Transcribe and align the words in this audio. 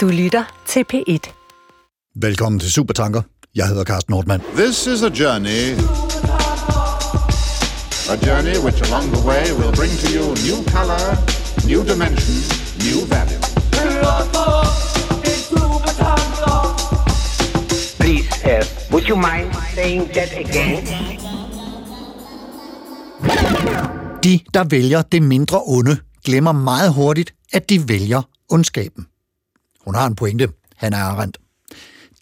Du 0.00 0.08
lytter 0.08 0.62
til 0.66 0.84
P1. 0.92 1.32
Velkommen 2.14 2.60
til 2.60 2.72
Supertanker. 2.72 3.22
Jeg 3.54 3.68
hedder 3.68 3.84
Carsten 3.84 4.12
Nordmann. 4.12 4.42
This 4.54 4.86
is 4.86 5.02
a 5.02 5.08
journey. 5.08 5.62
A 8.14 8.16
journey 8.28 8.56
which 8.64 8.80
along 8.88 9.06
the 9.14 9.22
way 9.28 9.44
will 9.58 9.74
bring 9.80 9.92
to 10.02 10.08
you 10.16 10.24
new 10.46 10.58
color, 10.74 11.04
new 11.70 11.80
dimension, 11.92 12.36
new 12.86 12.98
value. 13.14 13.40
Please, 18.00 18.28
uh, 18.44 18.92
would 18.92 19.04
you 19.08 19.16
mind 19.16 19.46
saying 19.74 20.02
that 20.12 20.30
again? 20.44 20.86
De, 24.24 24.40
der 24.54 24.64
vælger 24.64 25.02
det 25.02 25.22
mindre 25.22 25.60
onde, 25.66 25.96
glemmer 26.24 26.52
meget 26.52 26.92
hurtigt, 26.94 27.34
at 27.52 27.70
de 27.70 27.88
vælger 27.88 28.22
ondskaben. 28.48 29.06
Hun 29.84 29.94
har 29.94 30.06
en 30.06 30.14
pointe. 30.14 30.48
Han 30.76 30.92
er 30.92 30.98
Arendt. 30.98 31.38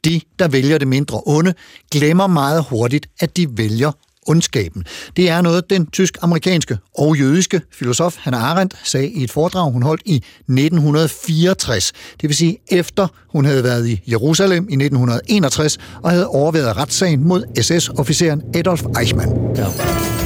De, 0.05 0.21
der 0.39 0.49
vælger 0.49 0.79
det 0.79 0.89
mindre 0.89 1.21
onde, 1.27 1.55
glemmer 1.93 2.27
meget 2.27 2.65
hurtigt, 2.71 3.07
at 3.21 3.37
de 3.37 3.59
vælger 3.59 3.93
ondskaben. 4.29 4.85
Det 5.17 5.31
er 5.31 5.41
noget, 5.41 5.71
den 5.71 5.87
tysk-amerikanske 5.87 6.79
og 6.99 7.17
jødiske 7.17 7.61
filosof 7.73 8.17
Hannah 8.19 8.43
Arendt 8.43 8.77
sagde 8.85 9.09
i 9.09 9.25
et 9.25 9.31
foredrag, 9.31 9.73
hun 9.73 9.83
holdt 9.83 10.03
i 10.05 10.17
1964. 10.17 11.93
Det 12.21 12.29
vil 12.29 12.37
sige 12.37 12.59
efter 12.69 13.07
hun 13.33 13.45
havde 13.45 13.65
været 13.65 13.89
i 13.89 14.01
Jerusalem 14.11 14.69
i 14.69 14.75
1961 14.75 15.79
og 16.03 16.11
havde 16.11 16.27
overvejet 16.27 16.77
retssagen 16.77 17.25
mod 17.25 17.45
SS-officeren 17.61 18.59
Adolf 18.59 18.83
Eichmann. 19.01 19.57
Ja. 19.57 20.18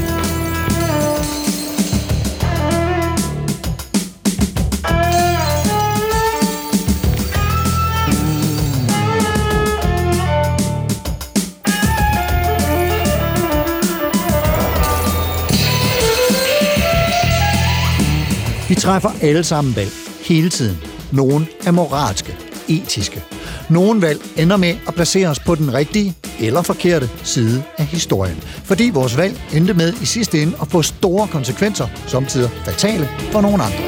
Vi 18.72 18.76
træffer 18.76 19.10
alle 19.22 19.44
sammen 19.44 19.76
valg, 19.76 19.90
hele 20.20 20.50
tiden. 20.50 20.78
Nogle 21.10 21.46
er 21.66 21.70
moralske, 21.70 22.36
etiske. 22.68 23.22
Nogle 23.70 24.02
valg 24.02 24.20
ender 24.36 24.56
med 24.56 24.76
at 24.88 24.94
placere 24.94 25.28
os 25.28 25.38
på 25.38 25.54
den 25.54 25.74
rigtige 25.74 26.14
eller 26.40 26.62
forkerte 26.62 27.10
side 27.24 27.64
af 27.78 27.86
historien. 27.86 28.36
Fordi 28.64 28.90
vores 28.94 29.16
valg 29.16 29.40
endte 29.54 29.74
med 29.74 29.92
i 30.02 30.06
sidste 30.06 30.42
ende 30.42 30.52
at 30.62 30.68
få 30.68 30.82
store 30.82 31.28
konsekvenser, 31.28 31.86
samtidig 32.06 32.50
fatale 32.64 33.08
for 33.32 33.40
nogen 33.40 33.60
andre. 33.60 33.78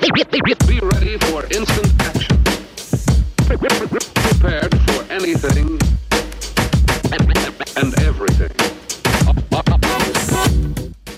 Be 0.00 0.80
ready 0.92 1.20
for 1.20 1.42
instant 1.58 2.02
action. 2.14 2.44
Prepared 4.14 4.72
for 4.86 5.14
anything 5.14 5.80
and 7.76 7.94
everything. 8.08 8.64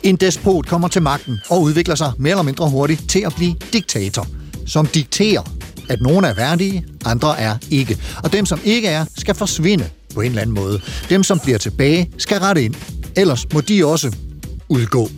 En 0.07 0.17
despot 0.17 0.67
kommer 0.67 0.89
til 0.89 1.03
magten 1.03 1.41
og 1.49 1.62
udvikler 1.62 1.95
sig 1.95 2.12
mere 2.19 2.31
eller 2.31 2.43
mindre 2.43 2.71
hurtigt 2.71 3.11
til 3.11 3.23
at 3.27 3.35
blive 3.37 3.55
diktator, 3.73 4.27
som 4.67 4.87
dikterer, 4.87 5.43
at 5.89 6.01
nogle 6.01 6.27
er 6.27 6.35
værdige, 6.35 6.85
andre 7.05 7.41
er 7.41 7.57
ikke. 7.71 7.99
Og 8.25 8.33
dem, 8.33 8.47
som 8.47 8.61
ikke 8.65 8.89
er, 8.89 9.05
skal 9.19 9.34
forsvinde 9.34 9.84
på 10.15 10.21
en 10.21 10.29
eller 10.29 10.43
anden 10.43 10.55
måde. 10.55 10.81
Dem, 11.09 11.23
som 11.23 11.39
bliver 11.39 11.59
tilbage, 11.59 12.11
skal 12.19 12.39
rette 12.39 12.65
ind. 12.65 12.75
Ellers 13.17 13.47
må 13.53 13.61
de 13.61 13.87
også 13.87 14.17
udgå. 14.69 15.09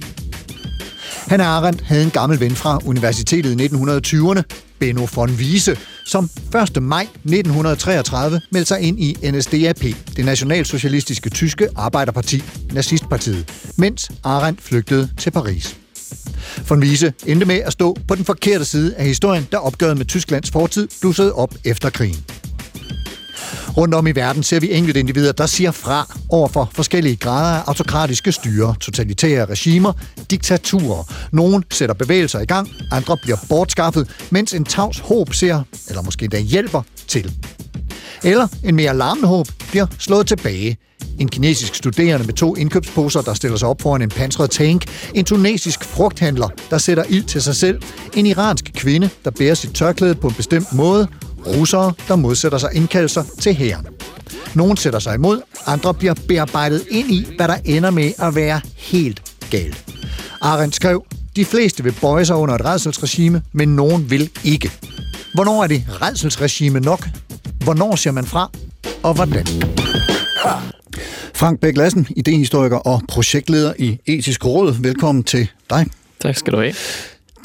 Han 1.27 1.41
Arendt 1.41 1.81
havde 1.81 2.05
en 2.05 2.11
gammel 2.11 2.41
ven 2.41 2.57
fra 2.57 2.79
universitetet 2.85 3.61
i 3.61 3.67
1920'erne, 3.67 4.43
Benno 4.79 5.07
von 5.15 5.31
Wiese, 5.31 5.77
som 6.09 6.31
1. 6.77 6.83
maj 6.83 7.03
1933 7.03 8.41
meldte 8.51 8.69
sig 8.69 8.81
ind 8.81 9.01
i 9.01 9.31
NSDAP, 9.31 9.81
det 10.17 10.25
nationalsocialistiske 10.25 11.31
tyske 11.31 11.69
arbejderparti, 11.77 12.43
nazistpartiet, 12.73 13.73
mens 13.77 14.11
Arendt 14.25 14.63
flygtede 14.63 15.11
til 15.19 15.31
Paris. 15.31 15.77
Von 16.69 16.83
Wiese 16.83 17.13
endte 17.27 17.47
med 17.47 17.57
at 17.57 17.73
stå 17.73 17.97
på 18.09 18.15
den 18.15 18.25
forkerte 18.25 18.65
side 18.65 18.95
af 18.95 19.05
historien, 19.05 19.49
da 19.53 19.57
opgøret 19.57 19.97
med 19.97 20.07
Tysklands 20.07 20.51
fortid 20.51 20.89
blussede 21.01 21.33
op 21.33 21.55
efter 21.65 21.91
krigen. 21.91 22.38
Rundt 23.79 23.95
om 23.95 24.07
i 24.07 24.13
verden 24.13 24.43
ser 24.43 24.61
vi 24.61 24.73
enkelte 24.73 25.01
individer, 25.01 25.33
der 25.33 25.47
siger 25.47 25.71
fra 25.71 26.17
over 26.29 26.49
for 26.49 26.71
forskellige 26.73 27.17
grader 27.17 27.59
af 27.59 27.63
autokratiske 27.67 28.33
styre, 28.33 28.75
totalitære 28.81 29.45
regimer, 29.45 29.93
diktaturer. 30.31 31.13
Nogle 31.33 31.63
sætter 31.71 31.95
bevægelser 31.95 32.41
i 32.41 32.45
gang, 32.45 32.69
andre 32.93 33.17
bliver 33.23 33.37
bortskaffet, 33.49 34.11
mens 34.31 34.55
en 34.55 34.65
tavs 34.65 34.99
håb 34.99 35.35
ser, 35.35 35.63
eller 35.89 36.03
måske 36.03 36.29
der 36.29 36.39
hjælper, 36.39 36.83
til. 37.09 37.33
Eller 38.25 38.49
en 38.65 38.77
mere 38.77 38.97
larmende 38.97 39.29
håb 39.29 39.47
bliver 39.71 39.87
slået 39.99 40.27
tilbage. 40.27 40.77
En 41.19 41.29
kinesisk 41.29 41.75
studerende 41.75 42.27
med 42.27 42.35
to 42.35 42.57
indkøbsposer, 42.57 43.23
der 43.23 43.35
stiller 43.35 43.57
sig 43.57 43.69
op 43.69 43.83
foran 43.83 44.03
en 44.03 44.09
pansret 44.09 44.51
tank. 44.51 44.85
En 45.15 45.25
tunesisk 45.25 45.85
frugthandler, 45.85 46.49
der 46.71 46.79
sætter 46.79 47.05
ild 47.09 47.25
til 47.25 47.43
sig 47.43 47.57
selv. 47.57 47.83
En 48.15 48.27
iransk 48.27 48.71
kvinde, 48.75 49.11
der 49.25 49.31
bærer 49.31 49.55
sit 49.55 49.75
tørklæde 49.75 50.15
på 50.15 50.29
en 50.29 50.35
bestemt 50.35 50.73
måde 50.73 51.09
russere, 51.47 51.93
der 52.09 52.17
modsætter 52.17 52.59
sig 52.59 52.71
indkaldelser 52.75 53.25
til 53.41 53.55
hæren. 53.55 53.87
Nogle 54.55 54.79
sætter 54.79 54.99
sig 54.99 55.15
imod, 55.15 55.41
andre 55.67 55.95
bliver 55.95 56.15
bearbejdet 56.29 56.85
ind 56.91 57.11
i, 57.11 57.27
hvad 57.37 57.49
der 57.49 57.57
ender 57.65 57.91
med 57.91 58.13
at 58.19 58.35
være 58.35 58.61
helt 58.77 59.23
galt. 59.51 59.85
Arendt 60.41 60.75
skrev, 60.75 61.05
de 61.37 61.45
fleste 61.45 61.85
vil 61.85 61.95
bøje 62.01 62.25
sig 62.25 62.37
under 62.37 62.55
et 62.55 62.65
redselsregime, 62.65 63.43
men 63.53 63.69
nogen 63.77 64.11
vil 64.11 64.31
ikke. 64.45 64.73
Hvornår 65.35 65.63
er 65.63 65.67
det 65.67 65.85
redselsregime 66.03 66.81
nok? 66.81 67.09
Hvornår 67.65 67.97
ser 67.97 68.11
man 68.11 68.25
fra? 68.25 68.51
Og 69.03 69.15
hvordan? 69.15 69.47
Frank 71.35 71.61
Bæk 71.61 71.77
Lassen, 71.77 72.07
idehistoriker 72.17 72.77
og 72.77 73.03
projektleder 73.09 73.73
i 73.79 73.99
Etisk 74.07 74.45
Råd. 74.45 74.77
Velkommen 74.81 75.25
til 75.25 75.49
dig. 75.71 75.87
Tak 76.21 76.37
skal 76.37 76.53
du 76.53 76.59
have. 76.59 76.75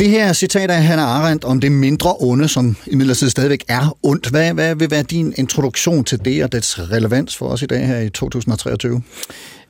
Det 0.03 0.12
her 0.12 0.34
citat 0.34 0.72
af 0.72 0.84
Hannah 0.84 1.06
Arendt 1.06 1.44
om 1.44 1.59
det 1.59 1.72
mindre 1.72 2.16
onde, 2.19 2.47
som 2.47 2.75
imidlertid 2.88 3.30
stadigvæk 3.30 3.64
er 3.68 3.97
ondt. 4.03 4.30
Hvad, 4.30 4.53
hvad 4.53 4.75
vil 4.75 4.91
være 4.91 5.03
din 5.03 5.34
introduktion 5.38 6.03
til 6.03 6.25
det 6.25 6.44
og 6.44 6.52
dets 6.52 6.91
relevans 6.91 7.38
for 7.38 7.46
os 7.46 7.62
i 7.62 7.66
dag 7.66 7.88
her 7.88 8.00
i 8.00 8.09
2023? 8.09 9.02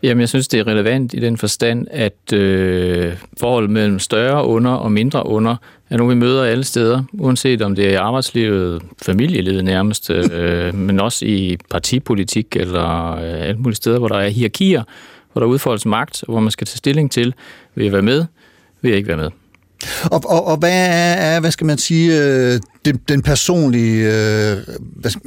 Jamen, 0.04 0.22
jeg 0.22 0.30
synes, 0.30 0.48
det 0.48 0.60
er 0.60 0.68
relevant 0.68 1.14
i 1.14 1.20
den 1.20 1.38
forstand, 1.38 1.88
at 1.92 2.34
øh, 2.34 3.14
forholdet 3.40 3.70
mellem 3.70 4.00
større 4.00 4.46
under 4.46 4.72
og 4.72 4.92
mindre 4.92 5.26
under 5.26 5.56
er 5.90 5.98
noget, 5.98 6.16
vi 6.16 6.20
møder 6.20 6.44
alle 6.44 6.64
steder, 6.64 7.04
uanset 7.14 7.62
om 7.62 7.76
det 7.76 7.86
er 7.86 7.92
i 7.92 7.96
arbejdslivet, 7.96 8.82
familielivet 9.02 9.66
nærmest, 9.66 10.10
øh, 10.10 10.76
men 10.88 11.00
også 11.00 11.26
i 11.26 11.58
partipolitik 11.70 12.56
eller 12.56 13.12
øh, 13.12 13.48
alle 13.48 13.58
mulige 13.58 13.76
steder, 13.76 14.00
hvor 14.00 14.08
der 14.08 14.18
er 14.18 14.30
hierarkier, 14.30 14.84
hvor 15.34 15.40
der 15.40 15.48
udfoldes 15.48 15.86
magt, 15.86 16.24
og 16.24 16.32
hvor 16.32 16.42
man 16.42 16.52
skal 16.52 16.68
tage 16.68 16.78
stilling 16.78 17.12
til, 17.12 17.34
vil 17.76 17.84
jeg 17.84 17.94
være 17.94 18.02
med, 18.02 18.26
vil 18.82 18.90
jeg 18.90 18.98
ikke 18.98 19.08
være 19.08 19.18
med. 19.18 19.30
Og, 20.04 20.22
og, 20.26 20.48
og 20.48 20.58
hvad 20.58 20.88
er, 20.90 21.40
hvad 21.40 21.52
skal 21.52 21.68
man 21.68 21.78
sige, 21.78 22.24
øh, 22.24 22.60
den, 22.86 23.00
den 23.08 23.22
personlige 23.22 24.06
øh, 24.06 24.58
hvad 24.78 25.12
skal, 25.12 25.22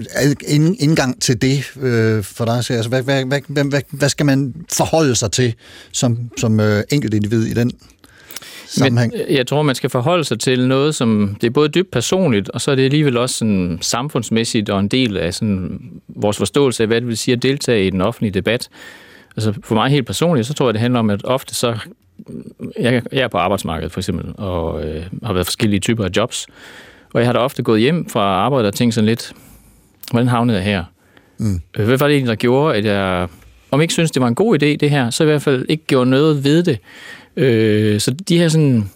indgang 0.79 1.23
til 1.23 1.43
det 1.43 1.73
øh, 1.81 2.23
for 2.23 2.45
dig? 2.45 2.57
Altså, 2.57 2.89
hvad, 2.89 3.03
hvad, 3.03 3.25
hvad, 3.25 3.65
hvad, 3.65 3.81
hvad 3.91 4.09
skal 4.09 4.27
man 4.27 4.55
forholde 4.77 5.15
sig 5.15 5.33
til 5.33 5.55
som, 5.93 6.31
som 6.37 6.61
enkelt 6.91 7.15
individ 7.15 7.47
i 7.47 7.55
den 7.55 7.73
sammenhæng? 8.67 9.13
Men 9.13 9.37
jeg 9.37 9.47
tror, 9.47 9.63
man 9.63 9.75
skal 9.75 9.91
forholde 9.91 10.25
sig 10.25 10.41
til 10.41 10.69
noget, 10.69 10.95
som 10.95 11.37
det 11.41 11.47
er 11.47 11.51
både 11.51 11.69
dybt 11.69 11.91
personligt, 11.91 12.49
og 12.49 12.61
så 12.61 12.71
er 12.71 12.75
det 12.75 12.85
alligevel 12.85 13.17
også 13.17 13.37
sådan 13.37 13.79
samfundsmæssigt 13.81 14.71
og 14.71 14.81
en 14.81 14.89
del 14.89 15.17
af 15.17 15.35
sådan 15.35 15.81
vores 16.09 16.37
forståelse 16.37 16.83
af, 16.83 16.87
hvad 16.87 17.01
det 17.01 17.09
vil 17.09 17.17
sige 17.17 17.35
at 17.35 17.43
deltage 17.43 17.87
i 17.87 17.91
den 17.91 18.01
offentlige 18.01 18.33
debat. 18.33 18.69
Altså 19.37 19.53
for 19.65 19.75
mig 19.75 19.91
helt 19.91 20.07
personligt, 20.07 20.47
så 20.47 20.55
tror 20.55 20.69
jeg, 20.69 20.75
det 20.75 20.81
handler 20.81 21.01
om, 21.01 21.11
at 21.11 21.25
ofte 21.25 21.55
så 21.55 21.79
jeg, 22.81 23.03
jeg 23.13 23.21
er 23.21 23.29
på 23.29 23.39
arbejdsmarkedet 23.39 23.93
for 23.93 24.01
eksempel, 24.01 24.35
og 24.39 24.85
øh, 24.85 25.05
har 25.25 25.33
været 25.33 25.47
forskellige 25.47 25.81
typer 25.81 26.05
af 26.05 26.11
jobs. 26.17 26.47
Og 27.15 27.21
jeg 27.21 27.29
har 27.29 27.33
da 27.33 27.39
ofte 27.39 27.63
gået 27.63 27.81
hjem 27.81 28.09
fra 28.09 28.21
arbejde 28.21 28.69
og 28.69 28.75
tænkt 28.75 28.95
sådan 28.95 29.07
lidt, 29.07 29.33
hvordan 30.11 30.29
havnede 30.29 30.59
jeg 30.59 30.65
her? 30.65 30.85
Mm. 31.39 31.61
Øh, 31.79 31.87
hvad 31.87 31.99
var 31.99 32.07
det 32.07 32.15
egentlig, 32.15 32.31
der 32.31 32.37
gjorde, 32.37 32.77
at 32.77 32.85
jeg, 32.85 33.29
om 33.71 33.81
ikke 33.81 33.93
synes, 33.93 34.11
det 34.11 34.23
var 34.23 34.29
en 34.29 34.35
god 34.35 34.63
idé, 34.63 34.67
det 34.67 34.91
her, 34.91 35.11
så 35.11 35.25
i 35.25 35.27
hvert 35.27 35.43
fald 35.43 35.67
ikke 35.69 35.85
gjorde 35.87 36.11
noget 36.11 36.45
ved 36.45 36.63
det. 36.63 36.79
Øh, 37.37 38.01
så 38.01 38.11
de 38.11 38.39
her 38.39 38.49
sådan 38.49 38.91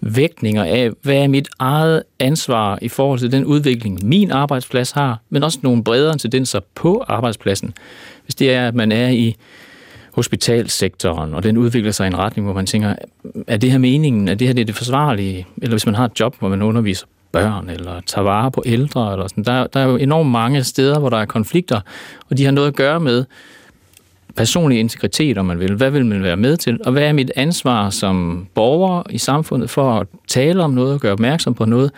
vægtninger 0.00 0.64
af, 0.64 0.90
hvad 1.02 1.16
er 1.16 1.28
mit 1.28 1.48
eget 1.58 2.02
ansvar 2.18 2.78
i 2.82 2.88
forhold 2.88 3.18
til 3.18 3.32
den 3.32 3.44
udvikling, 3.44 4.04
min 4.04 4.30
arbejdsplads 4.30 4.90
har, 4.90 5.20
men 5.30 5.42
også 5.42 5.58
nogle 5.62 5.84
bredere 5.84 6.18
tendenser 6.18 6.60
på 6.74 7.04
arbejdspladsen. 7.08 7.74
Hvis 8.24 8.34
det 8.34 8.54
er, 8.54 8.68
at 8.68 8.74
man 8.74 8.92
er 8.92 9.08
i 9.08 9.36
hospitalsektoren, 10.20 11.34
og 11.34 11.42
den 11.42 11.56
udvikler 11.56 11.92
sig 11.92 12.04
i 12.04 12.06
en 12.06 12.18
retning, 12.18 12.46
hvor 12.46 12.54
man 12.54 12.66
tænker, 12.66 12.94
er 13.46 13.56
det 13.56 13.70
her 13.70 13.78
meningen? 13.78 14.28
Er 14.28 14.34
det 14.34 14.46
her 14.46 14.54
det, 14.54 14.60
er 14.60 14.66
det 14.66 14.74
forsvarlige? 14.74 15.46
Eller 15.56 15.74
hvis 15.74 15.86
man 15.86 15.94
har 15.94 16.04
et 16.04 16.20
job, 16.20 16.36
hvor 16.38 16.48
man 16.48 16.62
underviser 16.62 17.06
børn, 17.32 17.68
eller 17.68 18.00
tager 18.06 18.24
vare 18.24 18.50
på 18.50 18.62
ældre, 18.66 19.12
eller 19.12 19.28
sådan. 19.28 19.44
Der, 19.44 19.66
der 19.66 19.80
er 19.80 19.84
jo 19.84 19.96
enormt 19.96 20.30
mange 20.30 20.64
steder, 20.64 20.98
hvor 20.98 21.08
der 21.08 21.16
er 21.16 21.24
konflikter, 21.24 21.80
og 22.30 22.38
de 22.38 22.44
har 22.44 22.52
noget 22.52 22.68
at 22.68 22.74
gøre 22.74 23.00
med 23.00 23.24
personlig 24.36 24.80
integritet, 24.80 25.38
om 25.38 25.46
man 25.46 25.58
vil. 25.60 25.74
Hvad 25.74 25.90
vil 25.90 26.06
man 26.06 26.22
være 26.22 26.36
med 26.36 26.56
til? 26.56 26.78
Og 26.84 26.92
hvad 26.92 27.02
er 27.02 27.12
mit 27.12 27.32
ansvar 27.36 27.90
som 27.90 28.46
borger 28.54 29.02
i 29.10 29.18
samfundet 29.18 29.70
for 29.70 30.00
at 30.00 30.06
tale 30.28 30.62
om 30.62 30.70
noget 30.70 30.94
og 30.94 31.00
gøre 31.00 31.12
opmærksom 31.12 31.54
på 31.54 31.64
noget? 31.64 31.90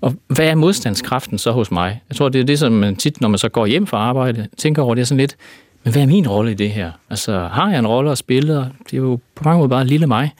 Og 0.00 0.14
hvad 0.28 0.46
er 0.46 0.54
modstandskraften 0.54 1.38
så 1.38 1.52
hos 1.52 1.70
mig? 1.70 2.00
Jeg 2.08 2.16
tror, 2.16 2.28
det 2.28 2.40
er 2.40 2.44
det, 2.44 2.58
som 2.58 2.72
man 2.72 2.96
tit, 2.96 3.20
når 3.20 3.28
man 3.28 3.38
så 3.38 3.48
går 3.48 3.66
hjem 3.66 3.86
fra 3.86 3.98
arbejde, 3.98 4.46
tænker 4.56 4.82
over, 4.82 4.94
det 4.94 5.02
er 5.02 5.06
sådan 5.06 5.20
lidt, 5.20 5.36
men 5.86 5.92
hvad 5.92 6.02
er 6.02 6.06
min 6.06 6.28
rolle 6.28 6.50
i 6.50 6.54
det 6.54 6.70
her? 6.70 6.90
Altså, 7.10 7.48
har 7.52 7.70
jeg 7.70 7.78
en 7.78 7.86
rolle 7.86 8.10
at 8.10 8.18
spille? 8.18 8.54
Det 8.54 8.92
er 8.92 8.96
jo 8.96 9.18
på 9.36 9.44
mange 9.44 9.58
måder 9.58 9.68
bare 9.68 9.86
lille 9.86 10.06
mig. 10.06 10.34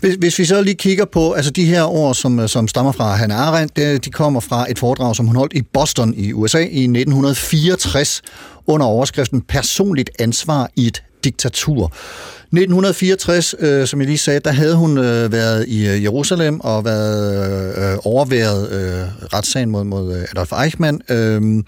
Hvis, 0.00 0.14
hvis 0.14 0.38
vi 0.38 0.44
så 0.44 0.62
lige 0.62 0.74
kigger 0.74 1.04
på 1.04 1.32
altså 1.32 1.50
de 1.50 1.64
her 1.64 1.82
ord, 1.82 2.14
som, 2.14 2.48
som 2.48 2.68
stammer 2.68 2.92
fra 2.92 3.14
Hannah 3.16 3.48
Arendt, 3.48 3.76
det, 3.76 4.04
de 4.04 4.10
kommer 4.10 4.40
fra 4.40 4.70
et 4.70 4.78
foredrag, 4.78 5.16
som 5.16 5.26
hun 5.26 5.36
holdt 5.36 5.52
i 5.52 5.62
Boston 5.62 6.14
i 6.14 6.32
USA 6.32 6.58
i 6.58 6.82
1964 6.82 8.22
under 8.66 8.86
overskriften 8.86 9.40
Personligt 9.40 10.10
ansvar 10.18 10.70
i 10.76 10.86
et 10.86 11.02
diktatur. 11.24 11.86
1964, 11.86 13.54
øh, 13.58 13.86
som 13.86 14.00
jeg 14.00 14.06
lige 14.06 14.18
sagde, 14.18 14.40
der 14.40 14.52
havde 14.52 14.76
hun 14.76 14.98
øh, 14.98 15.32
været 15.32 15.68
i 15.68 15.88
øh, 15.88 16.02
Jerusalem 16.02 16.60
og 16.60 16.84
været 16.84 17.92
øh, 17.92 17.98
overværet 18.04 18.70
øh, 18.72 19.32
retssagen 19.34 19.70
mod, 19.70 19.84
mod 19.84 20.16
øh, 20.16 20.22
Adolf 20.30 20.52
Eichmann. 20.52 21.00
Øh, 21.08 21.64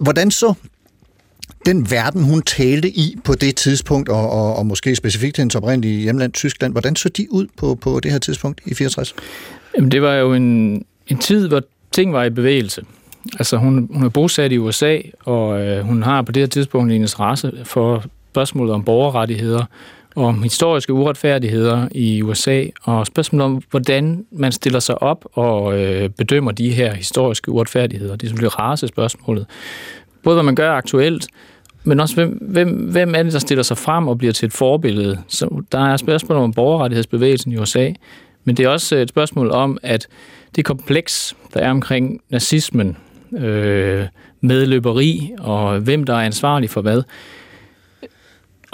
hvordan 0.00 0.30
så 0.30 0.54
den 1.66 1.90
verden, 1.90 2.24
hun 2.24 2.42
talte 2.42 2.88
i 2.88 3.16
på 3.24 3.34
det 3.34 3.56
tidspunkt, 3.56 4.08
og, 4.08 4.30
og, 4.30 4.56
og 4.56 4.66
måske 4.66 4.96
specifikt 4.96 5.36
hendes 5.36 5.54
oprindelige 5.54 6.02
hjemland, 6.02 6.32
Tyskland, 6.32 6.72
hvordan 6.72 6.96
så 6.96 7.08
de 7.08 7.26
ud 7.32 7.46
på, 7.56 7.74
på 7.74 8.00
det 8.00 8.10
her 8.10 8.18
tidspunkt 8.18 8.60
i 8.66 8.74
64? 8.74 9.14
Jamen, 9.76 9.90
det 9.90 10.02
var 10.02 10.14
jo 10.14 10.34
en, 10.34 10.84
en 11.06 11.18
tid, 11.18 11.48
hvor 11.48 11.62
ting 11.92 12.12
var 12.12 12.24
i 12.24 12.30
bevægelse. 12.30 12.82
Altså, 13.38 13.56
hun, 13.56 13.88
hun 13.94 14.04
er 14.04 14.08
bosat 14.08 14.52
i 14.52 14.58
USA, 14.58 14.98
og 15.24 15.60
øh, 15.60 15.84
hun 15.84 16.02
har 16.02 16.22
på 16.22 16.32
det 16.32 16.40
her 16.40 16.48
tidspunkt 16.48 16.92
en 16.92 17.00
interesse 17.00 17.52
for 17.64 18.04
spørgsmålet 18.30 18.74
om 18.74 18.84
borgerrettigheder, 18.84 19.64
og 20.16 20.24
om 20.24 20.42
historiske 20.42 20.92
uretfærdigheder 20.92 21.88
i 21.92 22.22
USA, 22.22 22.64
og 22.82 23.06
spørgsmålet 23.06 23.44
om, 23.44 23.62
hvordan 23.70 24.24
man 24.32 24.52
stiller 24.52 24.80
sig 24.80 25.02
op 25.02 25.24
og 25.32 25.80
øh, 25.80 26.08
bedømmer 26.08 26.52
de 26.52 26.70
her 26.70 26.94
historiske 26.94 27.50
uretfærdigheder. 27.50 28.16
Det 28.16 28.22
er 28.22 28.28
selvfølgelig 28.28 28.58
race-spørgsmålet. 28.58 29.46
Både 30.22 30.34
hvad 30.34 30.44
man 30.44 30.54
gør 30.54 30.72
aktuelt, 30.72 31.26
men 31.84 32.00
også 32.00 32.14
hvem, 32.14 32.30
hvem, 32.30 32.68
hvem 32.68 33.14
er 33.14 33.22
det, 33.22 33.32
der 33.32 33.38
stiller 33.38 33.62
sig 33.62 33.78
frem 33.78 34.08
og 34.08 34.18
bliver 34.18 34.32
til 34.32 34.46
et 34.46 34.52
forbillede. 34.52 35.18
Så 35.28 35.62
der 35.72 35.78
er 35.78 35.96
spørgsmål 35.96 36.38
om 36.38 36.52
borgerrettighedsbevægelsen 36.52 37.52
i 37.52 37.56
USA, 37.56 37.90
men 38.44 38.56
det 38.56 38.64
er 38.64 38.68
også 38.68 38.96
øh, 38.96 39.02
et 39.02 39.08
spørgsmål 39.08 39.50
om, 39.50 39.78
at 39.82 40.08
det 40.56 40.64
kompleks, 40.64 41.36
der 41.54 41.60
er 41.60 41.70
omkring 41.70 42.20
nazismen, 42.30 42.96
øh, 43.38 44.06
medløberi 44.40 45.30
og 45.38 45.78
hvem 45.78 46.04
der 46.04 46.14
er 46.14 46.20
ansvarlig 46.20 46.70
for 46.70 46.80
hvad, 46.80 47.02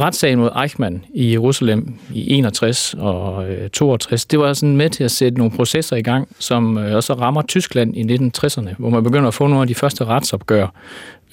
retssagen 0.00 0.38
mod 0.38 0.50
Eichmann 0.62 1.04
i 1.14 1.32
Jerusalem 1.32 1.94
i 2.14 2.32
61 2.32 2.94
og 2.98 3.50
øh, 3.50 3.70
62, 3.70 4.26
det 4.26 4.38
var 4.38 4.52
sådan 4.52 4.76
med 4.76 4.90
til 4.90 5.04
at 5.04 5.10
sætte 5.10 5.38
nogle 5.38 5.56
processer 5.56 5.96
i 5.96 6.02
gang, 6.02 6.28
som 6.38 6.78
øh, 6.78 6.96
også 6.96 7.14
rammer 7.14 7.42
Tyskland 7.42 7.96
i 7.96 8.02
1960'erne, 8.02 8.74
hvor 8.78 8.90
man 8.90 9.04
begynder 9.04 9.28
at 9.28 9.34
få 9.34 9.46
nogle 9.46 9.62
af 9.62 9.68
de 9.68 9.74
første 9.74 10.04
retsopgør 10.04 10.66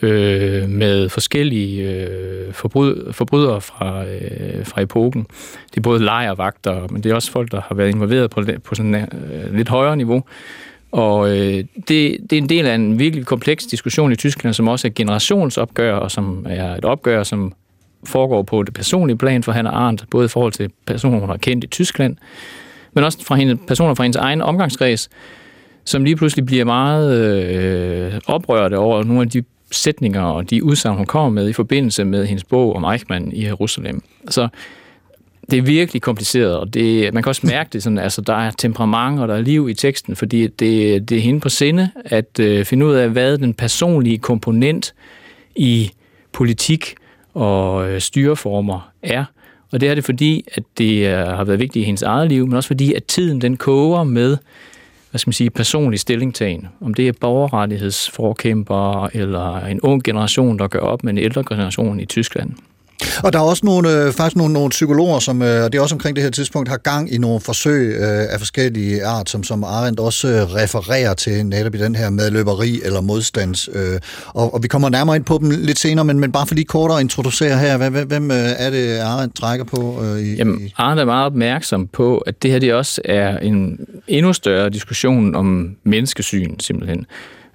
øh, 0.04 0.70
med 0.70 1.10
forskellige 1.10 1.90
øh, 1.90 2.54
forbryd, 2.54 3.14
forbrydere 3.14 3.62
fra, 3.62 4.06
øh, 4.06 4.66
fra 4.66 4.82
epoken. 4.82 5.28
Det 5.70 5.78
er 5.78 5.82
både 5.82 6.04
lejervagter, 6.04 6.88
men 6.90 7.04
det 7.04 7.12
er 7.12 7.16
også 7.16 7.32
folk, 7.32 7.52
der 7.52 7.62
har 7.68 7.76
været 7.76 7.90
involveret 7.90 8.30
på, 8.30 8.42
på 8.64 8.76
sådan 8.76 8.96
et 8.96 9.10
øh, 9.34 9.56
lidt 9.56 9.70
højere 9.70 9.98
niveau. 9.98 10.24
Og 10.92 11.30
øh, 11.30 11.64
det, 11.88 12.18
det 12.30 12.34
er 12.34 12.38
en 12.38 12.50
del 12.50 12.66
af 12.66 12.76
en 12.76 13.00
virkelig 13.00 13.26
kompleks 13.26 13.66
diskussion 13.66 14.12
i 14.12 14.16
Tyskland, 14.16 14.54
som 14.54 14.68
også 14.68 14.88
er 14.88 14.92
generationsopgør, 14.96 15.96
og 15.96 16.12
som 16.12 16.46
er 16.50 16.76
et 16.76 16.86
opgør, 16.86 17.24
som 17.24 17.54
foregår 18.06 18.44
på 18.44 18.64
det 18.64 18.74
personlige 18.74 19.18
plan 19.18 19.44
for 19.44 19.52
Hannah 19.52 19.74
Arendt, 19.74 20.06
både 20.12 20.26
i 20.26 20.28
forhold 20.28 20.54
til 20.54 20.70
personer, 20.86 21.20
hun 21.20 21.30
har 21.30 21.38
kendt 21.38 21.64
i 21.64 21.68
Tyskland, 21.68 22.16
men 22.94 23.04
også 23.04 23.26
fra 23.26 23.36
hende, 23.36 23.58
personer 23.68 23.94
fra 23.94 24.04
hendes 24.04 24.18
egen 24.18 24.42
omgangskreds, 24.42 25.10
som 25.86 26.04
lige 26.04 26.16
pludselig 26.16 26.46
bliver 26.46 26.66
meget 26.66 27.20
øh, 27.20 28.20
oprørte 28.28 28.78
over 28.78 29.04
nogle 29.04 29.22
af 29.22 29.30
de 29.30 29.44
sætninger 29.74 30.22
og 30.22 30.50
de 30.50 30.64
udsagn, 30.64 30.98
hun 30.98 31.06
kommer 31.06 31.30
med 31.30 31.50
i 31.50 31.54
forbindelse 31.54 32.06
med 32.06 32.26
hendes 32.26 32.44
bog 32.44 32.76
om 32.76 32.84
Eichmann 32.84 33.32
i 33.32 33.46
Jerusalem. 33.46 34.04
Så 34.30 34.48
det 35.52 35.58
er 35.58 35.62
virkelig 35.62 36.02
kompliceret, 36.02 36.58
og 36.58 36.74
det, 36.74 37.14
man 37.14 37.24
kan 37.24 37.30
også 37.30 37.48
mærke 37.48 37.70
det, 37.74 37.84
sådan, 37.84 37.98
altså, 37.98 38.22
der 38.22 38.34
er 38.34 38.52
temperament 38.52 39.20
og 39.20 39.28
der 39.28 39.36
er 39.36 39.42
liv 39.42 39.70
i 39.70 39.74
teksten, 39.74 40.16
fordi 40.16 40.48
det, 40.48 41.10
det 41.10 41.18
er 41.18 41.22
hende 41.22 41.40
på 41.40 41.50
sinde 41.50 41.90
at 42.06 42.40
øh, 42.40 42.66
finde 42.66 42.86
ud 42.86 42.94
af, 42.94 43.10
hvad 43.10 43.38
den 43.38 43.54
personlige 43.54 44.18
komponent 44.18 44.94
i 45.56 45.92
politik 46.32 46.96
og 47.34 47.90
øh, 47.90 48.02
styreformer 48.02 48.92
er. 49.04 49.26
Og 49.72 49.82
det 49.82 49.90
er 49.90 49.96
det 49.96 50.04
fordi, 50.04 50.46
at 50.54 50.64
det 50.78 51.08
øh, 51.08 51.18
har 51.18 51.44
været 51.44 51.60
vigtigt 51.60 51.84
i 51.84 51.86
hendes 51.86 52.02
eget 52.02 52.30
liv, 52.30 52.48
men 52.48 52.56
også 52.56 52.68
fordi, 52.68 52.94
at 52.94 53.04
tiden 53.04 53.42
den 53.42 53.58
koger 53.58 54.04
med 54.04 54.38
hvad 55.14 55.20
skal 55.20 55.30
man 55.30 55.34
sige, 55.34 55.50
personlig 55.50 56.00
stillingtagen. 56.00 56.68
Om 56.82 56.94
det 56.94 57.08
er 57.08 57.14
borgerrettighedsforkæmper 57.22 59.10
eller 59.14 59.66
en 59.66 59.82
ung 59.82 60.04
generation, 60.04 60.60
der 60.60 60.68
gør 60.68 60.80
op 60.80 61.04
med 61.04 61.14
en 61.14 61.18
ældre 61.18 61.44
generation 61.50 62.00
i 62.00 62.06
Tyskland. 62.06 62.52
Og 63.24 63.34
der 63.34 63.40
er 63.40 63.44
også 63.44 63.66
nogle, 63.66 63.90
øh, 63.90 64.14
faktisk 64.14 64.36
nogle, 64.36 64.54
nogle 64.54 64.70
psykologer, 64.70 65.20
som, 65.20 65.42
øh, 65.42 65.64
og 65.64 65.72
det 65.72 65.78
er 65.78 65.82
også 65.82 65.96
omkring 65.96 66.16
det 66.16 66.24
her 66.24 66.32
tidspunkt, 66.32 66.70
har 66.70 66.78
gang 66.78 67.14
i 67.14 67.18
nogle 67.18 67.40
forsøg 67.40 67.96
øh, 67.96 68.34
af 68.34 68.40
forskellige 68.40 69.06
art, 69.06 69.30
som, 69.30 69.44
som 69.44 69.64
Arendt 69.64 70.00
også 70.00 70.28
øh, 70.28 70.54
refererer 70.56 71.14
til 71.14 71.46
netop 71.46 71.76
i 71.76 71.78
den 71.78 71.96
her 71.96 72.10
medløberi 72.10 72.82
eller 72.86 73.02
modstands. 73.02 73.70
Øh, 73.74 74.00
og, 74.28 74.54
og 74.54 74.64
vi 74.64 74.68
kommer 74.68 74.90
nærmere 74.90 75.16
ind 75.16 75.26
på 75.26 75.38
dem 75.42 75.50
lidt 75.50 75.80
senere, 75.80 76.06
men, 76.06 76.20
men 76.20 76.32
bare 76.32 76.48
for 76.48 76.56
lige 76.56 76.66
kortere 76.66 76.98
at 76.98 77.02
introducere 77.02 77.58
her, 77.58 77.78
hvem, 77.78 78.08
hvem 78.08 78.32
øh, 78.32 78.38
er 78.38 78.70
det, 78.70 79.00
Arendt 79.00 79.36
trækker 79.36 79.66
på? 79.66 80.04
Øh, 80.04 80.20
i, 80.20 80.36
Jamen, 80.36 80.72
Arendt 80.78 81.02
er 81.02 81.06
meget 81.06 81.26
opmærksom 81.26 81.88
på, 81.88 82.18
at 82.18 82.44
det 82.44 82.52
her 82.52 82.60
det 82.60 82.74
også 82.74 83.02
er 83.06 83.38
en 83.38 83.80
endnu 84.08 84.34
større 84.34 84.70
diskussion 84.70 85.36
om 85.36 85.76
menneskesyn, 85.84 86.60
simpelthen. 86.60 87.06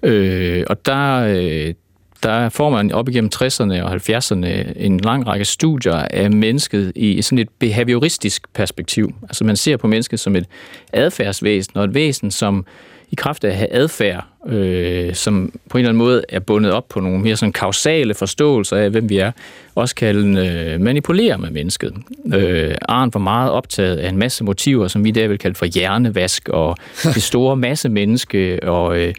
Øh, 0.02 0.64
og 0.69 0.87
der, 0.87 1.17
øh, 1.17 1.75
der 2.23 2.49
får 2.49 2.70
man 2.70 2.93
op 2.93 3.09
igennem 3.09 3.31
60'erne 3.35 3.82
og 3.82 3.94
70'erne 3.94 4.47
en 4.76 5.00
lang 5.00 5.26
række 5.26 5.44
studier 5.44 5.94
af 5.94 6.31
mennesket 6.31 6.93
i 6.94 7.23
sådan 7.23 7.38
et 7.38 7.49
behavioristisk 7.59 8.43
perspektiv. 8.55 9.15
Altså 9.23 9.44
man 9.44 9.56
ser 9.56 9.76
på 9.76 9.87
mennesket 9.87 10.20
som 10.20 10.37
et 10.37 10.44
adfærdsvæsen, 10.93 11.76
og 11.76 11.85
et 11.85 11.94
væsen, 11.94 12.31
som 12.31 12.67
i 13.11 13.15
kraft 13.15 13.44
af 13.44 13.49
at 13.49 13.56
have 13.56 13.73
adfærd, 13.73 14.25
øh, 14.47 15.15
som 15.15 15.53
på 15.70 15.79
en 15.79 15.81
eller 15.81 15.88
anden 15.88 15.99
måde 15.99 16.23
er 16.29 16.41
bundet 16.41 16.73
op 16.73 16.88
på 16.88 17.00
nogle 17.00 17.19
mere 17.19 17.37
sådan 17.37 17.53
kausale 17.53 18.15
forståelser 18.15 18.76
af, 18.76 18.91
hvem 18.91 19.09
vi 19.09 19.19
er, 19.19 19.32
også 19.75 19.94
kan 19.94 20.37
øh, 20.37 20.81
manipulere 20.81 21.38
med 21.38 21.50
mennesket. 21.50 21.94
Øh, 22.35 22.75
Arndt 22.88 23.15
var 23.15 23.20
meget 23.20 23.50
optaget 23.50 23.97
af 23.97 24.09
en 24.09 24.17
masse 24.17 24.44
motiver, 24.44 24.88
som 24.88 25.05
vi 25.05 25.09
i 25.09 25.12
dag 25.12 25.31
vil 25.31 25.38
kalde 25.38 25.55
for 25.55 25.67
hjernevask, 25.67 26.49
og 26.49 26.76
det 27.05 27.23
store 27.23 27.56
masse 27.56 27.88
menneske, 27.88 28.59
og 28.62 28.99
øh, 28.99 29.15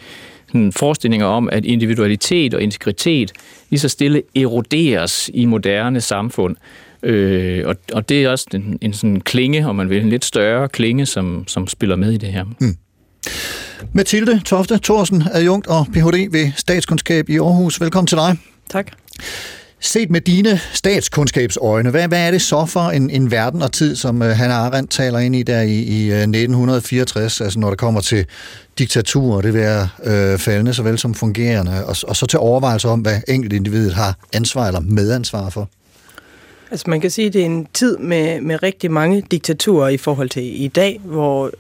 sådan 0.52 0.72
forestillinger 0.72 1.28
om, 1.28 1.50
at 1.52 1.66
individualitet 1.66 2.54
og 2.54 2.62
integritet 2.62 3.32
lige 3.70 3.80
så 3.80 3.90
stille 3.90 4.22
eroderes 4.36 5.30
i 5.34 5.46
moderne 5.46 6.02
samfund. 6.02 6.56
Øh, 7.04 7.68
og, 7.68 7.76
og 7.94 8.10
det 8.10 8.24
er 8.24 8.30
også 8.30 8.46
en, 8.54 8.78
en 8.82 8.94
sådan 8.94 9.22
klinge, 9.22 9.68
om 9.68 9.76
man 9.76 9.90
vil, 9.90 10.02
en 10.02 10.10
lidt 10.10 10.26
større 10.26 10.70
klinge, 10.70 11.06
som, 11.06 11.44
som 11.48 11.68
spiller 11.68 11.96
med 11.96 12.12
i 12.12 12.18
det 12.18 12.30
her. 12.30 12.44
Mm. 12.60 12.78
Mathilde 13.94 14.42
Tofte 14.46 14.80
Thorsen, 14.84 15.24
adjunkt 15.32 15.68
og 15.68 15.88
Ph.D. 15.94 16.32
ved 16.32 16.52
Statskundskab 16.56 17.30
i 17.30 17.38
Aarhus. 17.38 17.82
Velkommen 17.82 18.08
til 18.08 18.18
dig. 18.18 18.38
Tak. 18.70 18.92
Set 19.82 20.10
med 20.10 20.22
dine 20.22 20.60
statskundskabsøjne, 20.74 21.90
hvad, 21.90 22.08
hvad 22.08 22.28
er 22.28 22.32
det 22.32 22.42
så 22.42 22.66
for 22.66 22.82
en, 22.82 23.10
en 23.10 23.32
verden 23.32 23.62
og 23.62 23.72
tid, 23.72 23.96
som 23.96 24.22
uh, 24.22 24.28
Hannah 24.28 24.58
Arendt 24.58 24.92
taler 24.92 25.20
ind 25.20 25.36
i 25.36 25.44
der 25.44 25.62
i, 25.62 25.84
i 25.84 26.12
uh, 26.12 26.18
1964, 26.18 27.42
altså 27.42 27.60
når 27.60 27.70
det 27.70 27.80
kommer 27.80 28.02
til 28.02 28.26
diktatur, 28.80 29.42
det 29.42 29.54
være 29.54 29.90
uh, 30.00 30.40
faldende 30.40 30.74
såvel 30.74 30.98
som 30.98 31.14
fungerende, 31.14 31.86
og, 31.86 31.96
og 32.08 32.16
så 32.16 32.26
til 32.26 32.40
overvejelse 32.40 32.88
om, 32.88 33.00
hvad 33.00 33.22
enkelt 33.28 33.54
individet 33.54 33.94
har 33.94 34.16
ansvar 34.34 34.68
eller 34.68 34.80
medansvar 34.80 35.50
for? 35.50 35.70
Altså 36.72 36.90
man 36.90 37.02
kan 37.02 37.12
sige, 37.12 37.28
at 37.28 37.34
det 37.34 37.42
er 37.42 37.46
en 37.46 37.68
tid 37.74 37.98
med, 37.98 38.42
med 38.42 38.64
rigtig 38.64 38.92
mange 38.92 39.24
diktaturer 39.32 39.90
i 39.90 39.98
forhold 39.98 40.30
til 40.30 40.64
i 40.64 40.68
dag, 40.68 41.00
hvor 41.04 41.52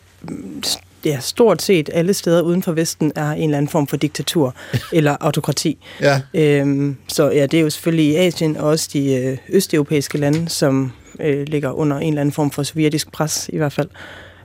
ja, 1.05 1.19
stort 1.19 1.61
set 1.61 1.89
alle 1.93 2.13
steder 2.13 2.41
uden 2.41 2.63
for 2.63 2.71
Vesten 2.71 3.11
er 3.15 3.31
en 3.31 3.43
eller 3.43 3.57
anden 3.57 3.69
form 3.69 3.87
for 3.87 3.97
diktatur 3.97 4.55
eller 4.93 5.17
autokrati. 5.19 5.77
Ja. 6.01 6.21
Øhm, 6.33 6.95
så 7.07 7.29
ja, 7.29 7.45
det 7.45 7.59
er 7.59 7.61
jo 7.61 7.69
selvfølgelig 7.69 8.05
i 8.05 8.15
Asien 8.15 8.57
og 8.57 8.69
også 8.69 8.89
de 8.93 9.13
øh, 9.13 9.37
østeuropæiske 9.49 10.17
lande, 10.17 10.49
som 10.49 10.91
øh, 11.19 11.47
ligger 11.47 11.71
under 11.71 11.97
en 11.97 12.07
eller 12.07 12.21
anden 12.21 12.33
form 12.33 12.51
for 12.51 12.63
sovjetisk 12.63 13.11
pres 13.11 13.49
i 13.53 13.57
hvert 13.57 13.73
ffald. 13.73 13.89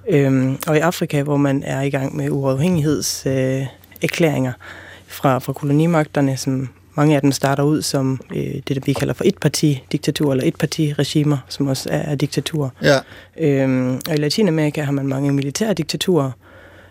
Øhm, 0.09 0.59
og 0.67 0.77
i 0.77 0.81
Afrika, 0.81 1.23
hvor 1.23 1.37
man 1.37 1.63
er 1.63 1.81
i 1.81 1.91
gang 1.91 2.17
med 2.17 2.31
uafhængighedserklæringer 2.31 4.53
øh, 4.53 4.59
fra, 5.07 5.39
fra 5.39 5.53
kolonimagterne, 5.53 6.37
som 6.37 6.69
mange 6.95 7.15
af 7.15 7.21
dem 7.21 7.33
starter 7.33 7.63
ud 7.63 7.83
som 7.83 8.21
øh, 8.35 8.55
det, 8.69 8.87
vi 8.87 8.93
kalder 8.93 9.15
for 9.15 9.25
et-parti-diktatur, 9.25 10.33
eller 10.33 10.45
et-parti-regimer, 10.45 11.39
som 11.49 11.67
også 11.67 11.89
er, 11.93 11.99
er 11.99 12.15
diktaturer. 12.15 12.71
Ja. 12.83 12.99
Øhm, 13.39 13.95
og 13.95 14.15
i 14.15 14.17
Latinamerika 14.17 14.83
har 14.83 14.93
man 14.93 15.07
mange 15.07 15.33
militære 15.33 15.75
diktaturer 15.75 16.31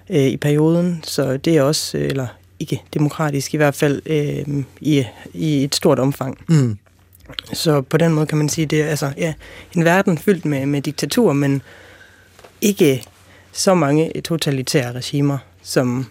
øh, 0.09 0.27
i 0.27 0.37
perioden, 0.37 0.99
så 1.03 1.37
det 1.37 1.57
er 1.57 1.61
også, 1.61 1.97
øh, 1.97 2.05
eller 2.05 2.27
ikke 2.59 2.81
demokratisk 2.93 3.53
i 3.53 3.57
hvert 3.57 3.75
fald, 3.75 4.01
øh, 4.05 4.63
i, 4.81 5.05
i 5.33 5.63
et 5.63 5.75
stort 5.75 5.99
omfang. 5.99 6.37
Mm. 6.49 6.77
Så 7.53 7.81
på 7.81 7.97
den 7.97 8.13
måde 8.13 8.25
kan 8.25 8.37
man 8.37 8.49
sige, 8.49 8.65
det 8.65 8.81
er 8.81 8.87
altså, 8.87 9.11
ja, 9.17 9.33
en 9.75 9.85
verden 9.85 10.17
fyldt 10.17 10.45
med, 10.45 10.65
med 10.65 10.81
diktatur, 10.81 11.33
men 11.33 11.61
ikke 12.63 13.03
så 13.51 13.73
mange 13.73 14.11
totalitære 14.21 14.91
regimer, 14.91 15.37
som 15.63 16.05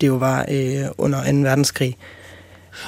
det 0.00 0.06
jo 0.06 0.14
var 0.14 0.46
øh, 0.50 0.84
under 0.98 1.32
2. 1.32 1.38
verdenskrig. 1.38 1.96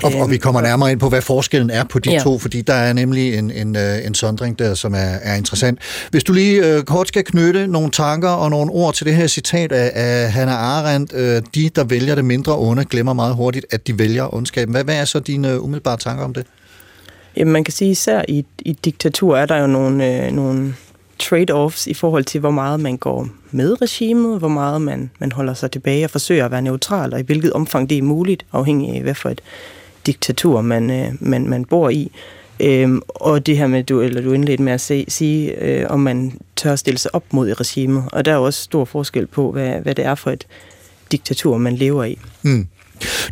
Og, 0.02 0.12
og 0.14 0.30
vi 0.30 0.36
kommer 0.36 0.60
nærmere 0.60 0.92
ind 0.92 1.00
på, 1.00 1.08
hvad 1.08 1.22
forskellen 1.22 1.70
er 1.70 1.84
på 1.84 1.98
de 1.98 2.10
Ja. 2.10 2.18
to, 2.18 2.38
fordi 2.38 2.62
der 2.62 2.74
er 2.74 2.92
nemlig 2.92 3.38
en, 3.38 3.50
en, 3.50 3.76
øh, 3.76 4.06
en 4.06 4.14
sondring 4.14 4.58
der, 4.58 4.74
som 4.74 4.94
er, 4.94 4.98
er 4.98 5.34
interessant. 5.34 5.78
Hvis 6.10 6.24
du 6.24 6.32
lige 6.32 6.66
øh, 6.66 6.82
kort 6.82 7.08
skal 7.08 7.24
knytte 7.24 7.66
nogle 7.66 7.90
tanker 7.90 8.28
og 8.28 8.50
nogle 8.50 8.72
ord 8.72 8.94
til 8.94 9.06
det 9.06 9.14
her 9.14 9.26
citat 9.26 9.72
af, 9.72 9.92
af 9.94 10.32
Hannah 10.32 10.62
Arendt, 10.62 11.12
øh, 11.14 11.42
de, 11.54 11.70
der 11.76 11.84
vælger 11.84 12.14
det 12.14 12.24
mindre 12.24 12.58
onde, 12.58 12.84
glemmer 12.84 13.12
meget 13.12 13.34
hurtigt, 13.34 13.66
at 13.70 13.86
de 13.86 13.98
vælger 13.98 14.34
ondskaben. 14.34 14.74
Hvad, 14.74 14.84
hvad 14.84 14.96
er 14.96 15.04
så 15.04 15.20
dine 15.20 15.50
øh, 15.50 15.64
umiddelbare 15.64 15.96
tanker 15.96 16.24
om 16.24 16.34
det? 16.34 16.46
Jamen, 17.36 17.52
man 17.52 17.64
kan 17.64 17.72
sige, 17.72 17.90
især 17.90 18.22
i, 18.28 18.44
i 18.58 18.72
diktatur 18.72 19.36
er 19.36 19.46
der 19.46 19.56
jo 19.56 19.66
nogle, 19.66 20.26
øh, 20.26 20.32
nogle 20.32 20.74
trade-offs 21.18 21.86
i 21.86 21.94
forhold 21.94 22.24
til, 22.24 22.40
hvor 22.40 22.50
meget 22.50 22.80
man 22.80 22.96
går 22.96 23.28
med 23.50 23.82
regimet, 23.82 24.38
hvor 24.38 24.48
meget 24.48 24.82
man, 24.82 25.10
man 25.18 25.32
holder 25.32 25.54
sig 25.54 25.70
tilbage 25.70 26.04
og 26.04 26.10
forsøger 26.10 26.44
at 26.44 26.50
være 26.50 26.62
neutral, 26.62 27.14
og 27.14 27.20
i 27.20 27.22
hvilket 27.22 27.52
omfang 27.52 27.90
det 27.90 27.98
er 27.98 28.02
muligt, 28.02 28.46
afhængig 28.52 28.96
af, 28.96 29.02
hvad 29.02 29.14
for 29.14 29.30
et 29.30 29.40
diktatur 30.06 30.60
man, 30.60 30.90
øh, 30.90 31.12
man, 31.20 31.48
man 31.48 31.64
bor 31.64 31.88
i. 31.88 32.12
Øhm, 32.60 33.02
og 33.08 33.46
det 33.46 33.56
her 33.56 33.66
med, 33.66 33.82
du, 33.82 34.00
eller 34.00 34.22
du 34.22 34.32
indledte 34.32 34.62
med 34.62 34.72
at 34.72 34.80
se, 34.80 35.04
sige, 35.08 35.62
øh, 35.62 35.86
om 35.90 36.00
man 36.00 36.38
tør 36.56 36.76
stille 36.76 36.98
sig 36.98 37.14
op 37.14 37.24
mod 37.32 37.60
regimet. 37.60 38.04
Og 38.12 38.24
der 38.24 38.32
er 38.32 38.36
også 38.36 38.62
stor 38.62 38.84
forskel 38.84 39.26
på, 39.26 39.52
hvad, 39.52 39.80
hvad 39.80 39.94
det 39.94 40.04
er 40.04 40.14
for 40.14 40.30
et 40.30 40.46
diktatur, 41.12 41.58
man 41.58 41.74
lever 41.74 42.04
i. 42.04 42.18
Mm. 42.42 42.66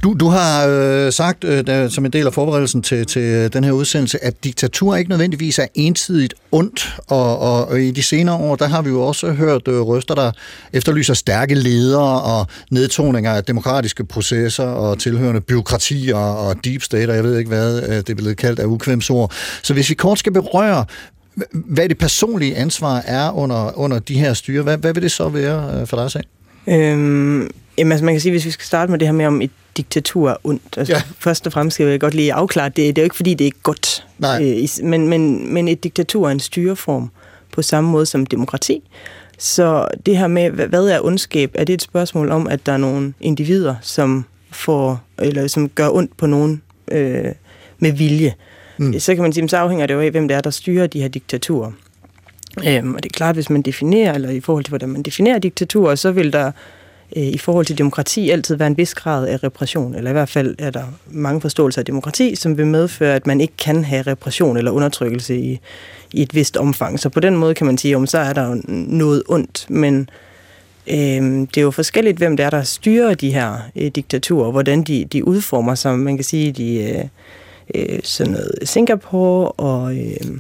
Du, 0.03 0.15
du 0.21 0.29
har 0.29 0.67
øh, 0.67 1.13
sagt, 1.13 1.45
øh, 1.45 1.67
der, 1.67 1.89
som 1.89 2.05
en 2.05 2.13
del 2.13 2.27
af 2.27 2.35
forberedelsen 2.35 2.83
til, 2.83 3.07
til 3.07 3.23
øh, 3.23 3.53
den 3.53 3.65
her 3.65 3.73
udsendelse, 3.73 4.25
at 4.25 4.45
diktatur 4.45 4.97
ikke 4.97 5.11
nødvendigvis 5.11 5.59
er 5.59 5.67
ensidigt 5.75 6.35
ondt, 6.53 6.97
og, 7.07 7.39
og, 7.39 7.69
og 7.69 7.81
i 7.81 7.91
de 7.91 8.03
senere 8.03 8.37
år, 8.37 8.57
der 8.57 8.67
har 8.67 8.83
vi 8.83 8.91
jo 8.91 9.03
også 9.03 9.33
hørt 9.33 9.69
øh, 9.69 9.81
røster, 9.81 10.15
der 10.15 10.33
efterlyser 10.73 11.15
stærke 11.15 11.55
ledere 11.55 12.23
og 12.23 12.47
nedtoninger 12.71 13.33
af 13.33 13.45
demokratiske 13.45 14.05
processer 14.05 14.65
og 14.65 14.99
tilhørende 14.99 15.41
byråkratier 15.41 16.17
og 16.17 16.65
deep 16.65 16.83
state, 16.83 17.11
og 17.11 17.17
jeg 17.17 17.25
ved 17.25 17.39
ikke 17.39 17.49
hvad 17.49 17.83
øh, 17.83 17.97
det 17.97 18.11
er 18.11 18.15
blevet 18.15 18.37
kaldt 18.37 18.59
af 18.59 18.65
ukvemsord. 18.65 19.33
Så 19.63 19.75
hvis 19.75 19.91
vi 19.91 19.95
kort 19.95 20.19
skal 20.19 20.33
berøre, 20.33 20.85
hvad 21.53 21.89
det 21.89 21.99
personlige 21.99 22.57
ansvar 22.57 23.03
er 23.07 23.31
under, 23.31 23.79
under 23.79 23.99
de 23.99 24.15
her 24.15 24.35
styre, 24.35 24.63
hvad, 24.63 24.79
hvad 24.79 24.95
vil 24.95 25.03
det 25.03 25.13
så 25.13 25.29
være 25.29 25.81
øh, 25.81 25.87
for 25.87 25.97
dig, 25.97 26.11
Sag? 26.11 26.23
Øhm, 26.67 27.51
jamen, 27.79 27.93
altså 27.93 28.05
man 28.05 28.15
kan 28.15 28.21
sige, 28.21 28.33
hvis 28.33 28.45
vi 28.47 28.51
skal 28.51 28.67
starte 28.67 28.91
med 28.91 28.99
det 28.99 29.09
her 29.09 29.13
med, 29.13 29.27
om 29.27 29.43
et 29.43 29.51
diktatur 29.77 30.31
er 30.31 30.37
ondt. 30.45 30.63
Altså, 30.77 30.93
Ja. 30.95 31.03
Først 31.19 31.47
og 31.47 31.53
fremmest 31.53 31.75
skal 31.75 31.87
jeg 31.87 32.01
godt 32.01 32.15
lige 32.15 32.33
afklare, 32.33 32.69
det, 32.69 32.77
det 32.77 32.99
er 32.99 33.03
jo 33.03 33.05
ikke, 33.05 33.17
fordi 33.17 33.35
det 33.35 33.47
er 33.47 33.51
godt. 33.63 34.07
Nej. 34.19 34.43
Øh, 34.45 34.69
men, 34.89 35.09
men, 35.09 35.53
men 35.55 35.69
et 35.69 35.85
diktatur 35.85 36.27
er 36.27 36.31
en 36.33 36.41
styreform 36.41 37.11
på 37.53 37.63
samme 37.63 37.91
måde 37.91 38.07
som 38.07 38.27
demokrati. 38.27 38.83
Så 39.39 39.89
det 40.07 40.19
her 40.19 40.27
med, 40.27 40.51
hvad- 40.51 40.67
hvad 40.67 40.89
er 40.89 41.01
ondskab, 41.05 41.51
er 41.55 41.65
det 41.65 41.73
et 41.73 41.83
spørgsmål 41.83 42.31
om, 42.31 42.47
at 42.49 42.67
der 42.67 42.73
er 42.73 42.77
nogle 42.77 43.15
individer, 43.21 43.75
som 43.83 44.25
får, 44.51 45.01
eller 45.19 45.47
som 45.47 45.69
gør 45.69 45.89
ondt 45.89 46.17
på 46.17 46.27
nogen 46.27 46.63
øh, 46.91 47.25
med 47.79 47.93
vilje. 47.93 48.35
Mm. 48.79 48.99
Så 49.01 49.15
kan 49.15 49.23
man 49.23 49.33
sige, 49.33 49.49
så 49.49 49.57
afhænger 49.57 49.87
det 49.87 49.95
jo 49.95 50.01
af, 50.01 50.11
hvem 50.11 50.29
det 50.29 50.37
er, 50.37 50.41
der 50.41 50.51
styrer 50.51 50.87
de 50.87 51.01
her 51.01 51.09
diktaturer. 51.09 51.73
Øhm, 52.59 52.95
og 52.95 53.03
det 53.03 53.09
er 53.09 53.17
klart, 53.17 53.35
hvis 53.35 53.51
man 53.51 53.63
definerer, 53.63 54.15
eller 54.15 54.31
i 54.31 54.41
forhold 54.41 54.65
til, 54.65 54.71
hvordan 54.71 54.89
man 54.89 55.03
definerer 55.03 55.39
diktaturer, 55.39 55.95
så 55.95 56.13
vil 56.13 56.33
der 56.33 56.53
øh, 57.17 57.23
i 57.23 57.39
forhold 57.39 57.67
til 57.67 57.79
demokrati 57.79 58.31
altid 58.31 58.57
være 58.57 58.67
en 58.67 58.77
vis 58.77 58.95
grad 58.95 59.27
af 59.27 59.45
repression, 59.45 59.95
eller 59.95 60.11
i 60.11 60.13
hvert 60.13 60.29
fald 60.29 60.55
er 60.59 60.71
der 60.71 60.85
mange 61.11 61.41
forståelser 61.41 61.81
af 61.81 61.85
demokrati, 61.85 62.35
som 62.37 62.59
vil 62.59 62.67
medføre, 62.67 63.15
at 63.15 63.27
man 63.27 63.41
ikke 63.41 63.57
kan 63.59 63.85
have 63.85 64.03
repression 64.03 64.57
eller 64.57 64.71
undertrykkelse 64.71 65.37
i, 65.37 65.61
i 66.13 66.23
et 66.23 66.35
vist 66.35 66.57
omfang. 66.57 67.01
Så 67.01 67.09
på 67.09 67.21
den 67.21 67.37
måde 67.37 67.55
kan 67.55 67.67
man 67.67 67.79
sige, 67.79 67.97
om 67.97 68.07
så 68.07 68.19
er 68.19 68.33
der 68.33 68.57
noget 68.69 69.23
ondt, 69.29 69.67
men 69.71 70.11
øh, 70.87 70.97
det 71.33 71.57
er 71.57 71.63
jo 71.63 71.71
forskelligt, 71.71 72.19
hvem 72.19 72.37
det 72.37 72.47
er, 72.47 72.51
der 72.51 72.63
styrer 72.63 73.15
de 73.15 73.33
her 73.33 73.57
øh, 73.77 73.87
diktaturer, 73.87 74.51
hvordan 74.51 74.83
de, 74.83 75.05
de 75.05 75.25
udformer 75.25 75.75
sig. 75.75 75.99
Man 75.99 76.17
kan 76.17 76.25
sige, 76.25 76.53
de 76.53 76.75
øh, 76.75 77.05
øh 77.75 77.99
sådan 78.03 78.33
noget 78.33 78.55
Singapore 78.65 79.49
og 79.49 79.97
øh, 79.97 80.39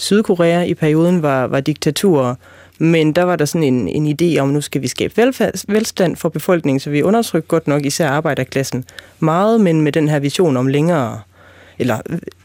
Sydkorea 0.00 0.62
i 0.62 0.74
perioden 0.74 1.22
var, 1.22 1.46
var 1.46 1.60
diktaturer, 1.60 2.34
men 2.78 3.12
der 3.12 3.22
var 3.22 3.36
der 3.36 3.44
sådan 3.44 3.62
en, 3.62 3.88
en 3.88 4.16
idé 4.20 4.38
om, 4.38 4.48
nu 4.48 4.60
skal 4.60 4.82
vi 4.82 4.88
skabe 4.88 5.16
velfærd, 5.16 5.64
velstand 5.68 6.16
for 6.16 6.28
befolkningen, 6.28 6.80
så 6.80 6.90
vi 6.90 7.02
undertrykker 7.02 7.46
godt 7.46 7.68
nok 7.68 7.86
især 7.86 8.08
arbejderklassen 8.08 8.84
meget, 9.18 9.60
men 9.60 9.80
med 9.80 9.92
den 9.92 10.08
her 10.08 10.18
vision 10.18 10.56
om 10.56 10.66
længere, 10.66 11.20
eller 11.78 11.98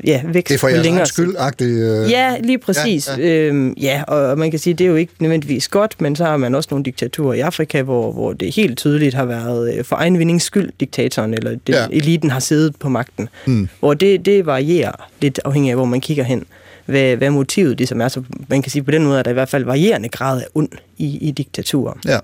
ja, 0.03 0.21
vækst 0.25 0.50
Det 0.50 0.55
er 0.55 0.59
for 0.59 0.67
jeres 0.67 0.83
længere 0.83 1.05
skyld 1.05 1.35
øh... 1.62 2.12
Ja, 2.12 2.38
lige 2.43 2.57
præcis. 2.57 3.07
Ja, 3.07 3.17
Ja. 3.17 3.47
Øhm, 3.47 3.74
ja, 3.81 4.03
og 4.07 4.38
man 4.38 4.51
kan 4.51 4.59
sige, 4.59 4.74
det 4.74 4.85
er 4.85 4.89
jo 4.89 4.95
ikke 4.95 5.13
nødvendigvis 5.19 5.67
godt, 5.67 6.01
men 6.01 6.15
så 6.15 6.25
har 6.25 6.38
man 6.38 6.55
også 6.55 6.67
nogle 6.71 6.85
diktaturer 6.85 7.33
i 7.33 7.39
Afrika, 7.39 7.81
hvor, 7.81 8.12
hvor 8.12 8.33
det 8.33 8.55
helt 8.55 8.77
tydeligt 8.77 9.15
har 9.15 9.25
været 9.25 9.77
øh, 9.77 9.83
for 9.83 9.95
egen 9.95 10.19
vindings 10.19 10.43
skyld, 10.43 10.71
diktatoren 10.79 11.33
eller 11.33 11.51
det, 11.67 11.74
ja. 11.74 11.88
eliten 11.91 12.29
har 12.29 12.39
siddet 12.39 12.75
på 12.79 12.89
magten. 12.89 13.29
Mm. 13.45 13.69
Hvor 13.79 13.93
det, 13.93 14.25
det 14.25 14.45
varierer 14.45 15.09
lidt 15.21 15.39
afhængig 15.45 15.69
af, 15.69 15.75
hvor 15.75 15.85
man 15.85 16.01
kigger 16.01 16.24
hen. 16.24 16.45
Hvad, 16.86 17.15
hvad 17.15 17.30
motivet 17.30 17.77
ligesom 17.77 18.01
er. 18.01 18.08
Så 18.08 18.24
man 18.48 18.62
kan 18.62 18.72
sige, 18.72 18.84
på 18.84 18.92
den 18.92 19.04
måde 19.04 19.20
er 19.20 19.24
der 19.24 19.32
i 19.32 19.34
hvert 19.34 19.50
fald 19.50 19.65
varierende 19.65 20.10
grad 20.10 20.42
af 20.42 20.46
ond 20.54 20.70
i, 20.98 21.18
i 21.18 21.32
diktaturer. 21.32 21.94
Ja. 22.06 22.20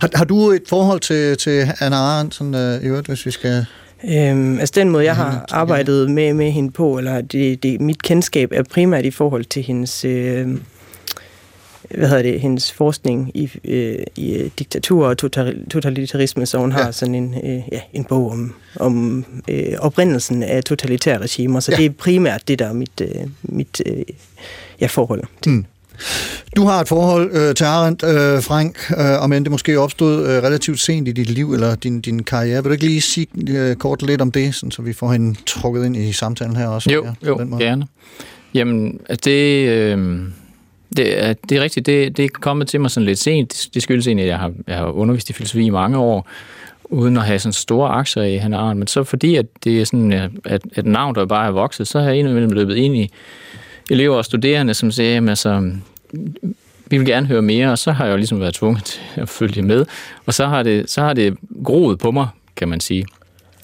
Har, 0.00 0.10
har 0.14 0.24
du 0.24 0.50
et 0.50 0.62
forhold 0.68 1.00
til, 1.00 1.36
til 1.36 1.72
Anna 1.80 1.96
Arendt, 1.96 2.34
sådan, 2.34 2.54
øh, 2.54 2.82
i 2.82 2.86
øvrigt, 2.86 3.06
hvis 3.06 3.26
vi 3.26 3.30
skal... 3.30 3.66
Øhm, 4.04 4.58
altså 4.58 4.72
den 4.76 4.90
måde, 4.90 5.04
jeg 5.04 5.16
har 5.16 5.44
arbejdet 5.50 6.10
med, 6.10 6.34
med 6.34 6.50
hende 6.50 6.70
på, 6.70 6.98
eller 6.98 7.20
det, 7.20 7.62
det, 7.62 7.80
mit 7.80 8.02
kendskab 8.02 8.52
er 8.52 8.62
primært 8.62 9.04
i 9.04 9.10
forhold 9.10 9.44
til 9.44 9.62
hendes, 9.62 10.04
øh, 10.04 10.48
hvad 11.98 12.08
hedder 12.08 12.22
det, 12.22 12.40
hendes 12.40 12.72
forskning 12.72 13.30
i, 13.34 13.50
øh, 13.64 13.98
i 14.16 14.32
øh, 14.34 14.50
diktatur 14.58 15.06
og 15.06 15.18
total- 15.18 15.68
totalitarisme, 15.70 16.46
så 16.46 16.58
hun 16.58 16.70
Ja. 16.72 16.76
har 16.82 16.90
sådan 16.90 17.14
en, 17.14 17.34
øh, 17.44 17.62
ja, 17.72 17.80
en 17.92 18.04
bog 18.04 18.30
om, 18.30 18.54
om 18.76 19.24
øh, 19.48 19.72
oprindelsen 19.78 20.42
af 20.42 20.64
totalitære 20.64 21.18
regimer, 21.18 21.60
så 21.60 21.72
Ja. 21.72 21.76
det 21.76 21.84
er 21.86 21.90
primært 21.90 22.48
det, 22.48 22.58
der 22.58 22.66
er 22.68 22.72
mit, 22.72 23.00
øh, 23.02 23.08
mit 23.42 23.82
øh, 23.86 24.02
ja, 24.80 24.86
forhold 24.86 25.22
til. 25.42 25.52
Mm. 25.52 25.64
Du 26.56 26.64
har 26.64 26.80
et 26.80 26.88
forhold 26.88 27.30
øh, 27.32 27.54
til 27.54 27.64
Arendt, 27.64 28.02
øh, 28.04 28.42
Frank, 28.42 28.76
øh, 28.98 29.22
om 29.22 29.32
end 29.32 29.44
det 29.44 29.50
måske 29.50 29.80
opstod 29.80 30.22
øh, 30.28 30.42
relativt 30.42 30.80
sent 30.80 31.08
i 31.08 31.12
dit 31.12 31.30
liv 31.30 31.52
eller 31.52 31.74
din, 31.74 32.00
din 32.00 32.22
karriere. 32.22 32.62
Vil 32.62 32.64
du 32.70 32.72
ikke 32.72 32.84
lige 32.84 33.00
sige 33.00 33.26
øh, 33.48 33.76
kort 33.76 34.02
lidt 34.02 34.20
om 34.20 34.32
det, 34.32 34.54
sådan, 34.54 34.70
så 34.70 34.82
vi 34.82 34.92
får 34.92 35.12
hende 35.12 35.38
trukket 35.46 35.84
ind 35.86 35.96
i 35.96 36.12
samtalen 36.12 36.56
her 36.56 36.66
også? 36.66 36.90
Jo, 36.90 37.04
ja, 37.04 37.28
jo, 37.28 37.38
den 37.38 37.50
måde? 37.50 37.64
gerne. 37.64 37.86
Jamen, 38.54 39.00
det, 39.24 39.68
øh, 39.68 40.20
det, 40.96 41.24
er, 41.24 41.32
det 41.48 41.58
er 41.58 41.62
rigtigt, 41.62 41.86
det, 41.86 42.16
det 42.16 42.24
er 42.24 42.28
kommet 42.28 42.68
til 42.68 42.80
mig 42.80 42.90
sådan 42.90 43.06
lidt 43.06 43.18
sent. 43.18 43.68
Det 43.74 43.82
skyldes 43.82 44.06
egentlig, 44.06 44.24
at 44.24 44.30
jeg 44.30 44.38
har, 44.38 44.52
jeg 44.66 44.76
har 44.76 44.86
undervist 44.86 45.30
i 45.30 45.32
filosofi 45.32 45.64
i 45.64 45.70
mange 45.70 45.98
år, 45.98 46.28
uden 46.84 47.16
at 47.16 47.22
have 47.22 47.38
sådan 47.38 47.52
store 47.52 47.88
aktier 47.88 48.22
i 48.22 48.36
Hannah 48.36 48.60
Arendt, 48.60 48.78
men 48.78 48.86
så 48.86 49.04
fordi, 49.04 49.36
at 49.36 49.46
det 49.64 49.80
er 49.80 49.84
sådan, 49.84 50.12
at, 50.44 50.62
at 50.74 50.86
navn, 50.86 51.14
der 51.14 51.26
bare 51.26 51.46
er 51.46 51.50
vokset, 51.50 51.88
så 51.88 52.00
har 52.00 52.08
jeg 52.08 52.18
indimellem 52.18 52.50
løbet 52.50 52.76
ind 52.76 52.96
i 52.96 53.10
elever 53.90 54.16
og 54.16 54.24
studerende, 54.24 54.74
som 54.74 54.90
siger, 54.90 55.10
jamen 55.10 55.28
altså, 55.28 55.72
vi 56.86 56.98
vil 56.98 57.06
gerne 57.06 57.26
høre 57.26 57.42
mere, 57.42 57.70
og 57.70 57.78
så 57.78 57.92
har 57.92 58.04
jeg 58.04 58.12
jo 58.12 58.16
ligesom 58.16 58.40
været 58.40 58.54
tvunget 58.54 58.84
til 58.84 59.00
at 59.14 59.28
følge 59.28 59.62
med, 59.62 59.84
og 60.26 60.34
så 60.34 60.46
har 60.46 60.62
det, 60.62 60.90
så 60.90 61.00
har 61.00 61.12
det 61.12 61.36
groet 61.64 61.98
på 61.98 62.10
mig, 62.10 62.28
kan 62.56 62.68
man 62.68 62.80
sige. 62.80 63.06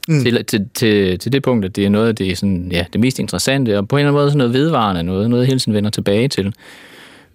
Mm. 0.09 0.23
Til, 0.23 0.45
til, 0.45 0.68
til, 0.75 1.18
til 1.18 1.33
det 1.33 1.42
punkt, 1.42 1.64
at 1.64 1.76
det 1.76 1.85
er 1.85 1.88
noget 1.88 2.09
af 2.09 2.16
det, 2.16 2.38
sådan, 2.38 2.68
ja, 2.73 2.85
det 2.92 3.00
mest 3.00 3.18
interessante, 3.18 3.78
og 3.78 3.88
på 3.88 3.97
en 3.97 4.00
eller 4.00 4.09
anden 4.09 4.21
måde 4.21 4.30
sådan 4.30 4.38
noget 4.38 4.52
vedvarende 4.52 5.02
noget, 5.02 5.30
noget 5.30 5.42
jeg 5.42 5.49
hele 5.49 5.61
tiden 5.61 5.75
vender 5.75 5.90
tilbage 5.90 6.28
til. 6.28 6.54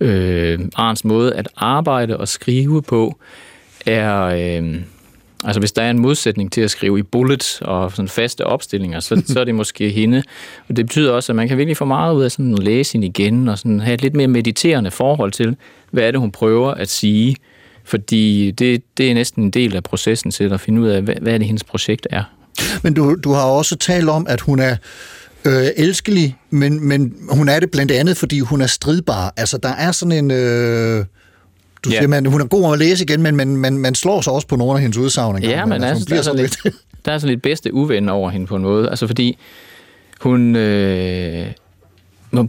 Øh, 0.02 0.60
Arns 0.76 1.06
måde 1.06 1.34
at 1.34 1.50
arbejde 1.56 2.18
og 2.18 2.28
skrive 2.28 2.82
på 2.82 3.20
er... 3.86 4.22
Øh, 4.22 4.82
altså 5.44 5.60
hvis 5.60 5.72
der 5.72 5.82
er 5.82 5.90
en 5.90 6.00
modsætning 6.00 6.52
til 6.52 6.62
at 6.62 6.72
skrive 6.72 7.00
i 7.00 7.04
bullets 7.04 7.62
og 7.62 7.92
sådan 7.92 8.10
faste 8.10 8.46
opstillinger, 8.46 9.00
så, 9.00 9.24
så 9.34 9.40
er 9.40 9.44
det 9.44 9.56
måske 9.56 9.90
hende. 9.90 10.24
Og 10.70 10.76
det 10.76 10.86
betyder 10.86 11.12
også, 11.12 11.32
at 11.32 11.36
man 11.36 11.48
kan 11.48 11.58
virkelig 11.58 11.78
få 11.78 11.86
meget 11.86 12.16
ud 12.16 12.24
af 12.24 12.32
sådan 12.32 12.54
at 12.54 12.64
læse 12.64 12.94
hende 12.94 13.08
igen, 13.08 13.48
og 13.48 13.58
sådan 13.58 13.80
have 13.80 13.94
et 13.94 14.02
lidt 14.02 14.16
mere 14.16 14.28
mediterende 14.28 14.92
forhold 14.92 15.32
til, 15.32 15.56
hvad 15.92 16.04
er 16.04 16.12
det, 16.12 16.20
hun 16.20 16.32
prøver 16.32 16.72
at 16.72 16.90
sige. 16.90 17.36
Fordi 17.84 18.52
det, 18.52 18.84
det 18.98 19.10
er 19.10 19.14
næsten 19.14 19.44
en 19.44 19.52
del 19.52 19.76
af 19.76 19.84
processen 19.84 20.32
til 20.32 20.54
at 20.54 20.60
finde 20.60 20.82
ud 20.82 20.88
af, 20.88 21.02
hvad, 21.02 21.16
hvad 21.22 21.34
er 21.34 21.38
det, 21.38 21.48
hendes 21.48 21.64
projekt 21.64 22.08
er. 22.10 22.24
Men 22.84 22.94
du, 22.94 23.16
du 23.24 23.32
har 23.32 23.46
også 23.46 23.76
talt 23.76 24.10
om, 24.10 24.26
at 24.30 24.42
hun 24.42 24.60
er 24.60 24.76
øh, 25.46 25.64
elskelig, 25.78 26.38
men, 26.50 26.88
men 26.88 27.14
hun 27.30 27.50
er 27.50 27.60
det 27.60 27.72
blandt 27.72 27.92
andet, 27.92 28.18
fordi 28.18 28.40
hun 28.40 28.62
er 28.62 28.68
stridbar. 28.68 29.34
Altså, 29.38 29.58
der 29.58 29.70
er 29.70 29.92
sådan 29.92 30.12
en... 30.12 30.32
Øh, 30.32 31.06
du 31.86 31.90
Ja. 31.90 31.98
siger, 31.98 32.08
man, 32.08 32.26
hun 32.26 32.42
er 32.42 32.46
god 32.46 32.74
at 32.74 32.80
læse 32.80 33.04
igen, 33.04 33.22
men 33.22 33.36
man, 33.36 33.58
man, 33.58 33.78
man 33.78 33.96
slår 33.96 34.22
sig 34.22 34.34
også 34.34 34.48
på 34.48 34.56
nogle 34.56 34.74
af 34.74 34.82
hendes 34.82 34.98
udsagn. 34.98 35.44
Ja, 35.44 35.66
men 35.66 35.84
Altså, 35.84 35.88
altså, 35.88 36.06
der, 36.10 36.18
er 36.18 36.22
sådan 36.22 36.50
sådan 36.50 36.50
lidt, 36.64 36.76
der 37.06 37.12
er 37.12 37.18
sådan 37.18 37.30
lidt 37.30 37.42
bedste 37.42 37.74
uven 37.74 38.10
over 38.10 38.30
hende 38.30 38.48
på 38.48 38.56
en 38.56 38.62
måde. 38.62 38.90
Altså 38.90 39.08
fordi 39.08 39.38
hun... 40.22 40.56
Øh, 40.56 41.48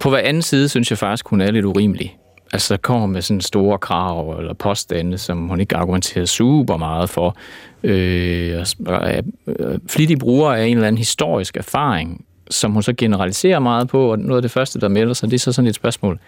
på 0.00 0.11
hver 0.11 0.18
anden 0.18 0.42
side 0.42 0.68
synes 0.68 0.90
jeg 0.90 0.99
faktisk, 0.99 1.28
hun 1.28 1.40
er 1.40 1.50
lidt 1.50 1.64
urimelig. 1.64 2.16
Altså 2.52 2.76
kommer 2.76 3.06
med 3.06 3.22
sådan 3.22 3.40
store 3.40 3.78
krav 3.78 4.37
eller 4.38 4.54
påstande, 4.54 5.18
som 5.18 5.49
hun 5.49 5.61
ikke 5.61 5.76
argumenterer 5.76 6.25
super 6.25 6.76
meget 6.76 7.11
for. 7.11 7.37
Øh, 7.82 8.66
og 8.87 9.11
er 9.11 9.20
øh, 9.46 9.78
flittig 9.88 10.18
bruger 10.18 10.52
af 10.52 10.66
en 10.66 10.76
eller 10.76 10.87
anden 10.88 10.99
historisk 10.99 11.56
erfaring, 11.56 12.25
som 12.52 12.73
hun 12.73 12.82
så 12.82 12.92
generaliserer 12.99 13.59
meget 13.59 13.88
på, 13.88 14.12
og 14.12 14.18
noget 14.18 14.38
af 14.38 14.42
det 14.42 14.50
første, 14.50 14.80
der 14.80 14.88
melder 14.88 15.14
sig, 15.14 15.30
det 15.30 15.35
er 15.35 15.40
så 15.40 15.52
sådan 15.52 15.68
et 15.68 15.75
spørgsmål. 15.75 16.18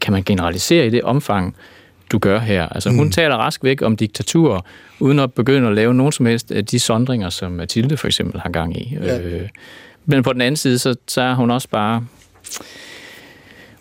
Kan 0.00 0.12
man 0.12 0.22
generalisere 0.22 0.86
i 0.86 0.90
det 0.90 1.02
omfang, 1.02 1.56
du 2.12 2.18
gør 2.18 2.38
her. 2.38 2.68
Altså, 2.68 2.90
hun 2.90 3.10
taler 3.10 3.36
rask 3.36 3.64
væk 3.64 3.82
om 3.82 3.96
diktatur, 3.96 4.66
uden 5.00 5.18
at 5.18 5.32
begynde 5.32 5.68
at 5.68 5.74
lave 5.74 5.94
nogen 5.94 6.12
som 6.12 6.26
helst 6.26 6.52
af 6.52 6.66
de 6.66 6.78
sondringer, 6.78 7.30
som 7.30 7.52
Mathilde 7.52 7.96
for 7.96 8.06
eksempel 8.06 8.40
har 8.40 8.50
gang 8.50 8.76
i. 8.76 8.98
Ja. 9.02 9.20
Øh, 9.20 9.48
men 10.06 10.22
på 10.22 10.32
den 10.32 10.40
anden 10.40 10.56
side, 10.56 10.78
så, 10.78 10.94
så 11.08 11.20
er 11.20 11.34
hun 11.34 11.50
også 11.50 11.68
bare... 11.68 12.04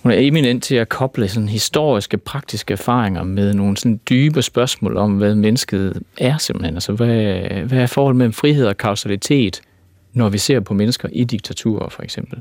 Hun 0.02 0.12
er 0.12 0.16
eminent 0.20 0.64
til 0.64 0.76
at 0.76 0.90
koble 0.90 1.28
sådan 1.28 1.50
historiske, 1.50 2.18
praktiske 2.18 2.72
erfaringer 2.72 3.24
med 3.24 3.54
nogle 3.54 3.78
sådan 3.78 4.00
dybe 4.10 4.42
spørgsmål 4.42 4.98
om, 4.98 5.18
hvad 5.18 5.36
mennesket 5.36 6.02
er 6.18 6.38
simpelthen. 6.38 6.76
Altså, 6.76 6.92
hvad, 6.92 7.42
hvad 7.64 7.80
er 7.80 7.88
forholdet 7.88 8.18
mellem 8.18 8.34
frihed 8.34 8.66
og 8.66 8.78
kausalitet, 8.78 9.62
når 10.14 10.30
vi 10.30 10.38
ser 10.38 10.60
på 10.60 10.74
mennesker 10.74 11.10
i 11.12 11.24
diktaturer, 11.24 11.90
for 11.90 12.04
eksempel. 12.04 12.40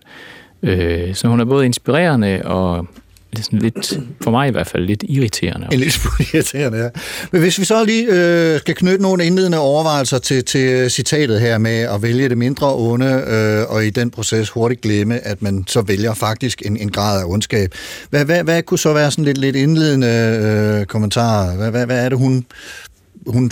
Øh, 0.63 1.15
så 1.15 1.29
hun 1.29 1.41
er 1.41 1.45
både 1.45 1.67
inspirerende 1.67 2.43
og 2.45 2.87
lidt, 3.33 3.45
sådan 3.45 3.59
lidt, 3.59 3.99
for 4.23 4.31
mig 4.31 4.49
i 4.49 4.51
hvert 4.51 4.67
fald, 4.67 4.87
lidt 4.87 5.05
irriterende. 5.09 5.67
En 5.73 5.79
lille 5.79 5.93
smule 5.93 6.29
irriterende, 6.35 6.79
ja. 6.79 6.89
Men 7.33 7.41
hvis 7.41 7.59
vi 7.59 7.65
så 7.65 7.85
lige 7.85 8.07
øh, 8.11 8.61
skal 8.61 8.75
knytte 8.75 9.03
nogle 9.03 9.25
indledende 9.25 9.59
overvejelser 9.59 10.19
til, 10.19 10.45
til 10.45 10.91
citatet 10.91 11.41
her 11.41 11.59
med 11.59 11.79
at 11.79 12.03
vælge 12.03 12.29
det 12.29 12.39
mindre 12.39 12.75
onde, 12.75 13.25
øh, 13.27 13.75
og 13.75 13.87
i 13.87 13.91
den 13.91 14.11
proces 14.11 14.51
hurtigt 14.51 14.81
glemme, 14.81 15.27
at 15.27 15.43
man 15.43 15.65
så 15.67 15.81
vælger 15.81 16.15
faktisk 16.15 16.63
en, 16.67 16.77
en 16.77 16.91
grad 16.91 17.21
af 17.21 17.25
ondskab. 17.27 17.75
Hvad, 18.11 18.25
hvad, 18.25 18.45
hvad 18.45 18.63
kunne 18.63 18.79
så 18.79 18.93
være 18.93 19.11
sådan 19.11 19.25
lidt, 19.25 19.39
lidt 19.39 19.57
indledende 19.57 20.79
øh, 20.81 20.87
kommentarer? 20.87 21.57
Hvad, 21.57 21.71
hvad, 21.71 21.87
hvad 21.87 22.05
er 22.05 22.09
det, 22.09 22.19
hun 22.19 22.45
hun 23.33 23.51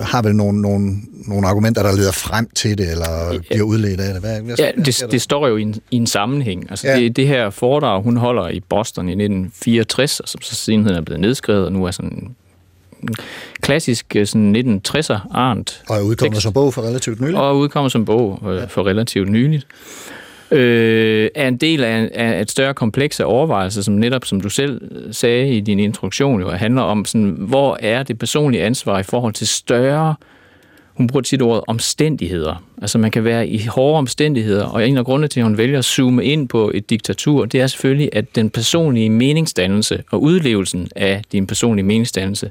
har 0.00 0.22
vel 0.22 0.34
nogle, 0.36 0.60
nogle, 0.62 0.96
nogle 1.28 1.46
argumenter, 1.48 1.82
der 1.82 1.96
leder 1.96 2.12
frem 2.12 2.48
til 2.54 2.78
det, 2.78 2.90
eller 2.90 3.38
bliver 3.50 3.62
udledt 3.62 4.00
af 4.00 4.12
det. 4.14 4.22
Hvad, 4.22 4.40
hvad, 4.40 4.54
Ja, 4.58 4.70
det, 4.84 5.06
det 5.10 5.22
står 5.22 5.48
jo 5.48 5.56
i 5.56 5.62
en, 5.62 5.74
i 5.90 5.96
en 5.96 6.06
sammenhæng. 6.06 6.66
Altså 6.70 6.86
Ja. 6.86 6.94
ja. 6.96 7.00
det, 7.02 7.16
det 7.16 7.26
her 7.26 7.50
foredrag, 7.50 8.02
hun 8.02 8.16
holder 8.16 8.48
i 8.48 8.60
Boston 8.60 9.08
i 9.08 9.12
1964, 9.12 10.20
og 10.20 10.28
som 10.28 10.40
så 10.42 10.54
sidenhen 10.54 10.94
er 10.94 11.00
blevet 11.00 11.20
nedskrevet, 11.20 11.64
og 11.66 11.72
nu 11.72 11.84
er 11.84 11.90
sådan 11.90 12.34
klassisk 13.60 14.16
øh, 14.16 14.26
sådan 14.26 14.80
1960'er 14.86 15.18
arnt 15.30 15.82
Og 15.88 15.96
er 15.96 16.00
udkommet 16.00 16.32
tekst. 16.34 16.42
som 16.42 16.52
bog 16.52 16.74
for 16.74 16.82
relativt 16.82 17.20
nylig. 17.20 17.36
og 17.36 17.58
udkommer 17.58 17.88
som 17.88 18.04
bog 18.04 18.42
øh, 18.52 18.68
for 18.68 18.86
relativt 18.86 19.28
nyligt. 19.30 19.66
Øh, 20.52 21.28
er 21.34 21.48
en 21.48 21.56
del 21.56 21.84
af, 21.84 22.10
af 22.14 22.40
et 22.40 22.50
større 22.50 22.74
kompleks 22.74 23.20
af 23.20 23.24
overvejelser, 23.24 23.82
som 23.82 23.94
netop, 23.94 24.24
som 24.24 24.40
du 24.40 24.48
selv 24.48 24.80
sagde 25.12 25.56
i 25.56 25.60
din 25.60 25.78
introduktion, 25.78 26.40
jo 26.40 26.50
handler 26.50 26.82
om, 26.82 27.04
sådan, 27.04 27.36
hvor 27.38 27.78
er 27.80 28.02
det 28.02 28.18
personlige 28.18 28.62
ansvar 28.62 28.98
i 28.98 29.02
forhold 29.02 29.32
til 29.32 29.48
større, 29.48 30.14
hun 30.94 31.06
bruger 31.06 31.22
tit 31.22 31.42
ordet 31.42 31.64
omstændigheder. 31.66 32.64
Altså 32.82 32.98
man 32.98 33.10
kan 33.10 33.24
være 33.24 33.48
i 33.48 33.66
hårde 33.66 33.98
omstændigheder, 33.98 34.64
og 34.64 34.88
en 34.88 34.96
af 34.96 35.04
grundene 35.04 35.28
til, 35.28 35.40
at 35.40 35.44
hun 35.44 35.58
vælger 35.58 35.78
at 35.78 35.84
zoome 35.84 36.24
ind 36.24 36.48
på 36.48 36.70
et 36.74 36.90
diktatur, 36.90 37.44
det 37.44 37.60
er 37.60 37.66
selvfølgelig, 37.66 38.08
at 38.12 38.36
den 38.36 38.50
personlige 38.50 39.10
meningsdannelse 39.10 40.02
og 40.10 40.22
udlevelsen 40.22 40.88
af 40.96 41.22
din 41.32 41.46
personlige 41.46 41.86
meningsdannelse, 41.86 42.50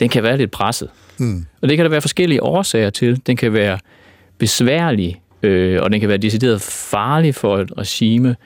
den 0.00 0.08
kan 0.08 0.22
være 0.22 0.36
lidt 0.36 0.50
presset. 0.50 0.88
Hmm. 1.18 1.46
Og 1.62 1.68
det 1.68 1.76
kan 1.76 1.84
der 1.84 1.90
være 1.90 2.00
forskellige 2.00 2.42
årsager 2.42 2.90
til. 2.90 3.20
Den 3.26 3.36
kan 3.36 3.52
være 3.52 3.78
besværlig, 4.38 5.20
øh, 5.42 5.82
og 5.82 5.92
den 5.92 6.00
kan 6.00 6.08
være 6.08 6.18
decideret 6.18 6.62
farlig 6.62 7.34
for 7.34 7.58
et 7.58 7.72
regime. 7.78 8.36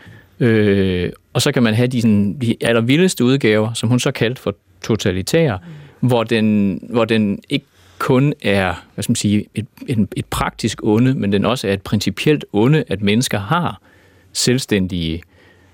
Øh, 0.40 1.12
og 1.32 1.42
så 1.42 1.52
kan 1.52 1.62
man 1.62 1.74
have 1.74 1.86
de, 1.86 2.00
sådan, 2.00 2.36
de 2.40 2.56
allervildeste 2.60 3.24
udgaver, 3.24 3.72
som 3.72 3.88
hun 3.88 4.00
så 4.00 4.10
kaldte 4.10 4.42
for 4.42 4.54
totalitære, 4.82 5.58
hvor 6.00 6.24
den, 6.24 6.78
hvor 6.90 7.04
den 7.04 7.38
ikke 7.48 7.66
kun 7.98 8.34
er 8.42 8.74
hvad 8.94 9.02
skal 9.02 9.10
man 9.10 9.16
sige, 9.16 9.44
et, 9.54 9.66
et, 9.86 10.08
et 10.16 10.26
praktisk 10.26 10.80
onde, 10.82 11.14
men 11.14 11.32
den 11.32 11.44
også 11.44 11.68
er 11.68 11.72
et 11.72 11.82
principielt 11.82 12.44
onde, 12.52 12.84
at 12.88 13.02
mennesker 13.02 13.38
har 13.38 13.80
selvstændige 14.32 15.22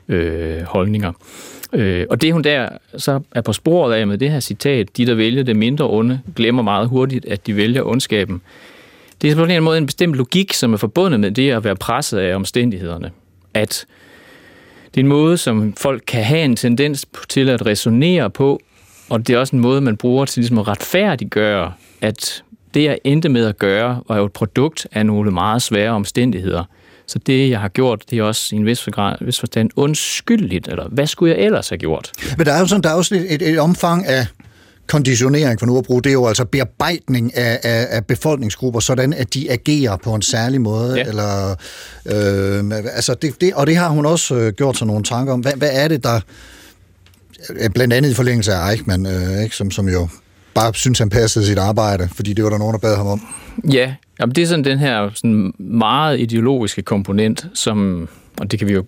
øh, 0.08 0.62
holdninger. 0.62 1.12
Øh, 1.72 2.06
og 2.10 2.22
det 2.22 2.32
hun 2.32 2.44
der 2.44 2.68
så 2.96 3.20
er 3.34 3.40
på 3.40 3.52
sporet 3.52 3.94
af 3.94 4.06
med 4.06 4.18
det 4.18 4.30
her 4.30 4.40
citat, 4.40 4.96
de 4.96 5.06
der 5.06 5.14
vælger 5.14 5.42
det 5.42 5.56
mindre 5.56 5.90
onde, 5.90 6.20
glemmer 6.36 6.62
meget 6.62 6.88
hurtigt, 6.88 7.24
at 7.24 7.46
de 7.46 7.56
vælger 7.56 7.82
ondskaben. 7.82 8.42
Det 9.22 9.30
er 9.30 9.34
på 9.34 9.40
en 9.40 9.42
eller 9.42 9.54
anden 9.54 9.64
måde 9.64 9.78
en 9.78 9.86
bestemt 9.86 10.14
logik, 10.14 10.52
som 10.52 10.72
er 10.72 10.76
forbundet 10.76 11.20
med 11.20 11.30
det 11.30 11.50
at 11.50 11.64
være 11.64 11.76
presset 11.76 12.18
af 12.18 12.34
omstændighederne. 12.34 13.10
At 13.54 13.86
det 14.94 15.00
er 15.00 15.04
en 15.04 15.08
måde, 15.08 15.36
som 15.36 15.74
folk 15.78 16.02
kan 16.06 16.24
have 16.24 16.42
en 16.42 16.56
tendens 16.56 17.06
til 17.28 17.48
at 17.48 17.66
resonere 17.66 18.30
på, 18.30 18.60
og 19.08 19.26
det 19.26 19.34
er 19.34 19.38
også 19.38 19.56
en 19.56 19.62
måde, 19.62 19.80
man 19.80 19.96
bruger 19.96 20.24
til 20.24 20.40
ligesom 20.40 20.58
at 20.58 20.68
retfærdiggøre, 20.68 21.72
at 22.00 22.42
det, 22.74 22.84
jeg 22.84 22.98
endte 23.04 23.28
med 23.28 23.46
at 23.46 23.58
gøre, 23.58 24.02
var 24.08 24.16
jo 24.16 24.24
et 24.24 24.32
produkt 24.32 24.86
af 24.92 25.06
nogle 25.06 25.30
meget 25.30 25.62
svære 25.62 25.90
omstændigheder. 25.90 26.64
Så 27.06 27.18
det, 27.18 27.50
jeg 27.50 27.60
har 27.60 27.68
gjort, 27.68 28.04
det 28.10 28.18
er 28.18 28.22
også 28.22 28.56
i 28.56 28.58
en 28.58 28.66
vis, 28.66 28.88
grad, 28.92 29.16
vis 29.20 29.40
forstand 29.40 29.70
undskyldeligt, 29.76 30.68
eller 30.68 30.88
hvad 30.88 31.06
skulle 31.06 31.34
jeg 31.34 31.44
ellers 31.44 31.68
have 31.68 31.78
gjort? 31.78 32.12
Men 32.36 32.46
der 32.46 32.52
er 32.52 32.60
jo 32.60 32.66
sådan, 32.66 32.82
der 32.82 32.90
er 32.90 32.94
også 32.94 33.14
et, 33.14 33.34
et, 33.34 33.42
et 33.42 33.58
omfang 33.58 34.06
af 34.06 34.26
konditionering, 34.90 35.58
for 35.58 35.66
nu 35.66 35.78
at 35.78 35.84
bruge 35.84 36.02
det 36.02 36.12
jo, 36.12 36.26
altså 36.26 36.44
bearbejdning 36.44 37.36
af, 37.36 37.60
af, 37.62 37.86
af 37.90 38.06
befolkningsgrupper, 38.06 38.80
sådan 38.80 39.12
at 39.12 39.34
de 39.34 39.50
agerer 39.50 39.96
på 39.96 40.14
en 40.14 40.22
særlig 40.22 40.60
måde. 40.60 40.94
Ja. 40.96 41.04
Eller, 41.04 41.50
øh, 42.06 42.64
altså 42.94 43.14
det, 43.14 43.40
det, 43.40 43.54
og 43.54 43.66
det 43.66 43.76
har 43.76 43.88
hun 43.88 44.06
også 44.06 44.34
øh, 44.34 44.52
gjort 44.52 44.76
sig 44.76 44.86
nogle 44.86 45.04
tanker 45.04 45.32
om. 45.32 45.40
Hvad, 45.40 45.52
hvad 45.56 45.70
er 45.72 45.88
det, 45.88 46.04
der 46.04 46.20
øh, 47.50 47.70
blandt 47.70 47.94
andet 47.94 48.10
i 48.10 48.14
forlængelse 48.14 48.52
af 48.52 48.70
Eichmann, 48.70 49.06
øh, 49.06 49.42
ikke, 49.42 49.56
som, 49.56 49.70
som 49.70 49.88
jo 49.88 50.08
bare 50.54 50.74
synes, 50.74 50.98
han 50.98 51.10
passede 51.10 51.46
sit 51.46 51.58
arbejde, 51.58 52.08
fordi 52.14 52.32
det 52.32 52.44
var 52.44 52.50
der 52.50 52.58
nogen, 52.58 52.72
der 52.72 52.78
bad 52.78 52.96
ham 52.96 53.06
om. 53.06 53.20
Ja, 53.72 53.94
jamen 54.20 54.34
det 54.34 54.42
er 54.42 54.46
sådan 54.46 54.64
den 54.64 54.78
her 54.78 55.10
sådan 55.14 55.52
meget 55.58 56.20
ideologiske 56.20 56.82
komponent, 56.82 57.46
som, 57.54 58.08
og 58.40 58.50
det 58.50 58.58
kan 58.58 58.68
vi 58.68 58.72
jo 58.72 58.84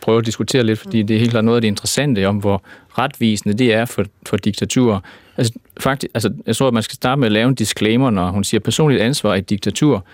prøve 0.00 0.18
at 0.18 0.26
diskutere 0.26 0.62
lidt, 0.62 0.78
fordi 0.78 1.02
det 1.02 1.14
er 1.14 1.18
helt 1.18 1.30
klart 1.30 1.44
noget 1.44 1.56
af 1.56 1.60
det 1.60 1.68
interessante 1.68 2.26
om, 2.26 2.36
hvor 2.36 2.62
retvisende 2.98 3.58
det 3.58 3.72
er 3.72 3.84
for, 3.84 4.04
for 4.26 4.36
diktaturer. 4.36 5.00
Altså, 5.36 5.52
faktisk, 5.80 6.10
altså, 6.14 6.32
jeg 6.46 6.56
tror, 6.56 6.68
at 6.68 6.74
man 6.74 6.82
skal 6.82 6.94
starte 6.94 7.20
med 7.20 7.26
at 7.26 7.32
lave 7.32 7.48
en 7.48 7.54
disclaimer, 7.54 8.10
når 8.10 8.30
hun 8.30 8.44
siger 8.44 8.60
personligt 8.60 9.02
ansvar 9.02 9.34
i 9.34 9.38
et 9.38 9.50
diktatur, 9.50 10.04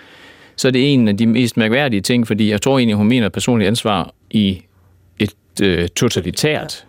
så 0.55 0.67
er 0.67 0.71
det 0.71 0.93
en 0.93 1.07
af 1.07 1.17
de 1.17 1.27
mest 1.27 1.57
mærkværdige 1.57 2.01
ting, 2.01 2.27
fordi 2.27 2.49
jeg 2.49 2.61
tror 2.61 2.79
egentlig, 2.79 2.95
hun 2.95 3.07
mener 3.07 3.29
personligt 3.29 3.67
ansvar 3.67 4.13
i 4.29 4.61
et 5.19 5.33
øh, 5.61 5.87
totalitært 5.87 6.85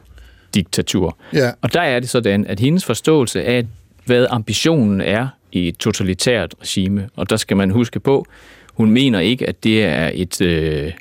diktatur. 0.55 1.17
Ja. 1.33 1.51
Og 1.63 1.75
der 1.75 1.81
er 1.81 2.01
det 2.01 2.09
sådan, 2.09 2.47
at 2.47 2.61
hendes 2.61 2.85
forståelse 2.85 3.45
af, 3.45 3.67
hvad 4.05 4.27
ambitionen 4.31 5.01
er 5.01 5.29
i 5.53 5.69
et 5.69 5.79
totalitært 5.79 6.55
regime, 6.61 7.09
og 7.17 7.31
der 7.31 7.37
skal 7.37 7.57
man 7.57 7.71
huske 7.71 8.01
på, 8.01 8.27
hun 8.75 8.91
mener 8.91 9.21
ikke, 9.21 9.49
at 9.49 9.65
det 9.65 9.85
er 9.85 10.11
et, 10.15 10.41
øh, 10.41 10.93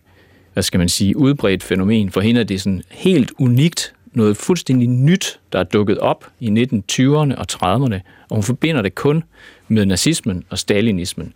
hvad 0.57 0.63
skal 0.63 0.77
man 0.77 0.89
sige, 0.89 1.17
udbredt 1.17 1.63
fænomen. 1.63 2.11
For 2.11 2.21
hende 2.21 2.41
er 2.41 2.45
det 2.45 2.61
sådan 2.61 2.83
helt 2.91 3.31
unikt, 3.39 3.93
noget 4.13 4.37
fuldstændig 4.37 4.87
nyt, 4.87 5.39
der 5.51 5.59
er 5.59 5.63
dukket 5.63 5.97
op 5.97 6.27
i 6.39 6.47
1920'erne 6.47 7.35
og 7.35 7.45
30'erne, 7.51 7.99
og 8.29 8.35
hun 8.35 8.43
forbinder 8.43 8.81
det 8.81 8.95
kun 8.95 9.23
med 9.67 9.85
nazismen 9.85 10.43
og 10.49 10.57
stalinismen. 10.57 11.33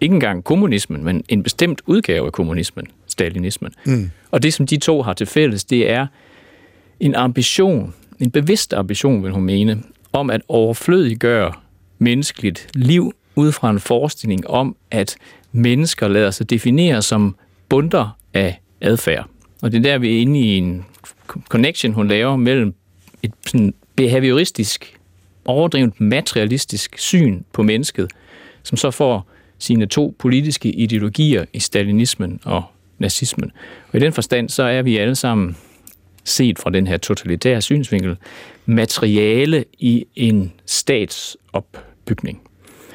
Ikke 0.00 0.14
engang 0.14 0.44
kommunismen, 0.44 1.04
men 1.04 1.24
en 1.28 1.42
bestemt 1.42 1.82
udgave 1.86 2.26
af 2.26 2.32
kommunismen, 2.32 2.86
stalinismen. 3.06 3.72
Mm. 3.86 4.10
Og 4.30 4.42
det, 4.42 4.54
som 4.54 4.66
de 4.66 4.76
to 4.76 5.02
har 5.02 5.12
til 5.12 5.26
fælles, 5.26 5.64
det 5.64 5.90
er 5.90 6.06
en 7.00 7.14
ambition, 7.14 7.94
en 8.20 8.30
bevidst 8.30 8.74
ambition, 8.74 9.22
vil 9.24 9.32
hun 9.32 9.42
mene, 9.42 9.82
om 10.12 10.30
at 10.30 10.40
overflødiggøre 10.48 11.52
menneskeligt 11.98 12.68
liv 12.74 13.12
ud 13.34 13.52
fra 13.52 13.70
en 13.70 13.80
forestilling 13.80 14.46
om, 14.46 14.76
at 14.90 15.16
mennesker 15.52 16.08
lader 16.08 16.30
sig 16.30 16.50
definere 16.50 17.02
som 17.02 17.36
bunder 17.68 18.18
af 18.34 18.60
adfærd. 18.80 19.28
Og 19.62 19.72
det 19.72 19.78
er 19.78 19.82
der, 19.82 19.98
vi 19.98 20.16
er 20.16 20.20
inde 20.20 20.40
i 20.40 20.56
en 20.56 20.86
connection, 21.48 21.92
hun 21.92 22.08
laver 22.08 22.36
mellem 22.36 22.74
et 23.22 23.32
sådan 23.46 23.74
behavioristisk, 23.96 24.98
overdrevet 25.44 26.00
materialistisk 26.00 26.98
syn 26.98 27.42
på 27.52 27.62
mennesket, 27.62 28.10
som 28.62 28.76
så 28.76 28.90
får 28.90 29.30
sine 29.58 29.86
to 29.86 30.14
politiske 30.18 30.70
ideologier 30.70 31.44
i 31.52 31.60
stalinismen 31.60 32.40
og 32.44 32.62
nazismen. 32.98 33.52
Og 33.92 33.96
i 33.96 33.98
den 33.98 34.12
forstand, 34.12 34.48
så 34.48 34.62
er 34.62 34.82
vi 34.82 34.96
alle 34.96 35.14
sammen 35.14 35.56
set 36.24 36.58
fra 36.58 36.70
den 36.70 36.86
her 36.86 36.96
totalitære 36.96 37.60
synsvinkel, 37.60 38.16
materiale 38.66 39.64
i 39.78 40.06
en 40.16 40.52
statsopbygning. 40.66 42.40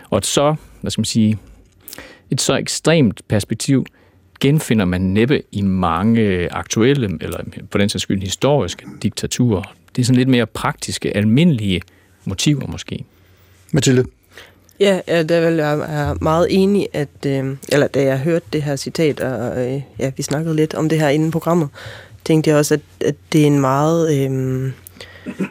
Og 0.10 0.18
et 0.18 0.26
så, 0.26 0.56
hvad 0.82 0.92
skal 0.92 1.00
man 1.00 1.06
sige, 1.06 1.38
et 2.32 2.42
så 2.42 2.56
ekstremt 2.56 3.22
perspektiv 3.28 3.86
genfinder 4.44 4.86
man 4.86 5.02
næppe 5.02 5.44
i 5.52 5.62
mange 5.62 6.54
aktuelle, 6.54 7.18
eller 7.22 7.40
på 7.72 7.78
den 7.78 7.90
sags 7.90 8.02
skyld 8.02 8.22
historiske 8.22 8.86
diktaturer. 9.04 9.76
Det 9.96 10.02
er 10.02 10.06
sådan 10.06 10.18
lidt 10.18 10.30
mere 10.30 10.46
praktiske, 10.46 11.18
almindelige 11.18 11.82
motiver 12.26 12.68
måske. 12.68 13.06
Mathilde? 13.72 14.06
Ja, 14.80 15.02
ja 15.08 15.24
der 15.24 15.50
vil 15.50 15.58
jeg 15.58 15.74
er 15.74 16.16
meget 16.22 16.48
enig, 16.50 16.88
at, 16.94 17.26
øh, 17.26 17.56
eller 17.70 17.88
da 17.88 18.04
jeg 18.04 18.20
hørte 18.20 18.46
det 18.54 18.64
her 18.64 18.76
citat, 18.76 19.20
og 19.20 19.66
øh, 19.66 19.82
ja, 20.00 20.12
vi 20.18 20.24
snakkede 20.24 20.56
lidt 20.56 20.74
om 20.74 20.90
det 20.90 21.00
her 21.00 21.10
inden 21.10 21.32
programmet, 21.32 21.70
tænkte 22.26 22.50
jeg 22.50 22.58
også, 22.58 22.74
at, 22.74 23.08
at 23.08 23.16
det 23.34 23.42
er 23.42 23.48
en 23.48 23.60
meget 23.60 24.30
øh, 24.30 24.72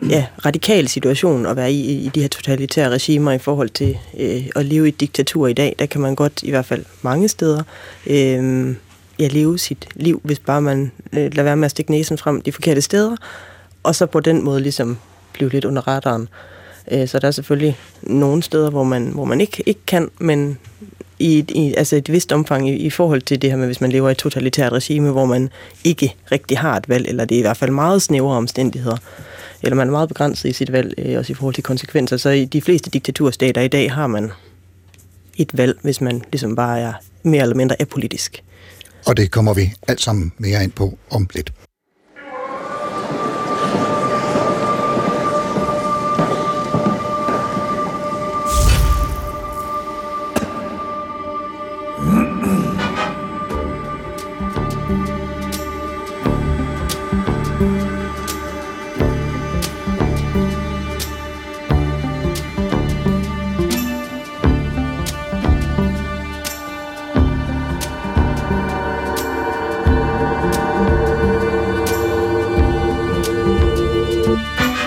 ja, 0.08 0.26
radikal 0.46 0.88
situation 0.88 1.46
at 1.46 1.56
være 1.56 1.72
i, 1.72 2.06
i 2.06 2.11
de 2.14 2.20
her 2.20 2.28
totalitære 2.28 2.88
regimer 2.88 3.32
i 3.32 3.38
forhold 3.38 3.68
til 3.68 3.98
øh, 4.18 4.46
at 4.56 4.64
leve 4.64 4.87
i 4.87 4.88
et 4.88 5.00
diktatur 5.00 5.46
i 5.46 5.52
dag. 5.52 5.76
Der 5.78 5.87
kan 5.87 6.00
man 6.00 6.14
godt, 6.14 6.42
i 6.42 6.50
hvert 6.50 6.66
fald 6.66 6.85
mange 7.02 7.28
steder, 7.28 7.62
øh, 8.06 8.74
ja, 9.18 9.26
leve 9.26 9.58
sit 9.58 9.88
liv, 9.94 10.20
hvis 10.24 10.38
bare 10.38 10.62
man 10.62 10.92
øh, 11.12 11.18
lader 11.18 11.42
være 11.42 11.56
med 11.56 11.64
at 11.64 11.70
stikke 11.70 11.90
næsen 11.90 12.18
frem 12.18 12.42
de 12.42 12.52
forkerte 12.52 12.82
steder, 12.82 13.16
og 13.82 13.94
så 13.94 14.06
på 14.06 14.20
den 14.20 14.44
måde 14.44 14.61
ligesom 14.61 14.98
blive 15.32 15.50
lidt 15.50 15.64
under 15.64 15.88
radaren. 15.88 16.28
Øh, 16.90 17.08
så 17.08 17.18
der 17.18 17.26
er 17.26 17.32
selvfølgelig 17.32 17.78
nogle 18.02 18.42
steder, 18.42 18.70
hvor 18.70 18.85
man, 18.85 19.06
hvor 19.06 19.24
man 19.24 19.40
ikke, 19.40 19.62
ikke 19.66 19.80
kan, 19.87 20.11
men 20.18 20.58
i, 21.18 21.44
i 21.48 21.74
altså 21.76 21.96
et 21.96 22.12
vist 22.12 22.32
omfang 22.32 22.68
i, 22.68 22.72
i 22.72 22.90
forhold 22.90 23.22
til 23.22 23.42
det 23.42 23.50
her 23.50 23.56
med, 23.56 23.66
hvis 23.66 23.80
man 23.80 23.92
lever 23.92 24.08
i 24.08 24.12
et 24.12 24.18
totalitært 24.18 24.72
regime, 24.72 25.11
hvor 25.11 25.24
man 25.24 25.50
ikke 25.85 26.14
rigtig 26.32 26.58
har 26.58 26.76
et 26.76 26.88
valg, 26.88 27.08
eller 27.08 27.24
det 27.24 27.35
er 27.35 27.38
i 27.38 27.42
hvert 27.42 27.56
fald 27.56 27.70
meget 27.70 28.02
snævre 28.02 28.37
omstændigheder, 28.37 28.96
eller 29.62 29.77
man 29.77 29.87
er 29.87 29.92
meget 29.92 30.09
begrænset 30.09 30.48
i 30.48 30.53
sit 30.53 30.72
valg, 30.72 30.94
øh, 30.98 31.18
også 31.18 31.33
i 31.33 31.35
forhold 31.35 31.55
til 31.55 31.64
konsekvenser. 31.64 32.16
Så 32.16 32.31
i 32.31 32.44
de 32.44 32.62
fleste 32.62 32.90
diktaturstater 32.90 33.61
i 33.61 33.68
dag 33.68 33.92
har 33.92 34.07
man 34.07 34.31
et 35.37 35.57
valg, 35.57 35.79
hvis 35.83 36.01
man 36.01 36.22
ligesom 36.33 36.57
bare 36.57 36.81
er 36.81 36.92
mere 37.22 37.42
eller 37.42 37.57
mindre 37.57 37.77
apolitisk. 37.81 38.42
Og 39.07 39.16
det 39.16 39.31
kommer 39.31 39.55
vi 39.55 39.72
alt 39.88 40.01
sammen 40.01 40.33
mere 40.38 40.64
ind 40.64 40.72
på 40.72 40.98
om 41.11 41.29
lidt. 41.35 41.53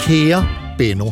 Kære 0.05 0.47
Benno. 0.77 1.11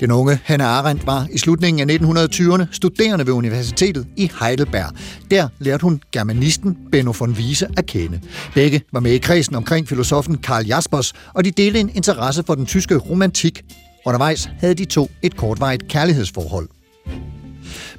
Den 0.00 0.10
unge 0.10 0.38
Hannah 0.44 0.66
Arendt 0.66 1.06
var 1.06 1.26
i 1.32 1.38
slutningen 1.38 1.90
af 1.90 1.96
1920'erne 1.96 2.66
studerende 2.72 3.26
ved 3.26 3.32
universitetet 3.32 4.06
i 4.16 4.30
Heidelberg. 4.40 4.92
Der 5.30 5.48
lærte 5.58 5.82
hun 5.82 6.00
germanisten 6.12 6.76
Benno 6.92 7.12
von 7.18 7.30
Wiese 7.30 7.68
at 7.76 7.86
kende. 7.86 8.20
Begge 8.54 8.82
var 8.92 9.00
med 9.00 9.12
i 9.12 9.18
kredsen 9.18 9.56
omkring 9.56 9.88
filosofen 9.88 10.38
Karl 10.38 10.66
Jaspers, 10.66 11.12
og 11.34 11.44
de 11.44 11.50
delte 11.50 11.80
en 11.80 11.90
interesse 11.94 12.42
for 12.46 12.54
den 12.54 12.66
tyske 12.66 12.96
romantik. 12.96 13.62
Undervejs 14.06 14.50
havde 14.58 14.74
de 14.74 14.84
to 14.84 15.10
et 15.22 15.36
kortvarigt 15.36 15.88
kærlighedsforhold. 15.88 16.68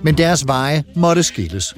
Men 0.01 0.17
deres 0.17 0.47
veje 0.47 0.83
måtte 0.95 1.23
skilles. 1.23 1.75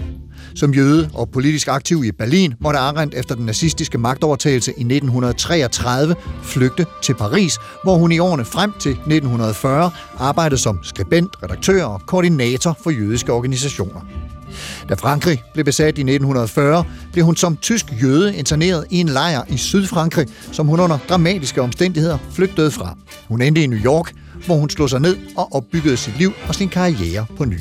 Som 0.58 0.74
jøde 0.74 1.10
og 1.14 1.30
politisk 1.30 1.68
aktiv 1.68 2.04
i 2.04 2.12
Berlin 2.12 2.54
måtte 2.60 2.80
Arendt 2.80 3.14
efter 3.14 3.36
den 3.36 3.46
nazistiske 3.46 3.98
magtovertagelse 3.98 4.72
i 4.72 4.82
1933 4.82 6.16
flygte 6.44 6.86
til 7.04 7.14
Paris, 7.14 7.58
hvor 7.84 7.96
hun 7.96 8.12
i 8.12 8.20
årene 8.20 8.46
frem 8.46 8.74
til 8.80 8.92
1940 8.92 9.92
arbejdede 10.18 10.62
som 10.62 10.80
skribent, 10.84 11.36
redaktør 11.44 11.84
og 11.84 12.02
koordinator 12.06 12.78
for 12.84 12.90
jødiske 12.90 13.34
organisationer. 13.34 14.02
Da 14.90 14.94
Frankrig 14.94 15.44
blev 15.54 15.66
besat 15.66 15.98
i 15.98 16.02
1940, 16.02 16.84
blev 17.14 17.26
hun 17.26 17.36
som 17.36 17.58
tysk 17.58 17.86
jøde 18.04 18.36
interneret 18.36 18.86
i 18.90 19.00
en 19.00 19.10
lejr 19.10 19.44
i 19.50 19.58
Sydfrankrig, 19.58 20.28
som 20.52 20.68
hun 20.68 20.80
under 20.80 20.98
dramatiske 21.10 21.62
omstændigheder 21.62 22.18
flygtede 22.32 22.72
fra. 22.72 22.98
Hun 23.28 23.42
endte 23.42 23.64
i 23.64 23.68
New 23.68 23.80
York, 23.80 24.14
hvor 24.46 24.56
hun 24.56 24.70
slog 24.70 24.90
sig 24.90 25.00
ned 25.00 25.18
og 25.38 25.56
opbyggede 25.56 25.98
sit 25.98 26.18
liv 26.18 26.32
og 26.48 26.56
sin 26.56 26.70
karriere 26.70 27.26
på 27.38 27.46
ny. 27.46 27.58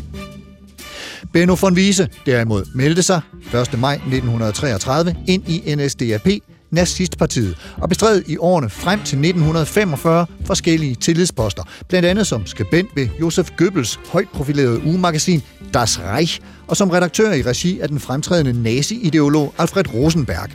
Benno 1.32 1.54
von 1.54 1.76
Wiese 1.76 2.08
derimod 2.26 2.64
meldte 2.74 3.02
sig 3.02 3.20
1. 3.54 3.78
maj 3.78 3.94
1933 3.94 5.14
ind 5.26 5.48
i 5.48 5.74
NSDAP, 5.74 6.28
nazistpartiet, 6.70 7.56
og 7.76 7.88
bestred 7.88 8.22
i 8.26 8.36
årene 8.36 8.70
frem 8.70 8.98
til 8.98 9.16
1945 9.18 10.26
forskellige 10.44 10.94
tillidsposter, 10.94 11.62
blandt 11.88 12.08
andet 12.08 12.26
som 12.26 12.46
skribent 12.46 12.88
ved 12.94 13.08
Josef 13.20 13.50
Goebbels 13.56 14.00
højt 14.12 14.28
profilerede 14.34 14.84
ugemagasin 14.86 15.42
Das 15.74 16.00
Reich, 16.00 16.40
og 16.66 16.76
som 16.76 16.90
redaktør 16.90 17.32
i 17.32 17.42
regi 17.42 17.80
af 17.80 17.88
den 17.88 18.00
fremtrædende 18.00 18.62
nazi-ideolog 18.62 19.54
Alfred 19.58 19.94
Rosenberg. 19.94 20.50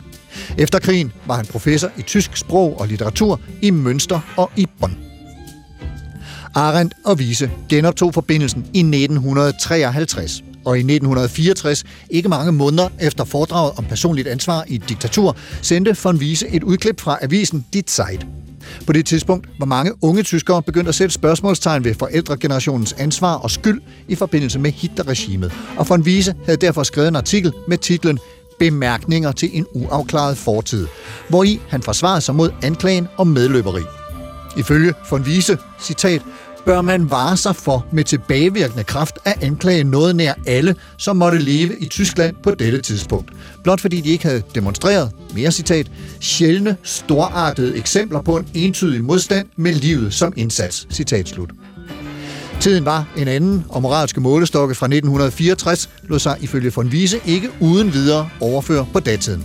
Efter 0.58 0.78
krigen 0.78 1.12
var 1.26 1.36
han 1.36 1.46
professor 1.46 1.90
i 1.98 2.02
tysk 2.02 2.36
sprog 2.36 2.80
og 2.80 2.88
litteratur 2.88 3.40
i 3.62 3.70
Münster 3.70 4.18
og 4.36 4.50
i 4.56 4.66
Bonn. 4.80 4.96
Arendt 6.54 6.94
og 7.04 7.18
Vise 7.18 7.50
genoptog 7.68 8.14
forbindelsen 8.14 8.66
i 8.74 8.78
1953 8.78 10.44
og 10.64 10.76
i 10.76 10.80
1964, 10.80 11.84
ikke 12.10 12.28
mange 12.28 12.52
måneder 12.52 12.88
efter 13.00 13.24
foredraget 13.24 13.72
om 13.76 13.84
personligt 13.84 14.28
ansvar 14.28 14.64
i 14.68 14.74
et 14.74 14.88
diktatur, 14.88 15.36
sendte 15.62 15.96
von 16.04 16.16
Wiese 16.16 16.48
et 16.48 16.62
udklip 16.62 17.00
fra 17.00 17.18
avisen 17.22 17.66
Die 17.72 17.82
Zeit. 17.82 18.26
På 18.86 18.92
det 18.92 19.06
tidspunkt 19.06 19.48
var 19.58 19.66
mange 19.66 19.92
unge 20.02 20.22
tyskere 20.22 20.62
begyndt 20.62 20.88
at 20.88 20.94
sætte 20.94 21.14
spørgsmålstegn 21.14 21.84
ved 21.84 21.94
forældregenerationens 21.94 22.92
ansvar 22.92 23.34
og 23.34 23.50
skyld 23.50 23.80
i 24.08 24.14
forbindelse 24.14 24.58
med 24.58 24.70
Hitlerregimet, 24.70 25.52
og 25.76 25.88
von 25.88 26.02
Wiese 26.02 26.34
havde 26.44 26.58
derfor 26.58 26.82
skrevet 26.82 27.08
en 27.08 27.16
artikel 27.16 27.52
med 27.68 27.78
titlen 27.78 28.18
Bemærkninger 28.58 29.32
til 29.32 29.50
en 29.52 29.66
uafklaret 29.74 30.36
fortid, 30.36 30.86
hvor 31.28 31.44
i 31.44 31.60
han 31.68 31.82
forsvarede 31.82 32.20
sig 32.20 32.34
mod 32.34 32.50
anklagen 32.62 33.08
om 33.16 33.26
medløberi. 33.26 33.82
Ifølge 34.56 34.94
von 35.10 35.22
Wiese, 35.22 35.58
citat, 35.80 36.22
bør 36.64 36.80
man 36.80 37.10
vare 37.10 37.36
sig 37.36 37.56
for 37.56 37.86
med 37.92 38.04
tilbagevirkende 38.04 38.84
kraft 38.84 39.18
at 39.24 39.42
anklage 39.42 39.84
noget 39.84 40.16
nær 40.16 40.34
alle, 40.46 40.76
som 40.98 41.16
måtte 41.16 41.38
leve 41.38 41.78
i 41.78 41.86
Tyskland 41.86 42.36
på 42.42 42.50
dette 42.54 42.80
tidspunkt. 42.80 43.30
Blot 43.62 43.80
fordi 43.80 44.00
de 44.00 44.08
ikke 44.08 44.24
havde 44.24 44.42
demonstreret, 44.54 45.10
mere 45.34 45.50
citat, 45.50 45.90
sjældne, 46.20 46.76
storartede 46.82 47.76
eksempler 47.76 48.22
på 48.22 48.36
en 48.36 48.48
entydig 48.54 49.04
modstand 49.04 49.48
med 49.56 49.72
livet 49.72 50.14
som 50.14 50.32
indsats. 50.36 50.86
Citat 50.90 51.28
slut. 51.28 51.50
Tiden 52.60 52.84
var 52.84 53.06
en 53.16 53.28
anden, 53.28 53.64
og 53.68 53.82
moralske 53.82 54.20
målestokke 54.20 54.74
fra 54.74 54.86
1964 54.86 55.90
lod 56.02 56.18
sig 56.18 56.36
ifølge 56.40 56.72
von 56.76 56.86
Wiese 56.86 57.20
ikke 57.26 57.50
uden 57.60 57.92
videre 57.92 58.28
overføre 58.40 58.86
på 58.92 59.00
datiden. 59.00 59.44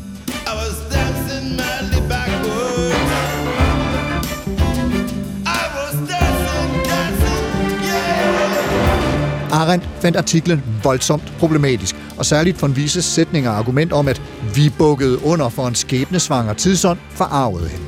Arendt 9.57 9.89
fandt 10.01 10.17
artiklen 10.17 10.63
voldsomt 10.83 11.33
problematisk, 11.39 11.95
og 12.17 12.25
særligt 12.25 12.61
von 12.61 12.71
Wieses 12.71 13.05
sætning 13.05 13.49
og 13.49 13.57
argument 13.57 13.93
om, 13.93 14.07
at 14.07 14.21
vi 14.55 14.73
bukkede 14.77 15.25
under 15.25 15.49
for 15.49 15.67
en 15.67 15.75
skæbnesvanger 15.75 16.53
tidsånd, 16.53 16.99
forarvede 17.09 17.69
hende. 17.69 17.85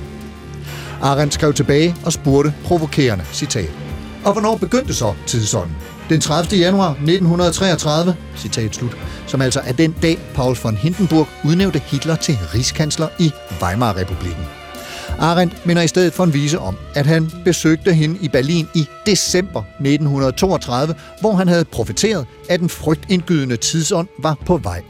Arendt 1.01 1.33
skrev 1.33 1.53
tilbage 1.53 1.95
og 2.05 2.13
spurgte 2.13 2.53
provokerende, 2.65 3.25
citat. 3.31 3.71
Og 4.25 4.33
hvornår 4.33 4.57
begyndte 4.57 4.93
så 4.93 5.13
tidsånden? 5.25 5.75
Den 6.09 6.21
30. 6.21 6.59
januar 6.59 6.89
1933, 6.89 8.15
citat 8.37 8.75
slut, 8.75 8.97
som 9.27 9.41
altså 9.41 9.61
er 9.65 9.73
den 9.73 9.91
dag, 10.01 10.17
Paul 10.35 10.57
von 10.63 10.75
Hindenburg 10.75 11.27
udnævnte 11.45 11.79
Hitler 11.79 12.15
til 12.15 12.37
rigskansler 12.53 13.07
i 13.19 13.31
Weimar-republiken. 13.61 14.58
Arendt 15.19 15.65
minder 15.65 15.81
i 15.81 15.87
stedet 15.87 16.13
for 16.13 16.23
en 16.23 16.33
vise 16.33 16.59
om, 16.59 16.75
at 16.95 17.05
han 17.05 17.31
besøgte 17.45 17.93
hende 17.93 18.17
i 18.21 18.27
Berlin 18.27 18.67
i 18.75 18.87
december 19.05 19.59
1932, 19.59 20.95
hvor 21.21 21.33
han 21.33 21.47
havde 21.47 21.65
profeteret, 21.65 22.25
at 22.49 22.59
den 22.59 22.69
frygtindgydende 22.69 23.57
tidsånd 23.57 24.07
var 24.19 24.37
på 24.45 24.57
vej. 24.57 24.81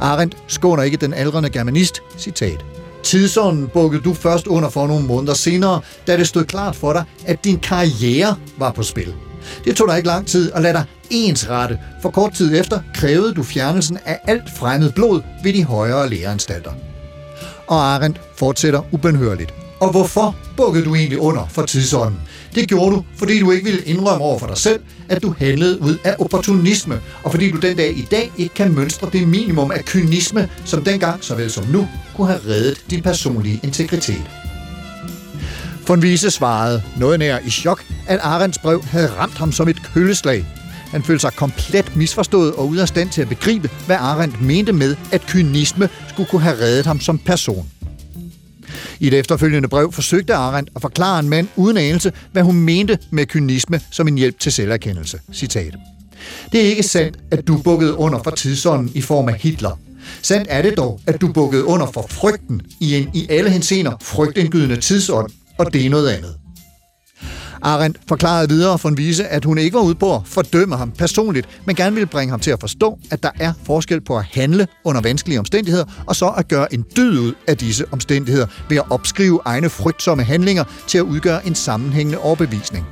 Arendt 0.00 0.36
skåner 0.48 0.82
ikke 0.82 0.96
den 0.96 1.14
aldrende 1.14 1.50
germanist, 1.50 2.02
citat. 2.18 2.64
Tidsånden 3.02 3.68
bukkede 3.68 4.02
du 4.02 4.14
først 4.14 4.46
under 4.46 4.68
for 4.68 4.86
nogle 4.86 5.06
måneder 5.06 5.34
senere, 5.34 5.80
da 6.06 6.16
det 6.16 6.28
stod 6.28 6.44
klart 6.44 6.76
for 6.76 6.92
dig, 6.92 7.04
at 7.26 7.44
din 7.44 7.58
karriere 7.58 8.36
var 8.58 8.72
på 8.72 8.82
spil. 8.82 9.14
Det 9.64 9.76
tog 9.76 9.88
dig 9.88 9.96
ikke 9.96 10.08
lang 10.08 10.26
tid 10.26 10.52
at 10.52 10.62
lade 10.62 10.72
dig 10.72 10.84
ensrette, 11.10 11.78
for 12.02 12.10
kort 12.10 12.34
tid 12.34 12.60
efter 12.60 12.80
krævede 12.94 13.34
du 13.34 13.42
fjernelsen 13.42 13.98
af 14.04 14.20
alt 14.26 14.56
fremmed 14.56 14.92
blod 14.92 15.22
ved 15.42 15.52
de 15.52 15.64
højere 15.64 16.10
læreanstalter. 16.10 16.72
Og 17.66 17.76
Arendt 17.76 18.20
fortsætter 18.36 18.82
ubenhørligt. 18.92 19.61
Og 19.82 19.90
hvorfor 19.90 20.36
bukkede 20.56 20.84
du 20.84 20.94
egentlig 20.94 21.18
under 21.18 21.46
for 21.50 21.62
tidsånden? 21.62 22.20
Det 22.54 22.68
gjorde 22.68 22.96
du, 22.96 23.04
fordi 23.16 23.40
du 23.40 23.50
ikke 23.50 23.64
ville 23.64 23.82
indrømme 23.82 24.24
over 24.24 24.38
for 24.38 24.46
dig 24.46 24.56
selv, 24.56 24.80
at 25.08 25.22
du 25.22 25.34
handlede 25.38 25.80
ud 25.80 25.96
af 26.04 26.16
opportunisme, 26.18 27.00
og 27.24 27.30
fordi 27.30 27.50
du 27.50 27.56
den 27.56 27.76
dag 27.76 27.98
i 27.98 28.08
dag 28.10 28.32
ikke 28.38 28.54
kan 28.54 28.72
mønstre 28.72 29.10
det 29.12 29.28
minimum 29.28 29.70
af 29.70 29.84
kynisme, 29.84 30.48
som 30.64 30.84
dengang, 30.84 31.24
såvel 31.24 31.50
som 31.50 31.64
nu, 31.66 31.88
kunne 32.16 32.26
have 32.26 32.40
reddet 32.48 32.84
din 32.90 33.02
personlige 33.02 33.60
integritet. 33.62 34.22
Von 35.88 36.00
Wiese 36.00 36.30
svarede, 36.30 36.82
noget 36.96 37.18
nær 37.18 37.38
i 37.38 37.50
chok, 37.50 37.84
at 38.06 38.18
Arends 38.22 38.58
brev 38.58 38.82
havde 38.82 39.08
ramt 39.08 39.38
ham 39.38 39.52
som 39.52 39.68
et 39.68 39.82
køleslag. 39.94 40.46
Han 40.90 41.02
følte 41.02 41.20
sig 41.20 41.32
komplet 41.32 41.96
misforstået 41.96 42.52
og 42.52 42.68
ude 42.68 42.82
af 42.82 42.88
stand 42.88 43.10
til 43.10 43.22
at 43.22 43.28
begribe, 43.28 43.70
hvad 43.86 43.96
Arendt 43.96 44.42
mente 44.42 44.72
med, 44.72 44.96
at 45.12 45.26
kynisme 45.26 45.88
skulle 46.08 46.28
kunne 46.28 46.42
have 46.42 46.56
reddet 46.56 46.86
ham 46.86 47.00
som 47.00 47.18
person. 47.18 47.81
I 49.00 49.06
et 49.06 49.14
efterfølgende 49.14 49.68
brev 49.68 49.92
forsøgte 49.92 50.34
Arendt 50.34 50.70
at 50.76 50.82
forklare 50.82 51.20
en 51.20 51.28
mand 51.28 51.48
uden 51.56 51.76
anelse, 51.76 52.12
hvad 52.32 52.42
hun 52.42 52.56
mente 52.56 52.98
med 53.10 53.26
kynisme 53.26 53.80
som 53.90 54.08
en 54.08 54.18
hjælp 54.18 54.38
til 54.38 54.52
selverkendelse. 54.52 55.20
Citat. 55.32 55.74
Det 56.52 56.60
er 56.60 56.64
ikke 56.64 56.82
sandt, 56.82 57.18
at 57.30 57.46
du 57.46 57.58
bukkede 57.58 57.94
under 57.94 58.22
for 58.22 58.30
tidsånden 58.30 58.92
i 58.94 59.00
form 59.00 59.28
af 59.28 59.34
Hitler. 59.34 59.78
Sandt 60.22 60.46
er 60.50 60.62
det 60.62 60.76
dog, 60.76 61.00
at 61.06 61.20
du 61.20 61.32
bukkede 61.32 61.64
under 61.64 61.86
for 61.86 62.06
frygten 62.10 62.62
i 62.80 62.94
en 62.94 63.10
i 63.14 63.26
alle 63.30 63.50
hensener 63.50 63.92
frygtindgydende 64.00 64.76
tidsånd, 64.76 65.30
og 65.58 65.72
det 65.72 65.86
er 65.86 65.90
noget 65.90 66.08
andet. 66.08 66.34
Arendt 67.62 67.98
forklarede 68.08 68.48
videre 68.48 68.78
for 68.78 68.88
en 68.88 68.96
vise, 68.96 69.26
at 69.28 69.44
hun 69.44 69.58
ikke 69.58 69.74
var 69.74 69.82
ude 69.82 69.94
på 69.94 70.14
at 70.14 70.22
fordømme 70.24 70.76
ham 70.76 70.90
personligt, 70.90 71.48
men 71.64 71.76
gerne 71.76 71.94
ville 71.94 72.06
bringe 72.06 72.30
ham 72.30 72.40
til 72.40 72.50
at 72.50 72.60
forstå, 72.60 72.98
at 73.10 73.22
der 73.22 73.30
er 73.40 73.52
forskel 73.64 74.00
på 74.00 74.16
at 74.16 74.24
handle 74.24 74.66
under 74.84 75.00
vanskelige 75.00 75.38
omstændigheder, 75.38 75.84
og 76.06 76.16
så 76.16 76.28
at 76.28 76.48
gøre 76.48 76.74
en 76.74 76.84
dyd 76.96 77.18
ud 77.18 77.32
af 77.46 77.56
disse 77.56 77.84
omstændigheder 77.90 78.46
ved 78.68 78.76
at 78.76 78.84
opskrive 78.90 79.40
egne 79.44 79.70
frygtsomme 79.70 80.24
handlinger 80.24 80.64
til 80.86 80.98
at 80.98 81.02
udgøre 81.02 81.46
en 81.46 81.54
sammenhængende 81.54 82.18
overbevisning. 82.18 82.86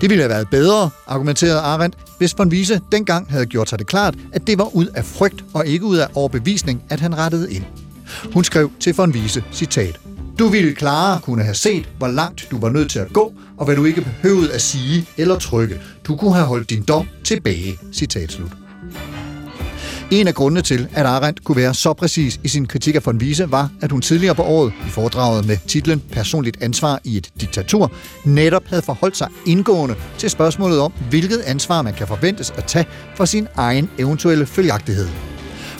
Det 0.00 0.10
ville 0.10 0.22
have 0.22 0.30
været 0.30 0.48
bedre, 0.50 0.90
argumenterede 1.06 1.60
Arendt, 1.60 1.96
hvis 2.18 2.38
von 2.38 2.48
Wiese 2.48 2.80
dengang 2.92 3.30
havde 3.30 3.46
gjort 3.46 3.68
sig 3.68 3.78
det 3.78 3.86
klart, 3.86 4.14
at 4.32 4.46
det 4.46 4.58
var 4.58 4.74
ud 4.76 4.86
af 4.86 5.04
frygt 5.04 5.44
og 5.54 5.66
ikke 5.66 5.84
ud 5.84 5.96
af 5.96 6.08
overbevisning, 6.14 6.82
at 6.88 7.00
han 7.00 7.18
rettede 7.18 7.52
ind. 7.52 7.64
Hun 8.32 8.44
skrev 8.44 8.70
til 8.80 8.94
von 8.94 9.10
Wiese, 9.10 9.44
citat, 9.52 10.00
du 10.38 10.48
ville 10.48 10.74
klare 10.74 11.20
kunne 11.20 11.42
have 11.42 11.54
set, 11.54 11.88
hvor 11.98 12.08
langt 12.08 12.48
du 12.50 12.58
var 12.60 12.70
nødt 12.70 12.90
til 12.90 12.98
at 12.98 13.12
gå, 13.12 13.32
og 13.58 13.64
hvad 13.64 13.76
du 13.76 13.84
ikke 13.84 14.00
behøvede 14.00 14.52
at 14.52 14.60
sige 14.60 15.06
eller 15.16 15.38
trykke. 15.38 15.80
Du 16.04 16.16
kunne 16.16 16.34
have 16.34 16.46
holdt 16.46 16.70
din 16.70 16.82
dom 16.82 17.08
tilbage. 17.24 17.78
Citat 17.92 18.32
slut. 18.32 18.50
En 20.10 20.28
af 20.28 20.34
grundene 20.34 20.62
til, 20.62 20.88
at 20.94 21.06
Arendt 21.06 21.44
kunne 21.44 21.56
være 21.56 21.74
så 21.74 21.92
præcis 21.92 22.40
i 22.44 22.48
sin 22.48 22.66
kritik 22.66 22.94
af 22.94 23.06
von 23.06 23.16
Wiese, 23.16 23.50
var, 23.50 23.70
at 23.82 23.90
hun 23.90 24.02
tidligere 24.02 24.34
på 24.34 24.42
året 24.42 24.72
i 24.86 24.90
foredraget 24.90 25.46
med 25.46 25.56
titlen 25.66 26.02
Personligt 26.12 26.62
ansvar 26.62 27.00
i 27.04 27.16
et 27.16 27.30
diktatur, 27.40 27.92
netop 28.24 28.66
havde 28.66 28.82
forholdt 28.82 29.16
sig 29.16 29.28
indgående 29.46 29.94
til 30.18 30.30
spørgsmålet 30.30 30.78
om, 30.78 30.92
hvilket 31.10 31.40
ansvar 31.40 31.82
man 31.82 31.94
kan 31.94 32.06
forventes 32.06 32.50
at 32.50 32.64
tage 32.64 32.86
for 33.16 33.24
sin 33.24 33.48
egen 33.56 33.90
eventuelle 33.98 34.46
følgagtighed. 34.46 35.33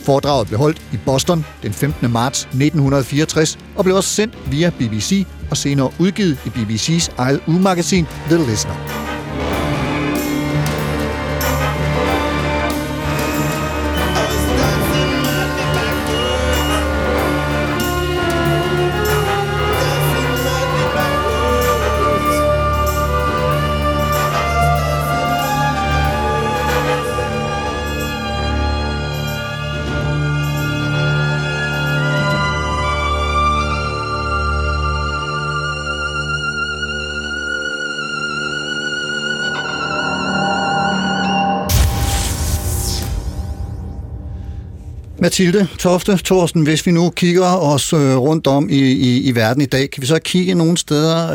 Foredraget 0.04 0.46
blev 0.48 0.58
holdt 0.58 0.82
i 0.92 0.96
Boston 1.06 1.44
den 1.62 1.72
15. 1.72 2.10
marts 2.10 2.40
1964 2.40 3.58
og 3.76 3.84
blev 3.84 3.96
også 3.96 4.08
sendt 4.08 4.38
via 4.50 4.70
BBC 4.70 5.26
og 5.50 5.56
senere 5.56 5.90
udgivet 5.98 6.38
i 6.46 6.48
BBC's 6.48 7.12
eget 7.18 7.40
ugemagasin 7.48 8.04
The 8.28 8.36
Listener. 8.50 8.74
Mathilde 45.24 45.68
Tofte 45.78 46.16
Thorsten, 46.16 46.62
hvis 46.62 46.86
vi 46.86 46.90
nu 46.90 47.10
kigger 47.10 47.46
os 47.46 47.92
øh, 47.92 48.16
rundt 48.16 48.46
om 48.46 48.68
i, 48.70 48.78
i, 48.78 49.22
i 49.28 49.34
verden 49.34 49.62
i 49.62 49.66
dag, 49.66 49.90
kan 49.90 50.02
vi 50.02 50.06
så 50.06 50.18
kigge 50.18 50.54
nogle 50.54 50.76
steder 50.76 51.30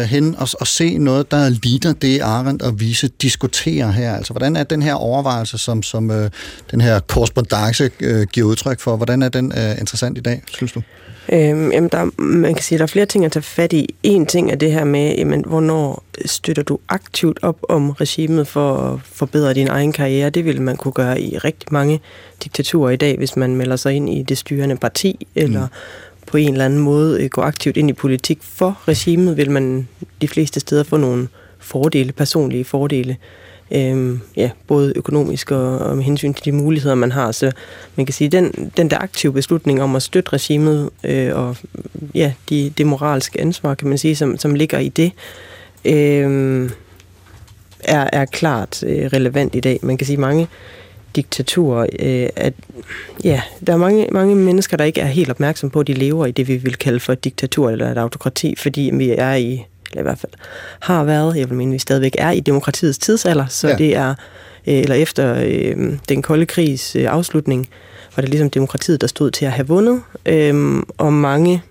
øh, 0.00 0.08
hen 0.08 0.34
og, 0.38 0.48
og 0.60 0.66
se 0.66 0.98
noget, 0.98 1.30
der 1.30 1.48
ligner 1.48 1.92
det, 1.92 2.20
Arendt 2.20 2.62
og 2.62 2.80
Vise 2.80 3.08
diskuterer 3.08 3.90
her? 3.90 4.16
Altså, 4.16 4.32
hvordan 4.32 4.56
er 4.56 4.64
den 4.64 4.82
her 4.82 4.94
overvejelse, 4.94 5.58
som, 5.58 5.82
som 5.82 6.10
øh, 6.10 6.30
den 6.70 6.80
her 6.80 7.00
korrespondence 7.00 7.90
øh, 8.00 8.26
giver 8.32 8.46
udtryk 8.46 8.80
for, 8.80 8.96
hvordan 8.96 9.22
er 9.22 9.28
den 9.28 9.52
øh, 9.56 9.78
interessant 9.80 10.18
i 10.18 10.20
dag, 10.20 10.42
synes 10.48 10.72
du? 10.72 10.82
Øhm, 11.32 11.72
jamen 11.72 11.88
der, 11.92 12.20
man 12.22 12.54
kan 12.54 12.62
sige, 12.62 12.76
at 12.76 12.78
der 12.78 12.84
er 12.84 12.86
flere 12.86 13.06
ting 13.06 13.24
at 13.24 13.32
tage 13.32 13.42
fat 13.42 13.72
i. 13.72 13.94
En 14.02 14.26
ting 14.26 14.50
er 14.50 14.56
det 14.56 14.72
her 14.72 14.84
med, 14.84 15.14
jamen, 15.16 15.44
hvornår 15.46 16.04
støtter 16.24 16.62
du 16.62 16.78
aktivt 16.88 17.38
op 17.42 17.58
om 17.68 17.90
regimet 17.90 18.48
for 18.48 18.76
at 18.76 19.00
forbedre 19.04 19.54
din 19.54 19.68
egen 19.68 19.92
karriere. 19.92 20.30
Det 20.30 20.44
vil 20.44 20.62
man 20.62 20.76
kunne 20.76 20.92
gøre 20.92 21.20
i 21.20 21.38
rigtig 21.38 21.68
mange 21.72 22.00
diktaturer 22.44 22.90
i 22.90 22.96
dag, 22.96 23.16
hvis 23.16 23.36
man 23.36 23.56
melder 23.56 23.76
sig 23.76 23.92
ind 23.92 24.10
i 24.10 24.22
det 24.22 24.38
styrende 24.38 24.76
parti, 24.76 25.26
eller 25.34 25.60
mm. 25.60 26.26
på 26.26 26.36
en 26.36 26.52
eller 26.52 26.64
anden 26.64 26.78
måde 26.78 27.22
øh, 27.22 27.30
gå 27.30 27.40
aktivt 27.40 27.76
ind 27.76 27.90
i 27.90 27.92
politik 27.92 28.38
for 28.42 28.78
regimet, 28.88 29.36
vil 29.36 29.50
man 29.50 29.88
de 30.20 30.28
fleste 30.28 30.60
steder 30.60 30.82
få 30.82 30.96
nogle 30.96 31.28
fordele, 31.58 32.12
personlige 32.12 32.64
fordele 32.64 33.10
øh, 33.10 33.43
øh, 33.70 34.18
ja, 34.36 34.50
både 34.66 34.92
økonomisk 34.96 35.50
og, 35.50 35.78
og 35.78 35.96
med 35.96 36.04
hensyn 36.04 36.34
til 36.34 36.44
de 36.44 36.52
muligheder, 36.52 36.94
man 36.94 37.12
har. 37.12 37.32
Så 37.32 37.52
man 37.96 38.06
kan 38.06 38.12
sige, 38.12 38.28
den, 38.28 38.72
den 38.76 38.90
der 38.90 38.98
aktive 38.98 39.32
beslutning 39.32 39.82
om 39.82 39.96
at 39.96 40.02
støtte 40.02 40.32
regimet 40.32 40.90
øh, 41.04 41.36
og 41.36 41.56
ja, 42.14 42.32
de, 42.48 42.72
det 42.78 42.86
moralske 42.86 43.40
ansvar, 43.40 43.74
kan 43.74 43.88
man 43.88 43.98
sige, 43.98 44.16
som, 44.16 44.38
som 44.38 44.54
ligger 44.54 44.78
i 44.78 44.88
det, 44.88 45.12
øh, 45.84 46.70
er, 47.84 48.08
er 48.12 48.24
klart 48.24 48.82
øh, 48.82 49.06
relevant 49.06 49.54
i 49.54 49.60
dag. 49.60 49.78
Man 49.82 49.96
kan 49.96 50.06
sige, 50.06 50.16
mange 50.16 50.48
diktaturer, 51.16 51.86
øh, 51.98 52.28
at 52.36 52.54
ja, 53.24 53.42
der 53.66 53.72
er 53.72 53.76
mange, 53.76 54.08
mange 54.12 54.36
mennesker, 54.36 54.76
der 54.76 54.84
ikke 54.84 55.00
er 55.00 55.06
helt 55.06 55.30
opmærksom 55.30 55.70
på, 55.70 55.80
at 55.80 55.86
de 55.86 55.92
lever 55.92 56.26
i 56.26 56.30
det, 56.30 56.48
vi 56.48 56.56
vil 56.56 56.76
kalde 56.76 57.00
for 57.00 57.12
et 57.12 57.24
diktatur 57.24 57.70
eller 57.70 57.90
et 57.90 57.98
autokrati, 57.98 58.54
fordi 58.56 58.90
vi 58.94 59.10
er 59.10 59.34
i 59.34 59.64
eller 59.94 60.02
i 60.02 60.08
hvert 60.10 60.18
fald 60.18 60.32
har 60.80 61.04
været, 61.04 61.36
jeg 61.36 61.50
vil 61.50 61.58
mene, 61.58 61.72
vi 61.72 61.78
stadigvæk 61.78 62.16
er 62.18 62.30
i 62.30 62.40
demokratiets 62.40 62.98
tidsalder, 62.98 63.46
så 63.46 63.68
ja. 63.68 63.76
det 63.76 63.96
er, 63.96 64.08
øh, 64.66 64.74
eller 64.74 64.94
efter 64.94 65.34
øh, 65.46 65.98
den 66.08 66.22
kolde 66.22 66.46
krigs 66.46 66.96
øh, 66.96 67.04
afslutning, 67.08 67.68
var 68.16 68.20
det 68.20 68.30
ligesom 68.30 68.50
demokratiet, 68.50 69.00
der 69.00 69.06
stod 69.06 69.30
til 69.30 69.44
at 69.44 69.52
have 69.52 69.68
vundet, 69.68 70.02
øh, 70.26 70.82
og 70.98 71.12
mange 71.12 71.62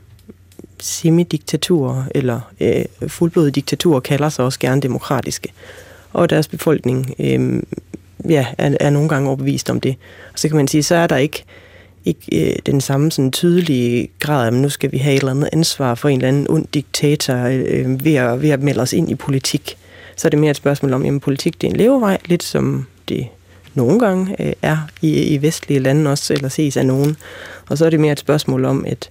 semidiktaturer 0.80 2.04
eller 2.16 2.40
øh, 2.60 2.86
fuldblodede 3.08 3.52
diktaturer 3.52 4.00
kalder 4.00 4.30
sig 4.30 4.46
også 4.46 4.60
gerne 4.60 4.82
demokratiske. 4.82 5.50
Og 6.14 6.30
deres 6.30 6.48
befolkning 6.48 7.16
øh, 7.20 7.62
ja, 8.30 8.46
er, 8.58 8.78
er 8.80 8.90
nogle 8.90 9.10
gange 9.10 9.28
overbevist 9.28 9.70
om 9.70 9.80
det. 9.80 9.96
Og 10.34 10.40
så 10.40 10.48
kan 10.48 10.58
man 10.58 10.68
sige, 10.68 10.84
så 10.84 10.96
er 10.96 11.08
der 11.08 11.18
ikke 11.18 11.44
ikke 12.06 12.50
øh, 12.50 12.56
den 12.66 12.82
samme 12.82 13.12
sådan 13.12 13.32
tydelige 13.32 14.08
grad, 14.20 14.48
at 14.48 14.54
nu 14.54 14.70
skal 14.70 14.92
vi 14.92 14.98
have 14.98 15.16
et 15.16 15.20
eller 15.20 15.32
andet 15.32 15.50
ansvar 15.54 15.96
for 15.96 16.10
en 16.10 16.18
eller 16.18 16.28
anden 16.28 16.46
ond 16.50 16.66
diktator 16.74 17.36
øh, 17.36 18.06
ved, 18.06 18.16
at, 18.16 18.42
ved 18.42 18.50
at 18.50 18.62
melde 18.62 18.82
os 18.82 18.94
ind 18.94 19.12
i 19.12 19.16
politik. 19.16 19.78
Så 20.16 20.28
er 20.28 20.30
det 20.30 20.40
mere 20.40 20.52
et 20.52 20.58
spørgsmål 20.58 20.94
om, 20.94 21.06
at 21.06 21.22
politik 21.22 21.62
det 21.62 21.68
er 21.68 21.72
en 21.72 21.78
levevej, 21.78 22.18
lidt 22.26 22.44
som 22.44 22.86
det 23.10 23.28
nogle 23.74 24.00
gange 24.00 24.36
øh, 24.40 24.54
er 24.62 24.78
i, 25.02 25.24
i 25.24 25.42
vestlige 25.42 25.80
lande 25.80 26.12
også, 26.12 26.34
eller 26.34 26.50
ses 26.50 26.78
af 26.78 26.86
nogen. 26.86 27.18
Og 27.70 27.78
så 27.78 27.86
er 27.86 27.90
det 27.90 28.00
mere 28.00 28.12
et 28.12 28.20
spørgsmål 28.20 28.66
om, 28.66 28.86
at 28.88 29.10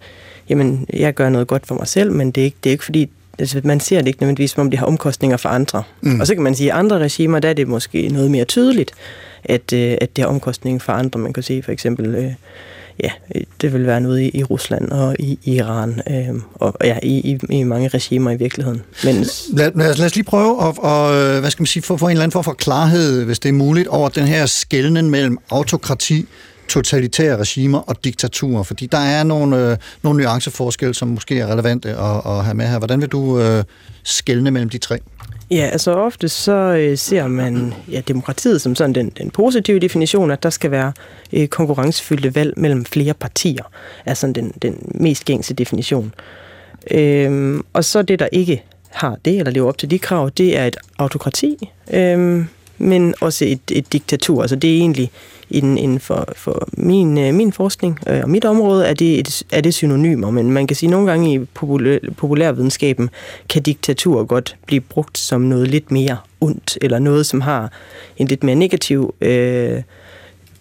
jamen, 0.49 0.87
jeg 0.93 1.15
gør 1.15 1.29
noget 1.29 1.47
godt 1.47 1.67
for 1.67 1.75
mig 1.75 1.89
selv, 1.89 2.13
men 2.13 2.31
det 2.31 2.41
er 2.41 2.45
ikke, 2.45 2.57
det 2.65 2.71
er 2.71 2.73
ikke 2.73 2.85
fordi, 2.85 3.11
altså, 3.39 3.61
man 3.65 3.81
ser 3.81 3.99
det 3.99 4.07
ikke 4.07 4.23
nødvendigvis, 4.23 4.51
som 4.51 4.61
om 4.61 4.71
det 4.71 4.79
har 4.79 4.87
omkostninger 4.87 5.37
for 5.37 5.49
andre. 5.49 5.83
Mm. 6.01 6.21
Og 6.21 6.27
så 6.27 6.35
kan 6.35 6.43
man 6.43 6.55
sige, 6.55 6.73
at 6.73 6.79
andre 6.79 6.99
regimer, 6.99 7.39
der 7.39 7.49
er 7.49 7.53
det 7.53 7.69
måske 7.69 8.09
noget 8.09 8.31
mere 8.31 8.45
tydeligt, 8.45 8.93
at, 9.45 9.73
øh, 9.73 9.97
at 10.01 10.17
det 10.17 10.25
har 10.25 10.29
omkostninger 10.29 10.81
for 10.81 10.93
andre. 10.93 11.21
Man 11.21 11.33
kan 11.33 11.43
sige 11.43 11.63
for 11.63 11.73
eksempel... 11.73 12.15
Øh, 12.15 12.33
ja, 13.03 13.11
det 13.61 13.73
vil 13.73 13.87
være 13.87 14.01
noget 14.01 14.21
i, 14.21 14.39
i 14.39 14.45
Rusland 14.45 14.91
og 14.91 15.17
i, 15.19 15.39
Iran, 15.45 16.03
øh, 16.11 16.43
og 16.55 16.75
ja, 16.85 16.99
i, 17.03 17.33
i, 17.33 17.39
i 17.51 17.63
mange 17.63 17.89
regimer 17.89 18.31
i 18.31 18.37
virkeligheden. 18.37 18.83
Men... 19.05 19.27
Lad, 19.53 19.73
lad, 19.75 19.91
os, 19.91 19.99
lad 19.99 20.07
os 20.07 20.15
lige 20.15 20.25
prøve 20.25 20.69
at, 20.69 20.79
og, 20.79 21.15
øh, 21.15 21.41
hvad 21.41 21.51
skal 21.51 21.63
man 21.63 21.67
sige, 21.67 21.83
få, 21.83 21.97
få 21.97 22.07
en 22.07 22.11
eller 22.11 22.23
anden 22.23 22.33
form 22.33 22.45
for 22.45 22.53
klarhed, 22.53 23.25
hvis 23.25 23.39
det 23.39 23.49
er 23.49 23.53
muligt, 23.53 23.89
over 23.89 24.09
den 24.09 24.25
her 24.25 24.47
skældning 24.47 25.11
mellem 25.11 25.39
autokrati, 25.51 26.27
totalitære 26.69 27.37
regimer 27.37 27.79
og 27.79 28.05
diktaturer, 28.05 28.63
fordi 28.63 28.87
der 28.87 28.99
er 28.99 29.25
nogle, 29.25 29.71
øh, 29.71 29.77
nogle 30.03 30.23
nuanceforskelle, 30.23 30.95
som 30.95 31.09
måske 31.09 31.39
er 31.39 31.47
relevante 31.47 31.89
at, 31.89 32.23
at 32.27 32.45
have 32.45 32.55
med 32.55 32.67
her. 32.67 32.79
Hvordan 32.79 33.01
vil 33.01 33.09
du 33.09 33.41
øh, 33.41 33.65
skælne 34.05 34.51
mellem 34.51 34.71
de 34.71 34.79
tre? 34.79 34.99
Ja, 35.53 35.69
altså 35.73 35.93
ofte 35.93 36.29
så 36.29 36.53
øh, 36.53 36.99
ser 36.99 37.27
man 37.27 37.75
ja, 37.91 38.01
demokratiet 38.01 38.61
som 38.61 38.75
sådan 38.75 38.95
den, 38.95 39.11
den 39.11 39.31
positive 39.31 39.79
definition, 39.79 40.31
at 40.31 40.43
der 40.43 40.51
skal 40.51 40.71
være 40.71 40.93
øh, 41.33 41.49
konkurrencefyldte 41.49 42.35
valg 42.35 42.55
mellem 42.57 42.85
flere 42.85 43.15
partier, 43.15 43.65
er 44.05 44.15
sådan 44.15 44.33
den, 44.33 44.53
den 44.63 44.93
mest 44.95 45.25
gængse 45.25 45.55
definition. 45.55 46.15
Øhm, 46.91 47.65
og 47.73 47.85
så 47.85 48.03
det, 48.03 48.19
der 48.19 48.29
ikke 48.33 48.65
har 48.91 49.17
det, 49.25 49.39
eller 49.39 49.53
lever 49.53 49.69
op 49.69 49.79
til 49.79 49.91
de 49.91 49.99
krav, 49.99 50.31
det 50.37 50.59
er 50.59 50.67
et 50.67 50.77
autokrati, 50.99 51.71
øhm, 51.93 52.49
men 52.79 53.15
også 53.21 53.45
et, 53.45 53.61
et 53.73 53.93
diktatur. 53.93 54.43
Altså 54.43 54.57
det 54.57 54.71
er 54.71 54.79
egentlig 54.79 55.11
inden, 55.51 55.79
inden 55.79 56.01
for, 56.01 56.29
for 56.37 56.69
min, 56.73 57.19
øh, 57.19 57.35
min 57.35 57.53
forskning 57.53 57.99
øh, 58.07 58.21
og 58.23 58.31
mit 58.31 58.45
område, 58.45 58.87
er 58.87 58.95
det, 58.95 59.19
et, 59.19 59.43
er 59.53 59.61
det 59.61 59.75
synonymer, 59.75 60.31
men 60.31 60.51
man 60.51 60.67
kan 60.67 60.77
sige, 60.77 60.89
at 60.89 60.91
nogle 60.91 61.11
gange 61.11 61.35
i 61.35 61.39
populær, 61.39 61.99
populærvidenskaben 62.17 63.11
kan 63.49 63.63
diktatur 63.63 64.25
godt 64.25 64.57
blive 64.67 64.81
brugt 64.81 65.19
som 65.19 65.41
noget 65.41 65.69
lidt 65.69 65.91
mere 65.91 66.17
ondt, 66.41 66.79
eller 66.81 66.99
noget, 66.99 67.27
som 67.27 67.41
har 67.41 67.73
en 68.17 68.27
lidt 68.27 68.43
mere 68.43 68.57
negativ 68.57 69.15
øh, 69.21 69.83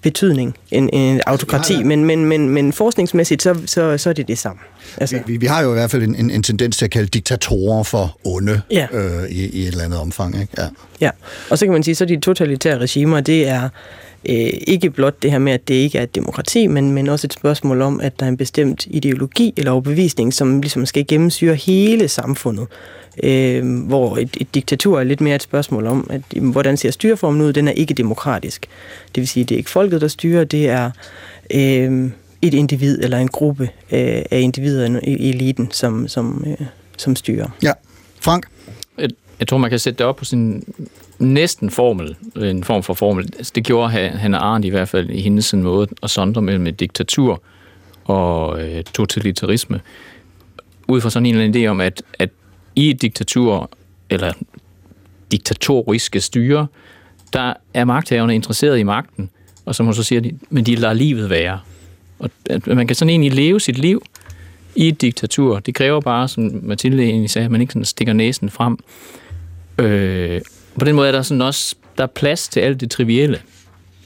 betydning 0.01 0.55
end, 0.71 0.89
end 0.93 1.21
autokrati, 1.27 1.73
ja, 1.73 1.83
men, 1.83 2.05
men, 2.05 2.25
men, 2.25 2.49
men 2.49 2.73
forskningsmæssigt, 2.73 3.41
så, 3.41 3.55
så, 3.65 3.97
så 3.97 4.09
er 4.09 4.13
det 4.13 4.27
det 4.27 4.37
samme. 4.37 4.59
Altså. 4.97 5.19
Vi, 5.25 5.37
vi 5.37 5.45
har 5.45 5.61
jo 5.63 5.69
i 5.69 5.73
hvert 5.73 5.91
fald 5.91 6.03
en, 6.03 6.15
en, 6.15 6.29
en 6.29 6.43
tendens 6.43 6.77
til 6.77 6.85
at 6.85 6.91
kalde 6.91 7.07
diktatorer 7.07 7.83
for 7.83 8.17
onde 8.23 8.61
ja. 8.71 8.87
øh, 8.93 9.29
i, 9.29 9.45
i 9.45 9.61
et 9.61 9.67
eller 9.67 9.83
andet 9.83 9.99
omfang. 9.99 10.41
Ikke? 10.41 10.53
Ja. 10.57 10.67
ja, 11.01 11.09
og 11.49 11.57
så 11.57 11.65
kan 11.65 11.73
man 11.73 11.83
sige, 11.83 11.95
så 11.95 12.05
de 12.05 12.19
totalitære 12.19 12.77
regimer, 12.77 13.21
det 13.21 13.47
er 13.47 13.69
øh, 14.29 14.49
ikke 14.67 14.89
blot 14.89 15.23
det 15.23 15.31
her 15.31 15.39
med, 15.39 15.53
at 15.53 15.67
det 15.67 15.73
ikke 15.73 15.97
er 15.97 16.03
et 16.03 16.15
demokrati, 16.15 16.67
men, 16.67 16.91
men 16.91 17.09
også 17.09 17.27
et 17.27 17.33
spørgsmål 17.33 17.81
om, 17.81 18.01
at 18.01 18.19
der 18.19 18.25
er 18.25 18.29
en 18.29 18.37
bestemt 18.37 18.85
ideologi 18.89 19.53
eller 19.57 19.71
overbevisning, 19.71 20.33
som 20.33 20.61
ligesom 20.61 20.85
skal 20.85 21.07
gennemsyre 21.07 21.55
hele 21.55 22.07
samfundet. 22.07 22.67
Øh, 23.23 23.85
hvor 23.87 24.17
et, 24.17 24.37
et 24.41 24.55
diktatur 24.55 24.99
er 24.99 25.03
lidt 25.03 25.21
mere 25.21 25.35
et 25.35 25.41
spørgsmål 25.41 25.87
om, 25.87 26.09
at 26.09 26.21
hvordan 26.41 26.77
ser 26.77 26.91
styreformen 26.91 27.41
ud? 27.41 27.53
Den 27.53 27.67
er 27.67 27.71
ikke 27.71 27.93
demokratisk. 27.93 28.65
Det 29.15 29.21
vil 29.21 29.27
sige, 29.27 29.43
det 29.43 29.55
er 29.55 29.57
ikke 29.57 29.69
folket, 29.69 30.01
der 30.01 30.07
styrer, 30.07 30.43
det 30.43 30.69
er 30.69 30.91
øh, 31.53 32.09
et 32.41 32.53
individ 32.53 33.03
eller 33.03 33.17
en 33.17 33.27
gruppe 33.27 33.63
øh, 33.63 34.21
af 34.31 34.39
individer 34.39 34.99
i 35.03 35.29
eliten, 35.29 35.71
som, 35.71 36.07
som, 36.07 36.43
øh, 36.47 36.67
som 36.97 37.15
styrer. 37.15 37.49
Ja. 37.63 37.71
Frank? 38.21 38.45
Jeg, 38.97 39.09
jeg 39.39 39.47
tror, 39.47 39.57
man 39.57 39.69
kan 39.69 39.79
sætte 39.79 39.97
det 39.97 40.05
op 40.05 40.15
på 40.15 40.25
sin 40.25 40.63
næsten 41.19 41.69
formel, 41.69 42.15
en 42.35 42.63
form 42.63 42.83
for 42.83 42.93
formel. 42.93 43.29
Altså, 43.37 43.51
det 43.55 43.63
gjorde 43.63 43.89
Hannah 43.89 44.41
Arendt 44.41 44.65
i 44.65 44.69
hvert 44.69 44.89
fald 44.89 45.09
i 45.09 45.21
hendes 45.21 45.45
sådan 45.45 45.63
måde 45.63 45.87
at 46.03 46.09
sondre 46.09 46.41
mellem 46.41 46.67
et 46.67 46.79
diktatur 46.79 47.41
og 48.03 48.61
øh, 48.61 48.83
totalitarisme. 48.83 49.79
Ud 50.87 51.01
fra 51.01 51.09
sådan 51.09 51.25
en 51.25 51.35
eller 51.35 51.45
anden 51.45 51.63
idé 51.63 51.67
om, 51.67 51.81
at, 51.81 52.03
at 52.19 52.29
i 52.75 52.89
et 52.89 53.01
diktatur, 53.01 53.69
eller 54.09 54.33
diktatoriske 55.31 56.21
styre, 56.21 56.67
der 57.33 57.53
er 57.73 57.85
magthaverne 57.85 58.35
interesseret 58.35 58.79
i 58.79 58.83
magten, 58.83 59.29
og 59.65 59.75
som 59.75 59.85
hun 59.85 59.95
så 59.95 60.03
siger, 60.03 60.31
men 60.49 60.65
de 60.65 60.75
lader 60.75 60.93
livet 60.93 61.29
være. 61.29 61.59
Og 62.19 62.29
at 62.49 62.67
man 62.67 62.87
kan 62.87 62.95
sådan 62.95 63.09
egentlig 63.09 63.33
leve 63.33 63.59
sit 63.59 63.77
liv 63.77 64.03
i 64.75 64.87
et 64.87 65.01
diktatur. 65.01 65.59
Det 65.59 65.75
kræver 65.75 66.01
bare, 66.01 66.27
som 66.27 66.59
Mathilde 66.63 67.03
egentlig 67.03 67.29
sagde, 67.29 67.45
at 67.45 67.51
man 67.51 67.61
ikke 67.61 67.73
sådan 67.73 67.85
stikker 67.85 68.13
næsen 68.13 68.49
frem. 68.49 68.77
Øh, 69.77 70.41
på 70.79 70.85
den 70.85 70.95
måde 70.95 71.07
er 71.07 71.11
der 71.11 71.21
sådan 71.21 71.41
også 71.41 71.75
der 71.97 72.03
er 72.03 72.07
plads 72.07 72.47
til 72.47 72.59
alt 72.59 72.81
det 72.81 72.91
trivielle 72.91 73.39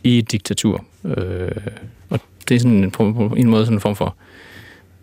i 0.04 0.18
et 0.18 0.32
diktatur. 0.32 0.86
Øh, 1.06 1.52
og 2.10 2.20
det 2.50 2.56
er 2.56 2.60
sådan 2.60 2.84
en, 2.84 2.92
på, 2.92 3.14
på 3.14 3.36
en 3.38 3.50
måde 3.50 3.66
sådan 3.66 3.78
en 3.78 3.82
form 3.82 3.96
for 3.96 4.16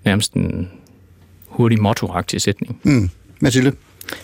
nærmest 0.04 0.32
en 0.32 0.70
hurtig 1.46 1.82
motto 1.82 2.12
sætning. 2.38 2.80
Mm. 2.82 3.10
Mathilde? 3.42 3.72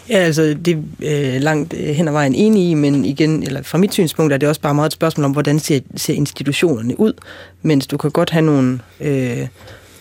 Ja, 0.08 0.16
altså 0.16 0.56
det 0.64 0.84
er 1.02 1.34
øh, 1.34 1.40
langt 1.40 1.74
øh, 1.74 1.86
hen 1.86 2.08
ad 2.08 2.12
vejen 2.12 2.34
enig 2.34 2.70
i, 2.70 2.74
men 2.74 3.04
igen, 3.04 3.42
eller 3.42 3.62
fra 3.62 3.78
mit 3.78 3.92
synspunkt 3.92 4.32
er 4.32 4.36
det 4.36 4.48
også 4.48 4.60
bare 4.60 4.74
meget 4.74 4.86
et 4.86 4.92
spørgsmål 4.92 5.24
om, 5.24 5.32
hvordan 5.32 5.58
ser, 5.58 5.80
ser 5.96 6.14
institutionerne 6.14 7.00
ud, 7.00 7.12
mens 7.62 7.86
du 7.86 7.96
kan 7.96 8.10
godt 8.10 8.30
have 8.30 8.44
nogle 8.44 8.80
øh, 9.00 9.46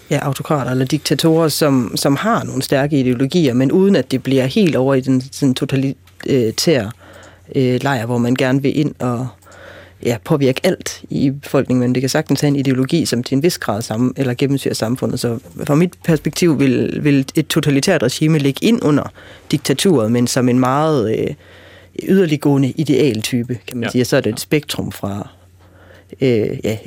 ja, 0.09 0.19
autokrater 0.21 0.71
eller 0.71 0.85
diktatorer, 0.85 1.47
som, 1.47 1.91
som 1.95 2.15
har 2.15 2.43
nogle 2.43 2.61
stærke 2.61 2.99
ideologier, 2.99 3.53
men 3.53 3.71
uden 3.71 3.95
at 3.95 4.11
det 4.11 4.23
bliver 4.23 4.45
helt 4.45 4.75
over 4.75 4.95
i 4.95 5.01
den 5.01 5.21
sådan 5.31 5.53
totalitære 5.53 6.91
øh, 7.55 7.83
lejr, 7.83 8.05
hvor 8.05 8.17
man 8.17 8.35
gerne 8.35 8.61
vil 8.61 8.79
ind 8.79 8.95
og 8.99 9.27
ja, 10.03 10.17
påvirke 10.23 10.61
alt 10.63 11.01
i 11.09 11.29
befolkningen, 11.29 11.79
men 11.79 11.95
det 11.95 12.01
kan 12.01 12.09
sagtens 12.09 12.41
have 12.41 12.47
en 12.47 12.55
ideologi, 12.55 13.05
som 13.05 13.23
til 13.23 13.35
en 13.35 13.43
vis 13.43 13.57
grad 13.57 13.81
sammen, 13.81 14.13
eller 14.17 14.33
gennemsyrer 14.33 14.73
samfundet. 14.73 15.19
Så 15.19 15.39
fra 15.63 15.75
mit 15.75 15.93
perspektiv 16.03 16.59
vil, 16.59 16.99
vil 17.03 17.25
et 17.35 17.47
totalitært 17.47 18.03
regime 18.03 18.37
ligge 18.37 18.65
ind 18.65 18.83
under 18.83 19.11
diktaturet, 19.51 20.11
men 20.11 20.27
som 20.27 20.49
en 20.49 20.59
meget 20.59 21.19
øh, 21.19 21.33
yderliggående 22.09 22.73
idealtype, 22.77 23.57
kan 23.67 23.77
man 23.77 23.83
ja. 23.83 23.91
sige. 23.91 24.05
Så 24.05 24.17
er 24.17 24.21
det 24.21 24.33
et 24.33 24.39
spektrum 24.39 24.91
fra 24.91 25.29
øh, 26.21 26.59
ja, 26.63 26.77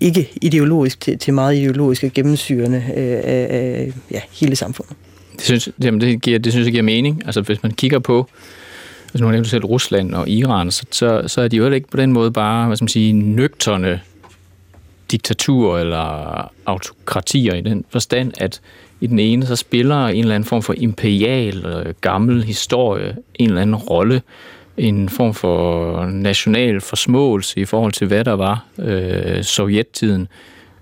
ikke 0.00 0.30
ideologisk 0.42 1.00
til, 1.00 1.18
til 1.18 1.34
meget 1.34 1.56
ideologisk 1.56 2.04
og 2.04 2.10
gennemsyrende 2.14 2.84
øh, 2.96 3.20
af 3.24 3.92
ja, 4.10 4.20
hele 4.32 4.56
samfundet. 4.56 4.96
Det 5.36 5.42
synes, 5.42 5.68
jamen 5.82 6.00
det, 6.00 6.22
giver, 6.22 6.38
det 6.38 6.52
synes 6.52 6.64
jeg 6.64 6.72
giver 6.72 6.82
mening. 6.82 7.22
Altså 7.26 7.40
hvis 7.40 7.62
man 7.62 7.72
kigger 7.72 7.98
på 7.98 8.28
hvis 9.14 9.20
nu 9.20 9.30
nævnte 9.30 9.50
selv 9.50 9.64
Rusland 9.64 10.14
og 10.14 10.28
Iran, 10.28 10.70
så, 10.70 10.86
så, 10.90 11.22
så 11.26 11.40
er 11.40 11.48
de 11.48 11.56
jo 11.56 11.70
ikke 11.70 11.88
på 11.88 11.96
den 11.96 12.12
måde 12.12 12.30
bare, 12.30 12.66
hvad 12.66 12.76
skal 12.76 12.84
man 12.84 12.88
sige, 12.88 13.12
nøgterne 13.12 14.00
diktaturer 15.10 15.78
eller 15.78 16.50
autokratier 16.66 17.54
i 17.54 17.60
den 17.60 17.84
forstand, 17.90 18.32
at 18.38 18.60
i 19.00 19.06
den 19.06 19.18
ene 19.18 19.46
så 19.46 19.56
spiller 19.56 20.06
en 20.06 20.20
eller 20.20 20.34
anden 20.34 20.48
form 20.48 20.62
for 20.62 20.74
imperial 20.76 21.66
øh, 21.66 21.94
gammel 22.00 22.44
historie 22.44 23.16
en 23.34 23.48
eller 23.48 23.62
anden 23.62 23.76
rolle, 23.76 24.22
en 24.76 25.08
form 25.08 25.34
for 25.34 26.06
national 26.06 26.80
forsmåelse 26.80 27.60
i 27.60 27.64
forhold 27.64 27.92
til, 27.92 28.06
hvad 28.06 28.24
der 28.24 28.32
var 28.32 28.64
øh, 28.78 29.42
sovjettiden. 29.42 30.28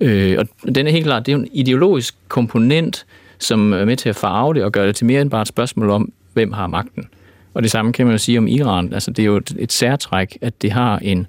Øh, 0.00 0.38
og 0.38 0.74
den 0.74 0.86
er 0.86 0.90
helt 0.90 1.04
klart, 1.04 1.26
det 1.26 1.32
er 1.32 1.36
en 1.36 1.48
ideologisk 1.52 2.14
komponent, 2.28 3.06
som 3.38 3.72
er 3.72 3.84
med 3.84 3.96
til 3.96 4.08
at 4.08 4.16
farve 4.16 4.54
det 4.54 4.64
og 4.64 4.72
gøre 4.72 4.86
det 4.86 4.96
til 4.96 5.06
mere 5.06 5.20
end 5.20 5.30
bare 5.30 5.42
et 5.42 5.48
spørgsmål 5.48 5.90
om, 5.90 6.12
hvem 6.32 6.52
har 6.52 6.66
magten. 6.66 7.08
Og 7.54 7.62
det 7.62 7.70
samme 7.70 7.92
kan 7.92 8.06
man 8.06 8.14
jo 8.14 8.18
sige 8.18 8.38
om 8.38 8.48
Iran. 8.48 8.92
Altså, 8.92 9.10
det 9.10 9.22
er 9.22 9.26
jo 9.26 9.36
et, 9.36 9.56
et 9.58 9.72
særtræk, 9.72 10.38
at 10.40 10.62
det 10.62 10.72
har 10.72 10.98
en 10.98 11.26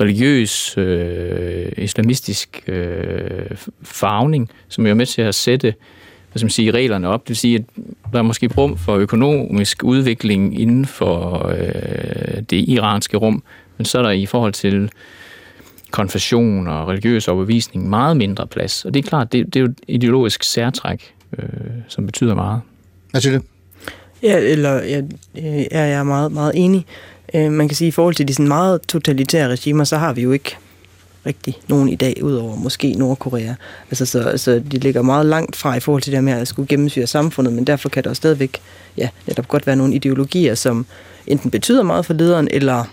religiøs, 0.00 0.78
øh, 0.78 1.72
islamistisk 1.76 2.62
øh, 2.66 3.56
farvning, 3.82 4.50
som 4.68 4.86
er 4.86 4.94
med 4.94 5.06
til 5.06 5.22
at 5.22 5.34
sætte 5.34 5.74
hvad 6.32 6.38
skal 6.38 6.44
man 6.44 6.50
sige, 6.50 6.70
reglerne 6.70 7.08
op. 7.08 7.22
Det 7.22 7.28
vil 7.28 7.36
sige, 7.36 7.56
at 7.56 7.64
der 8.12 8.18
er 8.18 8.22
måske 8.22 8.50
rum 8.58 8.76
for 8.76 8.96
økonomisk 8.96 9.84
udvikling 9.84 10.60
inden 10.60 10.86
for 10.86 11.48
øh, 11.48 12.42
det 12.50 12.68
iranske 12.68 13.16
rum, 13.16 13.42
men 13.76 13.84
så 13.84 13.98
er 13.98 14.02
der 14.02 14.10
i 14.10 14.26
forhold 14.26 14.52
til 14.52 14.90
konfession 15.90 16.68
og 16.68 16.88
religiøs 16.88 17.28
overbevisning 17.28 17.88
meget 17.88 18.16
mindre 18.16 18.46
plads. 18.46 18.84
Og 18.84 18.94
det 18.94 19.04
er 19.04 19.08
klart, 19.08 19.32
det, 19.32 19.46
det 19.46 19.56
er 19.56 19.60
jo 19.60 19.66
et 19.66 19.80
ideologisk 19.88 20.42
særtræk, 20.42 21.14
øh, 21.38 21.48
som 21.88 22.06
betyder 22.06 22.34
meget. 22.34 22.60
Hvad 23.10 23.20
siger? 23.20 23.40
Ja, 24.22 24.38
eller 24.38 24.82
ja, 24.82 25.02
øh, 25.38 25.66
jeg 25.70 25.92
er 25.92 26.02
meget, 26.02 26.32
meget 26.32 26.52
enig. 26.54 26.86
Øh, 27.34 27.52
man 27.52 27.68
kan 27.68 27.76
sige, 27.76 27.86
at 27.86 27.92
i 27.92 27.94
forhold 27.94 28.14
til 28.14 28.28
de 28.28 28.34
sådan 28.34 28.48
meget 28.48 28.82
totalitære 28.82 29.48
regimer, 29.48 29.84
så 29.84 29.96
har 29.96 30.12
vi 30.12 30.22
jo 30.22 30.32
ikke 30.32 30.56
rigtig 31.26 31.58
nogen 31.68 31.88
i 31.88 31.94
dag, 31.94 32.20
udover 32.22 32.56
måske 32.56 32.92
Nordkorea. 32.92 33.54
Altså, 33.90 34.06
så, 34.06 34.32
så 34.36 34.62
de 34.72 34.78
ligger 34.78 35.02
meget 35.02 35.26
langt 35.26 35.56
fra 35.56 35.76
i 35.76 35.80
forhold 35.80 36.02
til 36.02 36.12
det 36.12 36.24
med 36.24 36.32
at 36.32 36.48
skulle 36.48 36.68
gennemsyre 36.68 37.06
samfundet, 37.06 37.52
men 37.52 37.64
derfor 37.64 37.88
kan 37.88 38.04
der 38.04 38.14
stadigvæk 38.14 38.60
ja, 38.96 39.08
netop 39.26 39.48
godt 39.48 39.66
være 39.66 39.76
nogle 39.76 39.94
ideologier, 39.94 40.54
som 40.54 40.86
enten 41.26 41.50
betyder 41.50 41.82
meget 41.82 42.06
for 42.06 42.14
lederen, 42.14 42.48
eller 42.50 42.84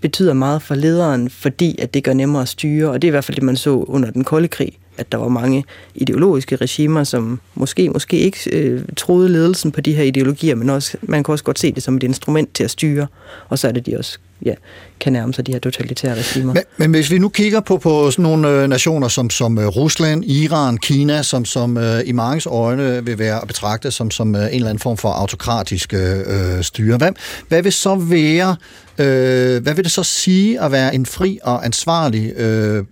betyder 0.00 0.32
meget 0.32 0.62
for 0.62 0.74
lederen, 0.74 1.30
fordi 1.30 1.78
at 1.78 1.94
det 1.94 2.04
gør 2.04 2.12
nemmere 2.12 2.42
at 2.42 2.48
styre, 2.48 2.90
og 2.90 3.02
det 3.02 3.08
er 3.08 3.10
i 3.10 3.16
hvert 3.16 3.24
fald 3.24 3.36
det, 3.36 3.44
man 3.44 3.56
så 3.56 3.70
under 3.70 4.10
den 4.10 4.24
kolde 4.24 4.48
krig, 4.48 4.78
at 4.98 5.12
der 5.12 5.18
var 5.18 5.28
mange 5.28 5.64
ideologiske 5.94 6.56
regimer, 6.56 7.04
som 7.04 7.40
måske 7.54 7.90
måske 7.90 8.18
ikke 8.18 8.38
øh, 8.52 8.82
troede 8.96 9.28
ledelsen 9.28 9.72
på 9.72 9.80
de 9.80 9.94
her 9.94 10.02
ideologier, 10.02 10.54
men 10.54 10.70
også, 10.70 10.96
man 11.02 11.24
kan 11.24 11.32
også 11.32 11.44
godt 11.44 11.58
se 11.58 11.72
det 11.72 11.82
som 11.82 11.96
et 11.96 12.02
instrument 12.02 12.54
til 12.54 12.64
at 12.64 12.70
styre, 12.70 13.06
og 13.48 13.58
så 13.58 13.68
er 13.68 13.72
det 13.72 13.86
de 13.86 13.98
også 13.98 14.18
ja, 14.44 14.54
kan 15.00 15.12
nærme 15.12 15.34
sig 15.34 15.46
de 15.46 15.52
her 15.52 15.58
totalitære 15.58 16.14
regimer. 16.14 16.54
Men, 16.54 16.62
men 16.76 16.90
hvis 16.90 17.10
vi 17.10 17.18
nu 17.18 17.28
kigger 17.28 17.60
på, 17.60 17.76
på 17.76 18.10
sådan 18.10 18.22
nogle 18.22 18.48
øh, 18.48 18.68
nationer 18.68 19.08
som, 19.08 19.30
som 19.30 19.58
øh, 19.58 19.66
Rusland, 19.66 20.24
Iran, 20.24 20.78
Kina, 20.78 21.22
som, 21.22 21.44
som 21.44 21.76
øh, 21.76 22.00
i 22.06 22.12
mange 22.12 22.50
øjne 22.50 23.04
vil 23.04 23.18
være 23.18 23.42
at 23.42 23.48
betragte 23.48 23.90
som, 23.90 24.10
som 24.10 24.34
øh, 24.34 24.42
en 24.42 24.48
eller 24.48 24.68
anden 24.68 24.82
form 24.82 24.96
for 24.96 25.08
autokratisk 25.08 25.94
øh, 25.94 26.18
øh, 26.56 26.64
styre, 26.64 26.96
hvad, 26.96 27.12
hvad 27.48 27.62
vil 27.62 27.72
så 27.72 27.94
være, 27.94 28.56
øh, 28.98 29.62
hvad 29.62 29.74
vil 29.74 29.84
det 29.84 29.92
så 29.92 30.02
sige 30.02 30.60
at 30.60 30.72
være 30.72 30.94
en 30.94 31.06
fri 31.06 31.38
og 31.42 31.64
ansvarlig 31.64 32.32
øh, 32.36 32.84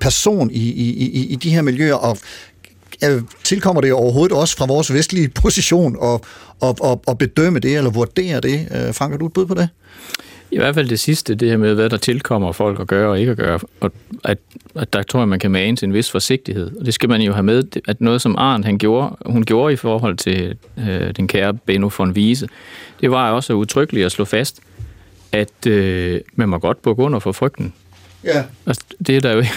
person 0.00 0.50
i, 0.50 0.70
i, 0.72 0.90
i, 0.90 1.26
i 1.26 1.36
de 1.36 1.50
her 1.50 1.62
miljøer, 1.62 1.94
og 1.94 2.18
tilkommer 3.44 3.80
det 3.80 3.92
overhovedet 3.92 4.36
også 4.36 4.56
fra 4.56 4.66
vores 4.66 4.92
vestlige 4.92 5.28
position 5.28 5.96
at, 6.02 6.20
at, 6.62 6.78
at, 6.84 6.98
at 7.08 7.18
bedømme 7.18 7.58
det, 7.58 7.76
eller 7.76 7.90
vurdere 7.90 8.40
det? 8.40 8.68
Øh, 8.74 8.94
Frank, 8.94 9.12
har 9.12 9.18
du 9.18 9.26
et 9.26 9.32
bud 9.32 9.46
på 9.46 9.54
det? 9.54 9.68
I 10.54 10.58
hvert 10.58 10.74
fald 10.74 10.88
det 10.88 11.00
sidste, 11.00 11.34
det 11.34 11.48
her 11.48 11.56
med, 11.56 11.74
hvad 11.74 11.90
der 11.90 11.96
tilkommer 11.96 12.52
folk 12.52 12.80
at 12.80 12.86
gøre 12.86 13.10
og 13.10 13.20
ikke 13.20 13.30
at 13.30 13.36
gøre, 13.36 13.60
og 13.80 13.92
at, 14.24 14.38
at 14.74 14.92
der 14.92 15.02
tror 15.02 15.20
jeg, 15.20 15.28
man 15.28 15.38
kan 15.38 15.50
mane 15.50 15.76
til 15.76 15.86
en 15.86 15.94
vis 15.94 16.10
forsigtighed. 16.10 16.76
Og 16.80 16.86
det 16.86 16.94
skal 16.94 17.08
man 17.08 17.20
jo 17.20 17.32
have 17.32 17.42
med, 17.42 17.62
at 17.88 18.00
noget 18.00 18.22
som 18.22 18.36
Arndt 18.38 18.66
han 18.66 18.78
gjorde, 18.78 19.16
hun 19.26 19.44
gjorde 19.44 19.72
i 19.72 19.76
forhold 19.76 20.16
til 20.16 20.56
øh, 20.78 21.14
den 21.16 21.28
kære 21.28 21.54
Benno 21.54 21.90
von 21.98 22.10
Wiese, 22.10 22.48
det 23.00 23.10
var 23.10 23.30
også 23.30 23.52
udtrykkeligt 23.52 24.06
at 24.06 24.12
slå 24.12 24.24
fast, 24.24 24.60
at 25.32 25.66
øh, 25.66 26.20
man 26.34 26.48
må 26.48 26.58
godt 26.58 26.82
bukke 26.82 27.02
under 27.02 27.18
for 27.18 27.32
frygten. 27.32 27.72
Ja. 28.24 28.44
Altså, 28.66 28.84
det 29.06 29.16
er 29.16 29.20
der 29.20 29.32
jo 29.32 29.44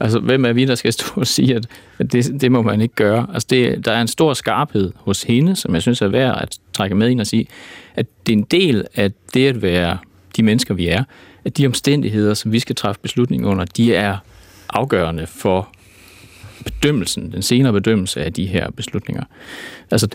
Altså, 0.00 0.18
hvem 0.18 0.44
er 0.44 0.52
vi, 0.52 0.64
der 0.64 0.74
skal 0.74 0.92
stå 0.92 1.04
og 1.16 1.26
sige, 1.26 1.54
at, 1.54 1.66
at 1.98 2.12
det, 2.12 2.40
det 2.40 2.52
må 2.52 2.62
man 2.62 2.80
ikke 2.80 2.94
gøre? 2.94 3.26
Altså, 3.34 3.46
det, 3.50 3.84
der 3.84 3.92
er 3.92 4.00
en 4.00 4.08
stor 4.08 4.34
skarphed 4.34 4.92
hos 4.96 5.22
hende, 5.22 5.56
som 5.56 5.74
jeg 5.74 5.82
synes 5.82 6.02
er 6.02 6.08
værd 6.08 6.38
at 6.42 6.58
trække 6.72 6.94
med 6.94 7.08
ind 7.08 7.20
og 7.20 7.26
sige, 7.26 7.46
at 7.94 8.06
det 8.26 8.32
er 8.32 8.36
en 8.36 8.46
del 8.50 8.84
af 8.94 9.12
det 9.34 9.48
at 9.48 9.62
være 9.62 9.98
de 10.36 10.42
mennesker, 10.42 10.74
vi 10.74 10.88
er, 10.88 11.04
at 11.44 11.56
de 11.58 11.66
omstændigheder, 11.66 12.34
som 12.34 12.52
vi 12.52 12.58
skal 12.58 12.76
træffe 12.76 13.00
beslutninger 13.00 13.48
under, 13.48 13.64
de 13.64 13.94
er 13.94 14.16
afgørende 14.68 15.26
for 15.26 15.68
bedømmelsen, 16.64 17.32
den 17.32 17.42
senere 17.42 17.72
bedømmelse 17.72 18.24
af 18.24 18.32
de 18.32 18.46
her 18.46 18.70
beslutninger. 18.70 19.22
Altså, 19.90 20.08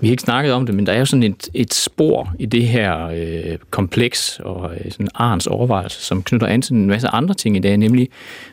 vi 0.00 0.06
har 0.06 0.12
ikke 0.12 0.22
snakket 0.22 0.52
om 0.52 0.66
det, 0.66 0.74
men 0.74 0.86
der 0.86 0.92
er 0.92 0.98
jo 0.98 1.04
sådan 1.04 1.22
et, 1.22 1.48
et 1.54 1.74
spor 1.74 2.34
i 2.38 2.46
det 2.46 2.68
her 2.68 3.06
øh, 3.06 3.58
kompleks 3.70 4.40
og 4.44 4.70
øh, 4.74 4.92
sådan 4.92 5.08
Arns 5.14 5.46
overvejelse, 5.46 6.00
som 6.00 6.22
knytter 6.22 6.46
an 6.46 6.62
til 6.62 6.72
en 6.72 6.86
masse 6.86 7.08
andre 7.08 7.34
ting 7.34 7.56
i 7.56 7.60
dag, 7.60 7.76
nemlig 7.76 8.08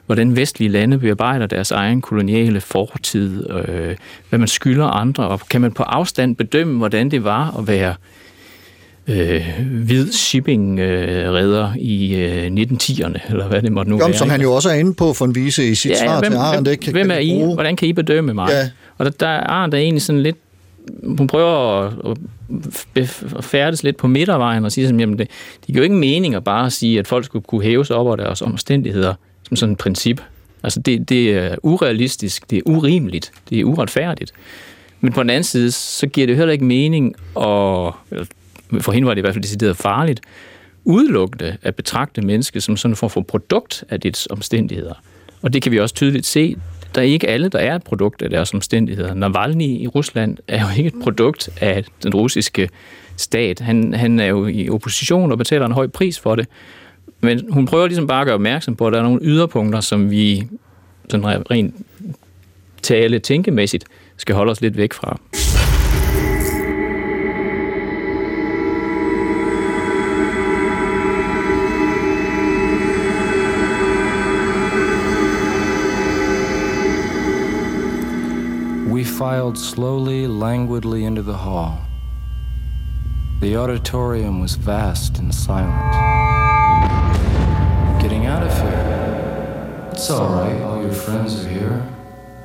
hvordan 0.05 0.35
vestlige 0.35 0.69
lande 0.69 0.99
bearbejder 0.99 1.47
deres 1.47 1.71
egen 1.71 2.01
koloniale 2.01 2.61
fortid, 2.61 3.49
øh, 3.49 3.95
hvad 4.29 4.39
man 4.39 4.47
skylder 4.47 4.85
andre, 4.85 5.27
og 5.27 5.39
kan 5.49 5.61
man 5.61 5.71
på 5.71 5.83
afstand 5.83 6.35
bedømme, 6.35 6.77
hvordan 6.77 7.11
det 7.11 7.23
var 7.23 7.57
at 7.57 7.67
være 7.67 7.89
øh, 7.89 7.95
hvid 9.85 10.11
shipping-redder 10.11 11.69
øh, 11.69 11.77
i 11.77 12.15
øh, 12.15 12.47
1910'erne, 12.47 13.31
eller 13.31 13.47
hvad 13.47 13.61
det 13.61 13.71
måtte 13.71 13.91
nu 13.91 13.99
jo, 13.99 14.05
være. 14.05 14.17
Som 14.17 14.29
han 14.29 14.41
jo 14.41 14.53
også 14.53 14.69
er 14.69 14.73
inde 14.73 14.93
på 14.93 15.13
for 15.13 15.25
en 15.25 15.35
vise 15.35 15.67
i 15.67 15.75
sit 15.75 15.91
ja, 15.91 15.95
svar 15.95 16.19
hvem, 16.19 16.31
til 16.31 16.37
Arndt. 16.37 16.83
Hvem, 16.83 16.93
hvem 16.93 17.11
er 17.11 17.17
I? 17.17 17.53
Hvordan 17.53 17.75
kan 17.75 17.87
I 17.87 17.93
bedømme 17.93 18.33
mig? 18.33 18.49
Ja. 18.49 18.69
Og 18.97 19.05
der, 19.05 19.11
der 19.11 19.27
er 19.27 19.43
Arndt 19.43 19.75
er 19.75 19.79
egentlig 19.79 20.01
sådan 20.01 20.21
lidt 20.21 20.37
hun 21.03 21.27
prøver 21.27 21.81
at, 21.85 22.17
at, 22.95 23.23
at 23.37 23.43
færdes 23.43 23.83
lidt 23.83 23.97
på 23.97 24.07
midtervejen 24.07 24.65
og 24.65 24.71
sige, 24.71 24.87
at 24.87 24.99
jamen 24.99 25.17
det, 25.17 25.27
det 25.59 25.67
giver 25.67 25.77
jo 25.77 25.83
ikke 25.83 25.95
mening 25.95 26.35
at 26.35 26.43
bare 26.43 26.69
sige, 26.69 26.99
at 26.99 27.07
folk 27.07 27.25
skulle 27.25 27.43
kunne 27.43 27.63
hæve 27.63 27.85
sig 27.85 27.95
op 27.95 28.05
over 28.05 28.15
deres 28.15 28.41
omstændigheder 28.41 29.13
som 29.43 29.55
sådan 29.55 29.73
et 29.73 29.77
princip. 29.77 30.21
Altså 30.63 30.79
det, 30.79 31.09
det 31.09 31.33
er 31.33 31.55
urealistisk, 31.63 32.49
det 32.49 32.57
er 32.57 32.61
urimeligt, 32.65 33.31
det 33.49 33.59
er 33.59 33.63
uretfærdigt. 33.63 34.31
Men 35.01 35.13
på 35.13 35.23
den 35.23 35.29
anden 35.29 35.43
side, 35.43 35.71
så 35.71 36.07
giver 36.07 36.27
det 36.27 36.35
heller 36.35 36.53
ikke 36.53 36.65
mening, 36.65 37.15
og 37.35 37.95
for 38.79 38.91
hende 38.91 39.07
var 39.07 39.13
det 39.13 39.19
i 39.19 39.21
hvert 39.21 39.33
fald 39.33 39.43
decideret 39.43 39.77
farligt, 39.77 40.21
udelukkende 40.83 41.57
at 41.61 41.75
betragte 41.75 42.21
mennesket 42.21 42.63
som 42.63 42.77
sådan 42.77 42.91
en 42.91 42.95
form 42.95 43.09
for 43.09 43.21
produkt 43.21 43.83
af 43.89 44.01
dets 44.01 44.27
omstændigheder. 44.31 44.93
Og 45.41 45.53
det 45.53 45.61
kan 45.61 45.71
vi 45.71 45.79
også 45.79 45.95
tydeligt 45.95 46.25
se. 46.25 46.55
Der 46.95 47.01
er 47.01 47.05
ikke 47.05 47.29
alle, 47.29 47.49
der 47.49 47.59
er 47.59 47.75
et 47.75 47.83
produkt 47.83 48.21
af 48.21 48.29
deres 48.29 48.53
omstændigheder. 48.53 49.13
Navalny 49.13 49.81
i 49.81 49.87
Rusland 49.87 50.37
er 50.47 50.61
jo 50.61 50.67
ikke 50.77 50.87
et 50.87 51.03
produkt 51.03 51.49
af 51.61 51.85
den 52.03 52.13
russiske 52.13 52.69
stat. 53.17 53.59
Han, 53.59 53.93
han 53.93 54.19
er 54.19 54.25
jo 54.25 54.47
i 54.47 54.69
opposition 54.69 55.31
og 55.31 55.37
betaler 55.37 55.65
en 55.65 55.71
høj 55.71 55.87
pris 55.87 56.19
for 56.19 56.35
det. 56.35 56.47
Men 57.21 57.51
hun 57.51 57.65
prøver 57.65 57.87
ligesom 57.87 58.07
bare 58.07 58.21
at 58.21 58.25
gøre 58.25 58.35
opmærksom 58.35 58.75
på, 58.75 58.87
at 58.87 58.93
der 58.93 58.99
er 58.99 59.03
nogle 59.03 59.19
yderpunkter, 59.23 59.79
som 59.79 60.11
vi 60.11 60.47
sådan 61.09 61.51
rent 61.51 61.75
tale 62.81 63.19
tænkemæssigt 63.19 63.85
skal 64.17 64.35
holde 64.35 64.51
os 64.51 64.61
lidt 64.61 64.77
væk 64.77 64.93
fra. 64.93 65.19
Filed 79.19 79.57
slowly, 79.57 80.27
languidly 80.27 81.03
into 81.03 81.21
the 81.21 81.33
hall. 81.33 81.77
The 83.41 83.57
auditorium 83.57 84.39
was 84.39 84.55
vast 84.55 85.19
and 85.19 85.35
silent. 85.35 85.91
Getting 88.01 88.27
out 88.27 88.43
of 88.43 88.53
here. 88.61 89.89
It's 89.91 90.09
all 90.09 90.29
right, 90.29 90.61
all 90.61 90.81
your 90.81 90.93
friends 90.93 91.43
are 91.43 91.49
here. 91.49 91.85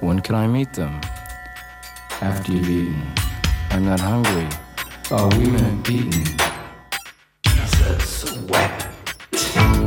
When 0.01 0.19
can 0.19 0.35
I 0.35 0.49
meet 0.49 0.73
them? 0.73 1.01
After 2.21 2.51
you've 2.51 2.69
eaten. 2.69 3.03
I'm 3.71 3.85
not 3.85 4.01
hungry. 4.01 4.49
Are 5.13 5.29
women 5.39 5.81
beaten? 5.85 6.27
Jesus 7.47 8.25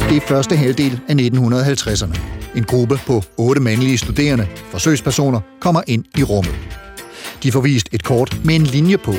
Det 0.09 0.17
er 0.17 0.27
første 0.27 0.55
halvdel 0.55 1.01
af 1.07 1.13
1950'erne. 1.13 2.36
En 2.57 2.63
gruppe 2.63 2.99
på 3.07 3.23
otte 3.37 3.61
mandlige 3.61 3.97
studerende, 3.97 4.47
forsøgspersoner, 4.71 5.41
kommer 5.59 5.81
ind 5.87 6.05
i 6.17 6.23
rummet. 6.23 6.55
De 7.43 7.51
får 7.51 7.61
vist 7.61 7.89
et 7.91 8.03
kort 8.03 8.37
med 8.45 8.55
en 8.55 8.63
linje 8.63 8.97
på. 8.97 9.13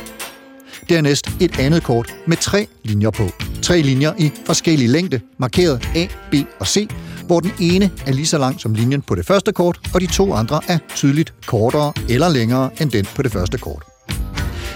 Dernæst 0.89 1.31
et 1.41 1.59
andet 1.59 1.83
kort 1.83 2.15
med 2.27 2.37
tre 2.37 2.67
linjer 2.85 3.11
på. 3.11 3.31
Tre 3.63 3.83
linjer 3.83 4.13
i 4.19 4.31
forskellig 4.47 4.89
længde, 4.89 5.21
markeret 5.39 5.89
A, 5.97 6.07
B 6.31 6.35
og 6.61 6.67
C, 6.67 6.89
hvor 7.27 7.41
den 7.41 7.53
ene 7.61 7.91
er 8.07 8.13
lige 8.13 8.27
så 8.27 8.39
lang 8.39 8.61
som 8.61 8.75
linjen 8.75 9.03
på 9.03 9.15
det 9.15 9.27
første 9.27 9.53
kort, 9.53 9.81
og 9.95 10.01
de 10.01 10.07
to 10.07 10.33
andre 10.33 10.61
er 10.69 10.79
tydeligt 10.97 11.35
kortere 11.47 11.93
eller 12.09 12.29
længere 12.29 12.71
end 12.81 12.91
den 12.91 13.07
på 13.17 13.23
det 13.23 13.33
første 13.33 13.59
kort. 13.59 13.98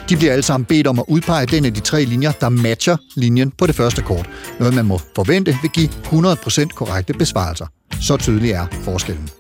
De 0.09 0.17
bliver 0.17 0.33
alle 0.33 0.43
sammen 0.43 0.65
bedt 0.65 0.87
om 0.87 0.99
at 0.99 1.05
udpege 1.09 1.47
den 1.47 1.65
af 1.65 1.75
de 1.75 1.81
tre 1.81 2.05
linjer, 2.05 2.33
der 2.33 2.49
matcher 2.49 2.97
linjen 3.15 3.51
på 3.59 3.67
det 3.67 3.75
første 3.75 4.03
kort. 4.03 4.31
Noget 4.59 4.75
man 4.75 4.85
må 4.85 5.01
forvente 5.17 5.59
vil 5.63 5.71
give 5.71 5.89
100% 5.89 6.67
korrekte 6.75 7.13
besvarelser. 7.13 7.67
Så 8.01 8.17
tydelig 8.17 8.51
er 8.51 8.67
forskellen. 8.83 9.31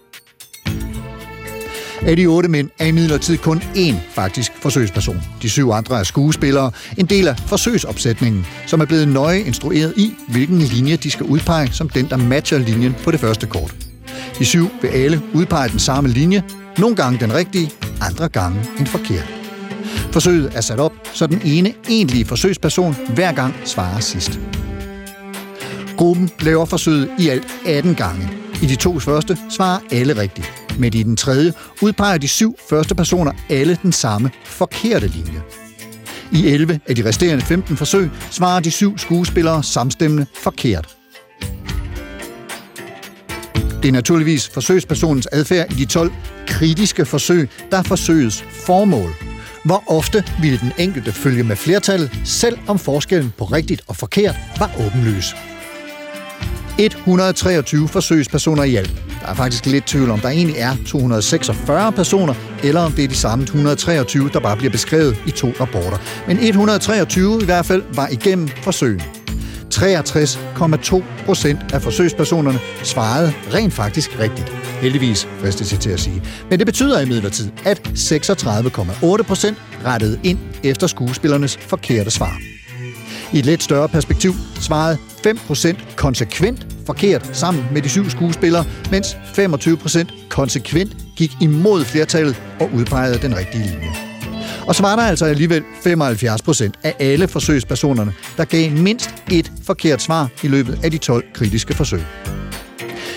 Af 2.06 2.16
de 2.16 2.26
otte 2.26 2.48
mænd 2.48 2.70
er 2.78 2.86
imidlertid 2.86 3.38
kun 3.38 3.58
én 3.58 3.94
faktisk 4.14 4.52
forsøgsperson. 4.62 5.22
De 5.42 5.50
syv 5.50 5.70
andre 5.70 5.98
er 5.98 6.02
skuespillere, 6.02 6.70
en 6.98 7.06
del 7.06 7.28
af 7.28 7.36
forsøgsopsætningen, 7.46 8.46
som 8.66 8.80
er 8.80 8.84
blevet 8.84 9.08
nøje 9.08 9.40
instrueret 9.40 9.94
i, 9.96 10.14
hvilken 10.28 10.58
linje 10.58 10.96
de 10.96 11.10
skal 11.10 11.26
udpege 11.26 11.72
som 11.72 11.88
den, 11.88 12.10
der 12.10 12.16
matcher 12.16 12.58
linjen 12.58 12.94
på 13.04 13.10
det 13.10 13.20
første 13.20 13.46
kort. 13.46 13.74
De 14.38 14.44
syv 14.44 14.68
vil 14.82 14.88
alle 14.88 15.22
udpege 15.34 15.68
den 15.68 15.78
samme 15.78 16.10
linje, 16.10 16.42
nogle 16.78 16.96
gange 16.96 17.20
den 17.20 17.34
rigtige, 17.34 17.70
andre 18.00 18.28
gange 18.28 18.60
en 18.80 18.86
forkert. 18.86 19.41
Forsøget 20.12 20.52
er 20.54 20.60
sat 20.60 20.80
op, 20.80 20.92
så 21.14 21.26
den 21.26 21.42
ene 21.44 21.74
egentlige 21.88 22.24
forsøgsperson 22.24 22.96
hver 23.14 23.32
gang 23.32 23.54
svarer 23.64 24.00
sidst. 24.00 24.40
Gruppen 25.96 26.30
laver 26.40 26.64
forsøget 26.64 27.10
i 27.18 27.28
alt 27.28 27.46
18 27.66 27.94
gange. 27.94 28.28
I 28.62 28.66
de 28.66 28.76
to 28.76 28.98
første 28.98 29.38
svarer 29.50 29.80
alle 29.92 30.16
rigtigt. 30.16 30.52
Men 30.78 30.94
i 30.94 31.02
den 31.02 31.16
tredje 31.16 31.52
udpeger 31.82 32.18
de 32.18 32.28
syv 32.28 32.56
første 32.70 32.94
personer 32.94 33.32
alle 33.50 33.78
den 33.82 33.92
samme 33.92 34.30
forkerte 34.44 35.06
linje. 35.06 35.42
I 36.32 36.46
11 36.46 36.80
af 36.86 36.96
de 36.96 37.08
resterende 37.08 37.44
15 37.44 37.76
forsøg 37.76 38.10
svarer 38.30 38.60
de 38.60 38.70
syv 38.70 38.98
skuespillere 38.98 39.62
samstemmende 39.62 40.26
forkert. 40.34 40.96
Det 43.82 43.88
er 43.88 43.92
naturligvis 43.92 44.48
forsøgspersonens 44.48 45.28
adfærd 45.32 45.72
i 45.72 45.74
de 45.74 45.84
12 45.84 46.12
kritiske 46.46 47.04
forsøg, 47.04 47.50
der 47.70 47.78
er 47.78 47.82
forsøgets 47.82 48.44
formål. 48.66 49.31
Hvor 49.64 49.82
ofte 49.86 50.24
ville 50.40 50.58
den 50.58 50.72
enkelte 50.78 51.12
følge 51.12 51.42
med 51.42 51.56
flertallet, 51.56 52.10
selv 52.24 52.58
om 52.66 52.78
forskellen 52.78 53.32
på 53.38 53.44
rigtigt 53.44 53.82
og 53.86 53.96
forkert 53.96 54.34
var 54.58 54.70
åbenløs. 54.86 55.36
123 56.78 57.88
forsøgspersoner 57.88 58.62
i 58.64 58.76
alt. 58.76 58.94
Der 59.20 59.28
er 59.28 59.34
faktisk 59.34 59.66
lidt 59.66 59.86
tvivl 59.86 60.10
om, 60.10 60.20
der 60.20 60.28
egentlig 60.28 60.56
er 60.58 60.76
246 60.86 61.92
personer, 61.92 62.34
eller 62.64 62.80
om 62.80 62.92
det 62.92 63.04
er 63.04 63.08
de 63.08 63.14
samme 63.14 63.44
123, 63.44 64.30
der 64.32 64.40
bare 64.40 64.56
bliver 64.56 64.72
beskrevet 64.72 65.16
i 65.26 65.30
to 65.30 65.52
rapporter. 65.60 65.98
Men 66.26 66.38
123 66.38 67.42
i 67.42 67.44
hvert 67.44 67.66
fald 67.66 67.82
var 67.94 68.08
igennem 68.08 68.48
forsøgen. 68.48 69.21
63,2 69.72 71.02
procent 71.24 71.72
af 71.72 71.82
forsøgspersonerne 71.82 72.58
svarede 72.82 73.32
rent 73.54 73.72
faktisk 73.72 74.18
rigtigt. 74.18 74.48
Heldigvis, 74.80 75.28
fristes 75.40 75.72
jeg 75.72 75.80
til 75.80 75.90
at 75.90 76.00
sige. 76.00 76.22
Men 76.50 76.58
det 76.58 76.66
betyder 76.66 77.00
imidlertid, 77.00 77.50
at 77.64 77.88
36,8 77.88 79.22
procent 79.22 79.62
rettede 79.84 80.20
ind 80.22 80.38
efter 80.64 80.86
skuespillernes 80.86 81.56
forkerte 81.56 82.10
svar. 82.10 82.38
I 83.32 83.38
et 83.38 83.46
lidt 83.46 83.62
større 83.62 83.88
perspektiv 83.88 84.32
svarede 84.60 84.98
5% 85.26 85.96
konsekvent 85.96 86.66
forkert 86.86 87.30
sammen 87.32 87.64
med 87.72 87.82
de 87.82 87.88
syv 87.88 88.10
skuespillere, 88.10 88.64
mens 88.90 89.14
25% 89.14 90.28
konsekvent 90.28 90.96
gik 91.16 91.32
imod 91.40 91.84
flertallet 91.84 92.42
og 92.60 92.70
udpegede 92.74 93.18
den 93.22 93.36
rigtige 93.36 93.64
linje. 93.64 94.11
Og 94.66 94.74
så 94.74 94.82
var 94.82 94.97
der 94.97 95.03
altså 95.03 95.24
alligevel 95.24 95.62
75% 95.86 96.70
af 96.82 96.95
alle 96.99 97.28
forsøgspersonerne, 97.28 98.12
der 98.36 98.45
gav 98.45 98.70
mindst 98.70 99.14
et 99.30 99.53
forkert 99.66 100.03
svar 100.03 100.28
i 100.43 100.49
løbet 100.49 100.78
af 100.84 100.90
de 100.90 100.99
12 100.99 101.24
kritiske 101.34 101.74
forsøg. 101.74 102.03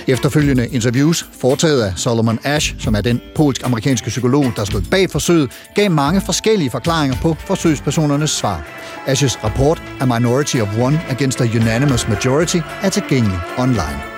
Efterfølgende 0.07 0.67
interviews, 0.67 1.25
foretaget 1.41 1.81
af 1.81 1.93
Solomon 1.95 2.39
Ash, 2.43 2.75
som 2.79 2.95
er 2.95 3.01
den 3.01 3.21
polsk-amerikanske 3.35 4.07
psykolog, 4.07 4.45
der 4.55 4.65
stod 4.65 4.81
bag 4.91 5.09
forsøget, 5.09 5.51
gav 5.75 5.91
mange 5.91 6.21
forskellige 6.21 6.69
forklaringer 6.69 7.17
på 7.21 7.35
forsøgspersonernes 7.39 8.31
svar. 8.31 8.67
Ashes 9.07 9.43
rapport 9.43 9.81
A 9.99 10.05
Minority 10.05 10.57
of 10.57 10.77
One 10.79 11.01
Against 11.09 11.41
a 11.41 11.43
Unanimous 11.43 12.07
Majority 12.07 12.57
er 12.81 12.89
tilgængelig 12.89 13.39
online. 13.57 14.14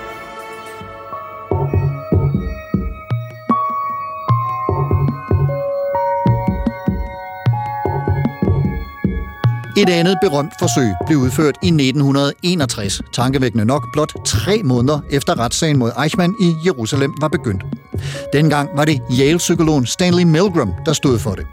Et 9.78 9.88
andet 9.88 10.18
berømt 10.22 10.52
forsøg 10.58 10.92
blev 11.06 11.18
udført 11.18 11.56
i 11.62 11.66
1961, 11.66 13.02
tankevækkende 13.12 13.64
nok 13.64 13.92
blot 13.92 14.12
tre 14.26 14.62
måneder 14.64 15.00
efter 15.10 15.38
retssagen 15.38 15.78
mod 15.78 15.92
Eichmann 16.02 16.34
i 16.40 16.54
Jerusalem 16.64 17.14
var 17.20 17.28
begyndt. 17.28 17.62
Dengang 18.32 18.70
var 18.76 18.84
det 18.84 19.00
Yale-psykologen 19.20 19.86
Stanley 19.86 20.22
Milgram, 20.22 20.72
der 20.86 20.92
stod 20.92 21.18
for 21.18 21.34
det. 21.34 21.46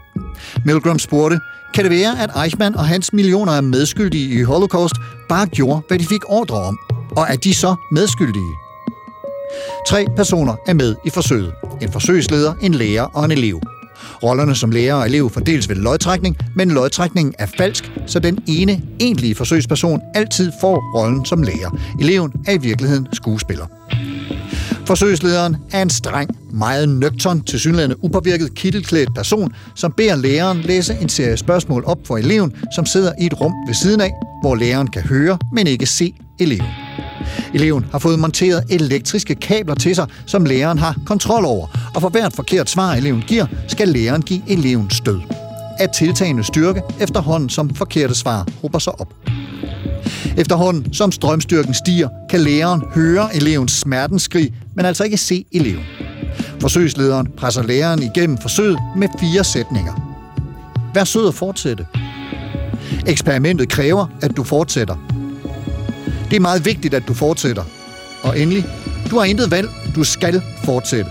Milgram 0.64 0.98
spurgte, 0.98 1.40
kan 1.74 1.84
det 1.84 1.90
være, 1.92 2.22
at 2.22 2.30
Eichmann 2.44 2.76
og 2.76 2.86
hans 2.86 3.12
millioner 3.12 3.52
af 3.52 3.62
medskyldige 3.62 4.38
i 4.38 4.42
Holocaust 4.42 4.94
bare 5.28 5.46
gjorde, 5.46 5.82
hvad 5.88 5.98
de 5.98 6.06
fik 6.06 6.22
ordre 6.28 6.56
om? 6.56 6.78
Og 7.16 7.26
er 7.28 7.36
de 7.36 7.54
så 7.54 7.74
medskyldige? 7.90 8.52
Tre 9.88 10.06
personer 10.16 10.56
er 10.66 10.74
med 10.74 10.96
i 11.04 11.10
forsøget. 11.10 11.52
En 11.82 11.92
forsøgsleder, 11.92 12.54
en 12.60 12.74
lærer 12.74 13.02
og 13.02 13.24
en 13.24 13.30
elev. 13.30 13.60
Rollerne 14.22 14.54
som 14.54 14.70
lærer 14.70 14.94
og 14.94 15.06
elev 15.06 15.30
fordeles 15.30 15.68
ved 15.68 15.76
lodtrækning, 15.76 16.36
men 16.56 16.70
lodtrækningen 16.70 17.34
er 17.38 17.46
falsk, 17.58 17.92
så 18.06 18.18
den 18.18 18.38
ene 18.46 18.82
egentlige 19.00 19.34
forsøgsperson 19.34 20.00
altid 20.14 20.52
får 20.60 20.98
rollen 20.98 21.24
som 21.24 21.42
lærer. 21.42 21.78
Eleven 22.00 22.32
er 22.46 22.52
i 22.52 22.58
virkeligheden 22.58 23.08
skuespiller. 23.12 23.66
Forsøgslederen 24.86 25.56
er 25.72 25.82
en 25.82 25.90
streng, 25.90 26.30
meget 26.52 26.88
nøgtern, 26.88 27.42
tilsyneladende 27.42 28.04
upåvirket 28.04 28.54
kittelklædt 28.54 29.14
person, 29.14 29.52
som 29.74 29.92
beder 29.96 30.16
læreren 30.16 30.60
læse 30.60 30.98
en 31.02 31.08
serie 31.08 31.36
spørgsmål 31.36 31.84
op 31.86 31.98
for 32.06 32.16
eleven, 32.16 32.52
som 32.74 32.86
sidder 32.86 33.12
i 33.20 33.26
et 33.26 33.40
rum 33.40 33.52
ved 33.66 33.74
siden 33.74 34.00
af, 34.00 34.12
hvor 34.42 34.54
læreren 34.54 34.86
kan 34.86 35.02
høre, 35.02 35.38
men 35.52 35.66
ikke 35.66 35.86
se 35.86 36.14
eleven. 36.38 36.66
Eleven 37.54 37.84
har 37.92 37.98
fået 37.98 38.18
monteret 38.18 38.64
elektriske 38.70 39.34
kabler 39.34 39.74
til 39.74 39.94
sig, 39.94 40.06
som 40.26 40.44
læreren 40.44 40.78
har 40.78 40.96
kontrol 41.06 41.44
over, 41.44 41.66
og 41.94 42.00
for 42.00 42.08
hvert 42.08 42.32
forkert 42.32 42.70
svar, 42.70 42.92
eleven 42.94 43.24
giver, 43.26 43.46
skal 43.68 43.88
læreren 43.88 44.22
give 44.22 44.42
eleven 44.48 44.90
stød. 44.90 45.20
af 45.78 45.88
tiltagende 45.90 46.44
styrke 46.44 46.82
efterhånden 47.00 47.48
som 47.48 47.74
forkerte 47.74 48.14
svar 48.14 48.46
hober 48.62 48.78
sig 48.78 49.00
op. 49.00 49.14
Efterhånden 50.36 50.92
som 50.92 51.12
strømstyrken 51.12 51.74
stiger, 51.74 52.08
kan 52.30 52.40
læreren 52.40 52.82
høre 52.94 53.36
elevens 53.36 53.72
smertenskrig, 53.72 54.54
men 54.74 54.84
altså 54.84 55.04
ikke 55.04 55.16
se 55.16 55.44
eleven. 55.52 55.84
Forsøgslederen 56.60 57.26
presser 57.36 57.62
læreren 57.62 58.02
igennem 58.02 58.38
forsøget 58.38 58.78
med 58.96 59.08
fire 59.20 59.44
sætninger. 59.44 59.92
Vær 60.94 61.04
sød 61.04 61.28
at 61.28 61.34
fortsætte. 61.34 61.86
Eksperimentet 63.06 63.68
kræver, 63.68 64.06
at 64.22 64.36
du 64.36 64.44
fortsætter. 64.44 65.15
Det 66.30 66.36
er 66.36 66.40
meget 66.40 66.64
vigtigt, 66.64 66.94
at 66.94 67.02
du 67.08 67.14
fortsætter. 67.14 67.64
Og 68.22 68.40
endelig, 68.40 68.66
du 69.10 69.18
har 69.18 69.24
intet 69.24 69.50
valg. 69.50 69.68
Du 69.94 70.04
skal 70.04 70.42
fortsætte. 70.64 71.10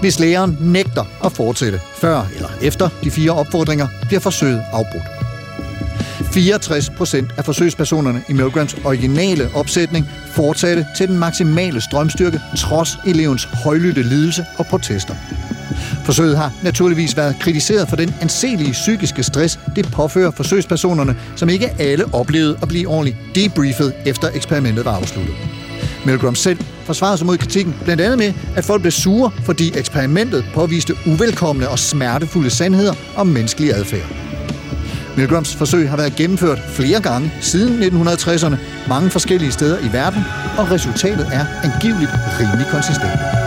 Hvis 0.00 0.20
læreren 0.20 0.56
nægter 0.60 1.04
at 1.24 1.32
fortsætte 1.32 1.80
før 1.96 2.26
eller 2.34 2.48
efter 2.62 2.88
de 3.04 3.10
fire 3.10 3.30
opfordringer, 3.30 3.86
bliver 4.08 4.20
forsøget 4.20 4.62
afbrudt. 4.72 5.04
64 6.32 6.90
procent 6.90 7.34
af 7.36 7.44
forsøgspersonerne 7.44 8.22
i 8.28 8.32
Milgrams 8.32 8.76
originale 8.84 9.50
opsætning 9.54 10.06
fortsatte 10.26 10.86
til 10.96 11.08
den 11.08 11.18
maksimale 11.18 11.80
strømstyrke, 11.80 12.40
trods 12.56 12.98
elevens 13.06 13.44
højlytte 13.44 14.02
lidelse 14.02 14.46
og 14.58 14.66
protester. 14.66 15.14
Forsøget 16.04 16.36
har 16.36 16.52
naturligvis 16.62 17.16
været 17.16 17.36
kritiseret 17.40 17.88
for 17.88 17.96
den 17.96 18.14
anselige 18.20 18.72
psykiske 18.72 19.22
stress, 19.22 19.58
det 19.76 19.88
påfører 19.92 20.30
forsøgspersonerne, 20.30 21.16
som 21.36 21.48
ikke 21.48 21.70
alle 21.78 22.04
oplevede 22.14 22.58
at 22.62 22.68
blive 22.68 22.88
ordentligt 22.88 23.16
debriefet 23.34 23.92
efter 24.06 24.28
eksperimentet 24.34 24.84
var 24.84 24.96
afsluttet. 24.96 25.34
Milgram 26.04 26.34
selv 26.34 26.58
forsvarede 26.84 27.18
sig 27.18 27.26
mod 27.26 27.38
kritikken, 27.38 27.74
blandt 27.84 28.02
andet 28.02 28.18
med, 28.18 28.32
at 28.56 28.64
folk 28.64 28.80
blev 28.82 28.92
sure, 28.92 29.30
fordi 29.44 29.72
eksperimentet 29.78 30.44
påviste 30.54 30.94
uvelkomne 31.06 31.68
og 31.68 31.78
smertefulde 31.78 32.50
sandheder 32.50 32.94
om 33.16 33.26
menneskelig 33.26 33.74
adfærd. 33.74 34.30
Milgrams 35.16 35.56
forsøg 35.56 35.90
har 35.90 35.96
været 35.96 36.16
gennemført 36.16 36.58
flere 36.68 37.00
gange 37.00 37.32
siden 37.40 37.82
1960'erne, 37.82 38.56
mange 38.88 39.10
forskellige 39.10 39.52
steder 39.52 39.78
i 39.78 39.92
verden, 39.92 40.22
og 40.58 40.70
resultatet 40.70 41.28
er 41.32 41.46
angiveligt 41.62 42.10
rimelig 42.40 42.66
konsistent. 42.70 43.39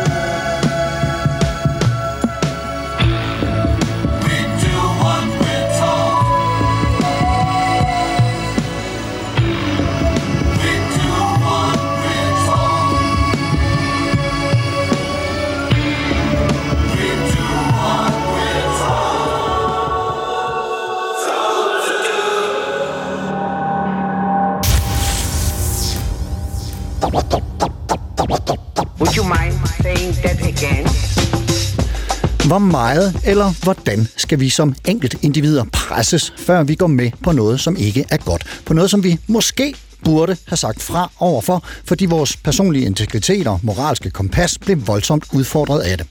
Hvor 32.54 32.60
meget 32.60 33.22
eller 33.26 33.54
hvordan 33.64 34.08
skal 34.18 34.40
vi 34.40 34.50
som 34.50 34.76
enkelt 34.88 35.16
individer 35.22 35.66
presses, 35.74 36.34
før 36.38 36.64
vi 36.64 36.76
går 36.76 36.88
med 36.88 37.12
på 37.24 37.32
noget, 37.32 37.60
som 37.60 37.76
ikke 37.76 38.06
er 38.10 38.18
godt? 38.18 38.44
På 38.66 38.74
noget, 38.74 38.90
som 38.90 39.04
vi 39.04 39.20
måske 39.28 39.76
burde 40.04 40.38
have 40.48 40.58
sagt 40.58 40.82
fra 40.82 41.12
overfor, 41.20 41.64
fordi 41.86 42.06
vores 42.06 42.38
personlige 42.38 42.86
integritet 42.86 43.48
og 43.48 43.60
moralske 43.64 44.10
kompas 44.10 44.58
blev 44.58 44.88
voldsomt 44.88 45.24
udfordret 45.34 45.80
af 45.80 45.98
det. 45.98 46.08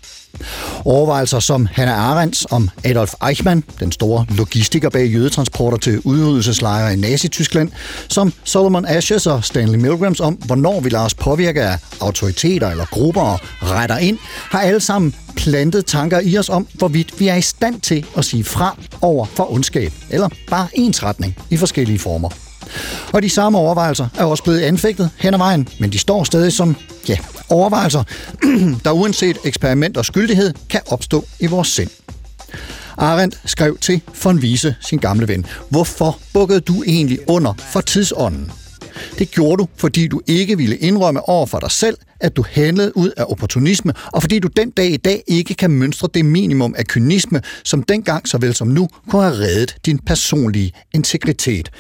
Overvejelser 0.85 1.41
som 1.41 1.67
Hannah 1.73 2.11
Arendts 2.11 2.47
om 2.51 2.71
Adolf 2.85 3.15
Eichmann, 3.29 3.65
den 3.81 3.93
store 3.93 4.27
logistiker 4.31 4.91
bag 4.91 5.07
jødetransporter 5.07 5.79
til 5.79 6.01
udryddelseslejre 6.05 6.93
i 6.93 6.97
Nazi-Tyskland, 6.97 7.71
som 8.09 8.33
Solomon 8.45 8.85
Ashes 8.85 9.27
og 9.27 9.45
Stanley 9.45 9.79
Milgrams 9.79 10.21
om, 10.21 10.35
hvornår 10.35 10.81
vi 10.81 10.89
lader 10.89 11.05
os 11.05 11.15
påvirke 11.15 11.63
af 11.63 11.79
autoriteter 12.01 12.71
eller 12.71 12.85
grupper 12.85 13.23
og 13.23 13.41
retter 13.63 13.99
ind, 13.99 14.19
har 14.23 14.61
alle 14.61 14.81
sammen 14.81 15.15
plantet 15.43 15.87
tanker 15.87 16.21
i 16.21 16.39
os 16.39 16.49
om, 16.49 16.67
hvorvidt 16.75 17.21
vi 17.21 17.29
er 17.29 17.35
i 17.35 17.43
stand 17.43 17.81
til 17.81 18.07
at 18.17 18.25
sige 18.25 18.45
fra 18.45 18.77
over 19.01 19.27
for 19.27 19.53
ondskab, 19.53 19.93
eller 20.11 20.29
bare 20.51 20.69
ensretning 20.75 21.37
i 21.51 21.57
forskellige 21.57 21.99
former. 21.99 22.29
Og 23.13 23.23
de 23.23 23.31
samme 23.31 23.59
overvejelser 23.59 24.09
er 24.19 24.25
også 24.25 24.43
blevet 24.43 24.61
anfægtet 24.61 25.11
hen 25.19 25.35
ad 25.35 25.39
vejen, 25.39 25.69
men 25.81 25.93
de 25.93 25.99
står 25.99 26.25
stadig 26.25 26.53
som, 26.53 26.77
ja, 27.09 27.19
overvejelser, 27.49 28.05
der 28.85 28.91
uanset 28.91 29.39
eksperiment 29.45 29.97
og 29.97 30.05
skyldighed 30.05 30.55
kan 30.71 30.81
opstå 30.87 31.25
i 31.41 31.47
vores 31.47 31.69
sind. 31.69 31.91
Arendt 32.97 33.41
skrev 33.45 33.79
til 33.79 34.01
von 34.25 34.39
Wiese, 34.39 34.75
sin 34.81 34.99
gamle 34.99 35.29
ven, 35.29 35.47
hvorfor 35.69 36.19
bukkede 36.33 36.61
du 36.61 36.83
egentlig 36.87 37.19
under 37.29 37.55
for 37.73 37.81
tidsånden? 37.81 38.53
Det 39.19 39.31
gjorde 39.31 39.63
du, 39.63 39.69
fordi 39.77 40.09
du 40.09 40.21
ikke 40.27 40.57
ville 40.57 40.77
indrømme 40.77 41.29
over 41.29 41.47
for 41.47 41.59
dig 41.59 41.71
selv, 41.71 41.97
at 42.21 42.37
du 42.37 42.45
handlede 42.51 42.97
ud 42.97 43.11
af 43.17 43.25
opportunisme, 43.29 43.93
og 44.13 44.23
fordi 44.23 44.39
du 44.39 44.49
den 44.49 44.71
dag 44.71 44.91
i 44.91 44.97
dag 44.97 45.23
ikke 45.27 45.55
kan 45.55 45.71
mønstre 45.71 46.09
det 46.15 46.25
minimum 46.25 46.75
af 46.79 46.87
kynisme, 46.87 47.41
som 47.65 47.83
dengang 47.83 48.29
såvel 48.29 48.55
som 48.55 48.69
nu 48.69 48.89
kunne 49.11 49.23
have 49.23 49.35
reddet 49.35 49.77
din 49.87 49.99
personlige 49.99 50.73
integritet. 50.95 51.71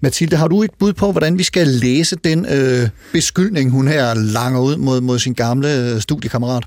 Mathilde, 0.00 0.36
har 0.36 0.48
du 0.48 0.62
et 0.62 0.70
bud 0.78 0.92
på, 0.92 1.12
hvordan 1.12 1.38
vi 1.38 1.42
skal 1.42 1.66
læse 1.66 2.16
den 2.16 2.46
øh, 2.46 2.88
beskyldning, 3.12 3.70
hun 3.70 3.88
her 3.88 4.14
langer 4.14 4.60
ud 4.60 4.76
mod, 4.76 5.00
mod 5.00 5.18
sin 5.18 5.34
gamle 5.34 5.94
øh, 5.94 6.00
studiekammerat? 6.00 6.64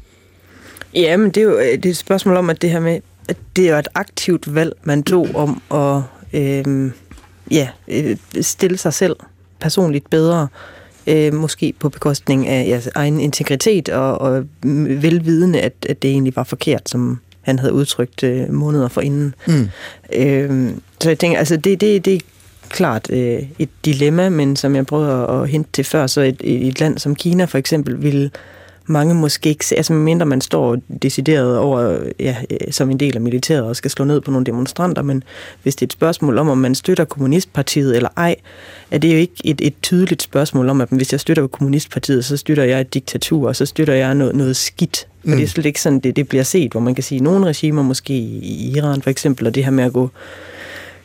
Ja, 0.94 1.18
men 1.18 1.30
det 1.30 1.38
er 1.38 1.46
jo 1.46 1.58
øh, 1.58 1.66
det 1.66 1.86
er 1.86 1.90
et 1.90 1.98
spørgsmål 1.98 2.38
om, 2.38 2.50
at 2.50 2.62
det 2.62 2.70
her 2.70 2.80
med, 2.80 3.00
at 3.30 3.38
det 3.56 3.70
er 3.70 3.80
et 3.80 3.88
aktivt 3.96 4.56
valg, 4.56 4.74
man 4.84 5.04
tog 5.04 5.28
om 5.36 5.62
at 5.72 6.02
øhm, 6.34 6.86
øh, 6.86 6.92
ja, 7.52 7.70
stille 8.42 8.78
sig 8.78 8.94
selv 8.94 9.16
personligt 9.60 10.10
bedre, 10.10 10.48
øh, 11.08 11.34
måske 11.34 11.74
på 11.80 11.90
bekostning 11.90 12.48
af 12.48 12.68
ja, 12.68 12.82
egen 12.96 13.20
integritet 13.20 13.90
og, 13.90 14.22
og 14.22 14.46
velvidende, 15.02 15.62
at, 15.62 15.74
at 15.90 16.02
det 16.02 16.12
egentlig 16.12 16.36
var 16.36 16.44
forkert, 16.44 16.90
som 16.90 17.20
han 17.42 17.60
havde 17.60 17.74
udtrykt 17.74 18.24
øh, 18.24 18.54
måneder 18.54 18.88
for 18.88 19.02
inden. 19.02 19.36
Mm. 19.48 19.70
Øh, 20.14 20.70
så 21.00 21.10
jeg 21.10 21.20
tænker, 21.20 21.38
altså 21.38 21.58
det, 21.58 21.82
det, 21.82 22.06
det 22.06 22.14
er 22.14 22.20
klart 22.70 23.12
øh, 23.12 23.44
et 23.60 23.70
dilemma, 23.86 24.30
men 24.30 24.56
som 24.56 24.76
jeg 24.76 24.86
prøvede 24.86 25.12
at, 25.12 25.42
at 25.42 25.50
hente 25.50 25.70
til 25.74 25.84
før, 25.84 26.08
så 26.08 26.22
et, 26.22 26.42
et 26.44 26.80
land 26.80 26.98
som 26.98 27.16
Kina 27.16 27.46
for 27.46 27.58
eksempel 27.58 28.04
ville 28.04 28.32
mange 28.88 29.14
måske 29.14 29.50
ikke, 29.50 29.66
altså 29.78 29.94
mindre 29.94 30.26
man 30.26 30.42
står 30.42 30.78
decideret 31.02 31.58
over, 31.58 32.00
ja, 32.20 32.36
som 32.72 32.90
en 32.90 33.00
del 33.00 33.16
af 33.16 33.22
militæret 33.22 33.64
og 33.64 33.76
skal 33.76 33.92
slå 33.92 34.06
ned 34.06 34.22
på 34.22 34.32
nogle 34.32 34.46
demonstranter, 34.46 35.02
men 35.02 35.24
hvis 35.64 35.76
det 35.76 35.82
er 35.82 35.88
et 35.88 35.94
spørgsmål 35.94 36.38
om, 36.38 36.50
om 36.50 36.58
man 36.58 36.76
støtter 36.76 37.06
kommunistpartiet 37.06 37.96
eller 37.96 38.10
ej, 38.18 38.36
er 38.92 38.98
det 38.98 39.14
jo 39.14 39.18
ikke 39.18 39.36
et, 39.44 39.62
et 39.62 39.74
tydeligt 39.82 40.22
spørgsmål 40.22 40.70
om, 40.70 40.82
at 40.82 40.88
hvis 40.92 41.12
jeg 41.12 41.20
støtter 41.20 41.48
kommunistpartiet, 41.48 42.26
så 42.26 42.38
støtter 42.38 42.64
jeg 42.64 42.82
et 42.82 42.94
diktatur, 42.94 43.48
og 43.48 43.56
så 43.56 43.66
støtter 43.66 43.94
jeg 43.94 44.16
noget, 44.16 44.36
noget 44.36 44.56
skidt. 44.56 45.08
Mm. 45.24 45.36
det 45.36 45.44
er 45.44 45.48
slet 45.48 45.66
ikke 45.66 45.82
sådan, 45.82 46.00
det, 46.00 46.16
det 46.16 46.30
bliver 46.30 46.44
set, 46.44 46.72
hvor 46.72 46.82
man 46.82 46.96
kan 46.96 47.04
sige, 47.04 47.18
at 47.18 47.24
nogle 47.24 47.46
regimer, 47.46 47.82
måske 47.82 48.14
i 48.14 48.74
Iran 48.78 49.02
for 49.02 49.10
eksempel, 49.10 49.48
og 49.48 49.56
det 49.56 49.64
her 49.64 49.72
med 49.72 49.84
at 49.84 49.94
gå 49.94 50.10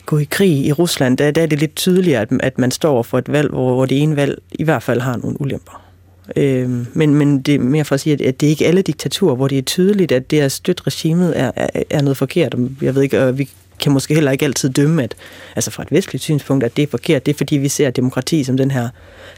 gå 0.06 0.18
i 0.18 0.24
krig 0.24 0.66
i 0.66 0.72
Rusland, 0.72 1.18
der, 1.18 1.30
der 1.30 1.42
er 1.42 1.46
det 1.46 1.58
lidt 1.58 1.76
tydeligere, 1.76 2.20
at, 2.20 2.28
at 2.40 2.58
man 2.58 2.70
står 2.70 3.02
for 3.02 3.18
et 3.18 3.32
valg, 3.32 3.50
hvor, 3.50 3.74
hvor 3.74 3.86
det 3.86 4.02
ene 4.02 4.16
valg 4.16 4.38
i 4.52 4.64
hvert 4.64 4.82
fald 4.82 5.00
har 5.00 5.16
nogle 5.16 5.40
ulemper. 5.40 5.81
Øh, 6.36 6.70
men, 6.96 7.14
men 7.14 7.40
det 7.40 7.54
er 7.54 7.58
mere 7.58 7.84
for 7.84 7.94
at 7.94 8.00
sige, 8.00 8.26
at 8.26 8.40
det 8.40 8.46
er 8.46 8.50
ikke 8.50 8.66
alle 8.66 8.82
diktaturer, 8.82 9.34
hvor 9.34 9.48
det 9.48 9.58
er 9.58 9.62
tydeligt, 9.62 10.12
at 10.12 10.30
det 10.30 10.40
at 10.40 10.52
støtte 10.52 10.82
regimet 10.86 11.38
er, 11.38 11.50
er, 11.56 11.82
er 11.90 12.02
noget 12.02 12.16
forkert. 12.16 12.54
Jeg 12.82 12.94
ved 12.94 13.02
ikke, 13.02 13.22
og 13.22 13.38
vi 13.38 13.50
kan 13.82 13.92
måske 13.92 14.14
heller 14.14 14.30
ikke 14.30 14.44
altid 14.44 14.70
dømme, 14.70 15.02
at, 15.02 15.14
altså 15.56 15.70
fra 15.70 15.82
et 15.82 15.92
vestligt 15.92 16.22
synspunkt, 16.22 16.64
at 16.64 16.76
det 16.76 16.82
er 16.82 16.86
forkert. 16.90 17.26
Det 17.26 17.32
er 17.32 17.36
fordi, 17.36 17.56
vi 17.56 17.68
ser 17.68 17.90
demokrati 17.90 18.44
som 18.44 18.56
den 18.56 18.70
her, 18.70 18.88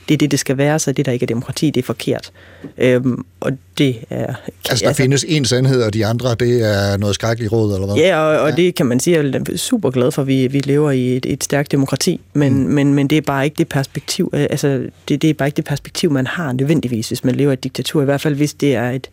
det 0.08 0.14
er 0.14 0.18
det, 0.18 0.30
det 0.30 0.38
skal 0.38 0.58
være, 0.58 0.78
så 0.78 0.92
det, 0.92 1.06
der 1.06 1.12
ikke 1.12 1.24
er 1.24 1.26
demokrati, 1.26 1.70
det 1.70 1.82
er 1.82 1.86
forkert. 1.86 2.32
Øhm, 2.78 3.24
og 3.40 3.52
det 3.78 3.96
er... 4.10 4.26
Altså, 4.26 4.34
der 4.64 4.70
altså, 4.70 5.02
findes 5.02 5.24
en 5.28 5.44
sandhed, 5.44 5.82
og 5.82 5.94
de 5.94 6.06
andre, 6.06 6.34
det 6.34 6.62
er 6.62 6.96
noget 6.96 7.14
skrækkeligt 7.14 7.52
råd, 7.52 7.74
eller 7.74 7.86
hvad? 7.86 7.96
Ja, 7.96 8.18
og, 8.18 8.40
og 8.40 8.50
ja. 8.50 8.56
det 8.56 8.74
kan 8.74 8.86
man 8.86 9.00
sige, 9.00 9.18
at 9.18 9.24
jeg 9.24 9.42
er 9.52 9.56
super 9.56 9.90
glad 9.90 10.10
for, 10.10 10.22
at 10.22 10.28
vi, 10.28 10.46
vi 10.46 10.58
lever 10.58 10.90
i 10.90 11.16
et, 11.16 11.26
et 11.26 11.44
stærkt 11.44 11.72
demokrati, 11.72 12.20
men, 12.32 12.64
mm. 12.64 12.70
men, 12.70 12.94
men 12.94 13.08
det 13.08 13.18
er 13.18 13.22
bare 13.22 13.44
ikke 13.44 13.56
det 13.58 13.68
perspektiv, 13.68 14.30
altså, 14.32 14.86
det, 15.08 15.22
det 15.22 15.30
er 15.30 15.34
bare 15.34 15.48
ikke 15.48 15.56
det 15.56 15.64
perspektiv, 15.64 16.10
man 16.10 16.26
har 16.26 16.52
nødvendigvis, 16.52 17.08
hvis 17.08 17.24
man 17.24 17.34
lever 17.34 17.50
i 17.50 17.52
et 17.52 17.64
diktatur, 17.64 18.02
i 18.02 18.04
hvert 18.04 18.20
fald 18.20 18.34
hvis 18.34 18.54
det 18.54 18.74
er 18.74 18.90
et, 18.90 19.10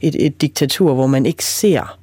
et, 0.00 0.26
et 0.26 0.40
diktatur, 0.40 0.94
hvor 0.94 1.06
man 1.06 1.26
ikke 1.26 1.44
ser 1.44 1.99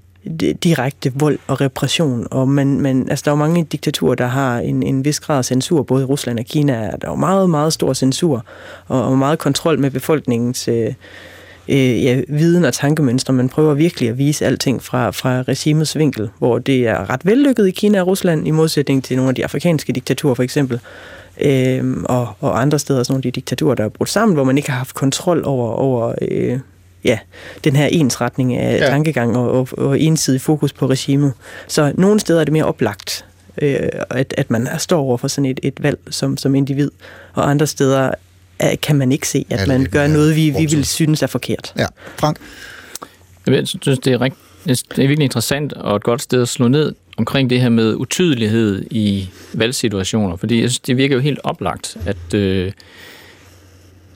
direkte 0.64 1.12
vold 1.16 1.40
og 1.48 1.62
repression. 1.62 2.28
Og 2.32 2.50
man, 2.50 2.82
man, 2.82 3.10
altså, 3.10 3.24
der 3.26 3.32
er 3.32 3.36
jo 3.36 3.40
mange 3.40 3.64
diktaturer, 3.64 4.16
der 4.16 4.28
har 4.28 4.60
en, 4.60 4.84
en 4.84 5.06
vis 5.06 5.20
grad 5.20 5.38
af 5.38 5.46
censur. 5.46 5.84
Både 5.84 6.02
i 6.02 6.06
Rusland 6.06 6.40
og 6.40 6.46
Kina 6.46 6.74
er 6.74 6.96
der 6.96 7.10
jo 7.10 7.16
meget, 7.16 7.50
meget 7.50 7.74
stor 7.74 7.94
censur 7.94 8.46
og, 8.88 9.04
og 9.04 9.18
meget 9.18 9.40
kontrol 9.40 9.80
med 9.80 9.92
befolkningens 9.92 10.68
øh, 10.68 10.94
øh, 11.70 12.04
ja, 12.04 12.22
viden 12.28 12.66
og 12.66 12.74
tankemønstre. 12.74 13.34
Man 13.34 13.50
prøver 13.50 13.74
virkelig 13.74 14.10
at 14.10 14.18
vise 14.18 14.46
alting 14.46 14.84
fra, 14.84 15.12
fra 15.12 15.42
regimets 15.42 15.98
vinkel, 15.98 16.30
hvor 16.38 16.60
det 16.60 16.88
er 16.88 17.10
ret 17.10 17.26
vellykket 17.26 17.68
i 17.68 17.72
Kina 17.72 18.02
og 18.02 18.08
Rusland, 18.08 18.48
i 18.48 18.52
modsætning 18.52 19.04
til 19.04 19.18
nogle 19.18 19.30
af 19.30 19.36
de 19.36 19.44
afrikanske 19.44 19.94
diktaturer 19.94 20.34
for 20.34 20.44
eksempel. 20.44 20.80
Øh, 21.42 21.98
og, 22.06 22.28
og 22.40 22.62
andre 22.62 22.80
steder, 22.80 23.04
sådan 23.04 23.14
nogle 23.14 23.20
af 23.20 23.24
de 23.24 23.32
diktaturer, 23.32 23.76
der 23.76 23.84
er 23.84 23.90
brudt 23.90 24.10
sammen, 24.10 24.36
hvor 24.36 24.44
man 24.44 24.58
ikke 24.58 24.70
har 24.70 24.78
haft 24.78 24.96
kontrol 24.96 25.44
over, 25.46 25.72
over 25.72 26.14
øh, 26.22 26.60
ja, 27.04 27.20
den 27.64 27.76
her 27.76 27.86
ensretning 27.86 28.56
af 28.56 28.80
Ja. 28.80 28.86
tankegang 28.90 29.38
og, 29.38 29.52
og, 29.52 29.68
og 29.78 30.00
ensidig 30.00 30.42
fokus 30.42 30.74
på 30.74 30.88
regimet. 30.88 31.34
Så 31.68 31.92
nogle 31.96 32.20
steder 32.20 32.40
er 32.40 32.44
det 32.44 32.54
mere 32.54 32.66
oplagt, 32.66 33.26
øh, 33.62 33.80
at, 34.10 34.34
at 34.38 34.52
man 34.52 34.68
står 34.78 35.00
over 35.00 35.18
for 35.18 35.28
sådan 35.28 35.46
et, 35.46 35.60
et 35.64 35.84
valg 35.84 36.00
som, 36.10 36.38
som 36.38 36.56
individ, 36.56 36.92
og 37.34 37.50
andre 37.50 37.68
steder 37.68 38.12
er, 38.60 38.76
kan 38.76 38.96
man 38.96 39.12
ikke 39.12 39.28
se, 39.28 39.46
at 39.50 39.68
man 39.68 39.86
gør 39.92 40.00
mere 40.08 40.14
noget, 40.18 40.36
vi, 40.36 40.50
vi 40.50 40.66
vil 40.66 40.86
synes 40.86 41.24
er 41.24 41.28
forkert. 41.28 41.74
Ja, 41.78 41.86
Frank? 42.18 42.38
Jeg 43.48 43.68
synes, 43.68 44.00
det 44.00 44.14
er, 44.14 44.22
rigt, 44.22 44.36
det 44.66 44.82
er 44.92 44.96
virkelig 44.96 45.24
interessant 45.24 45.74
og 45.74 45.96
et 45.96 46.04
godt 46.04 46.22
sted 46.22 46.42
at 46.42 46.48
slå 46.48 46.68
ned 46.68 46.96
omkring 47.18 47.50
det 47.50 47.62
her 47.62 47.70
med 47.70 47.96
utydelighed 47.96 48.86
i 48.92 49.30
valgsituationer, 49.54 50.36
fordi 50.36 50.62
jeg 50.62 50.70
synes, 50.70 50.80
det 50.80 50.98
virker 50.98 51.16
jo 51.16 51.22
helt 51.22 51.40
oplagt, 51.44 51.98
at 52.06 52.34
øh, 52.34 52.72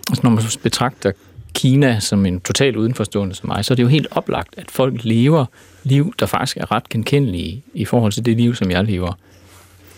altså, 0.09 0.21
når 0.23 0.29
man 0.29 0.43
betragter 0.63 1.11
Kina 1.53 1.99
som 1.99 2.25
en 2.25 2.39
totalt 2.39 2.75
udenforstående 2.75 3.35
som 3.35 3.49
mig, 3.49 3.65
så 3.65 3.73
er 3.73 3.75
det 3.75 3.83
jo 3.83 3.87
helt 3.87 4.07
oplagt, 4.11 4.53
at 4.57 4.71
folk 4.71 5.03
lever 5.03 5.45
liv, 5.83 6.13
der 6.19 6.25
faktisk 6.25 6.57
er 6.57 6.71
ret 6.71 6.89
genkendelige 6.89 7.63
i 7.73 7.85
forhold 7.85 8.11
til 8.11 8.25
det 8.25 8.37
liv, 8.37 8.55
som 8.55 8.71
jeg 8.71 8.83
lever. 8.83 9.13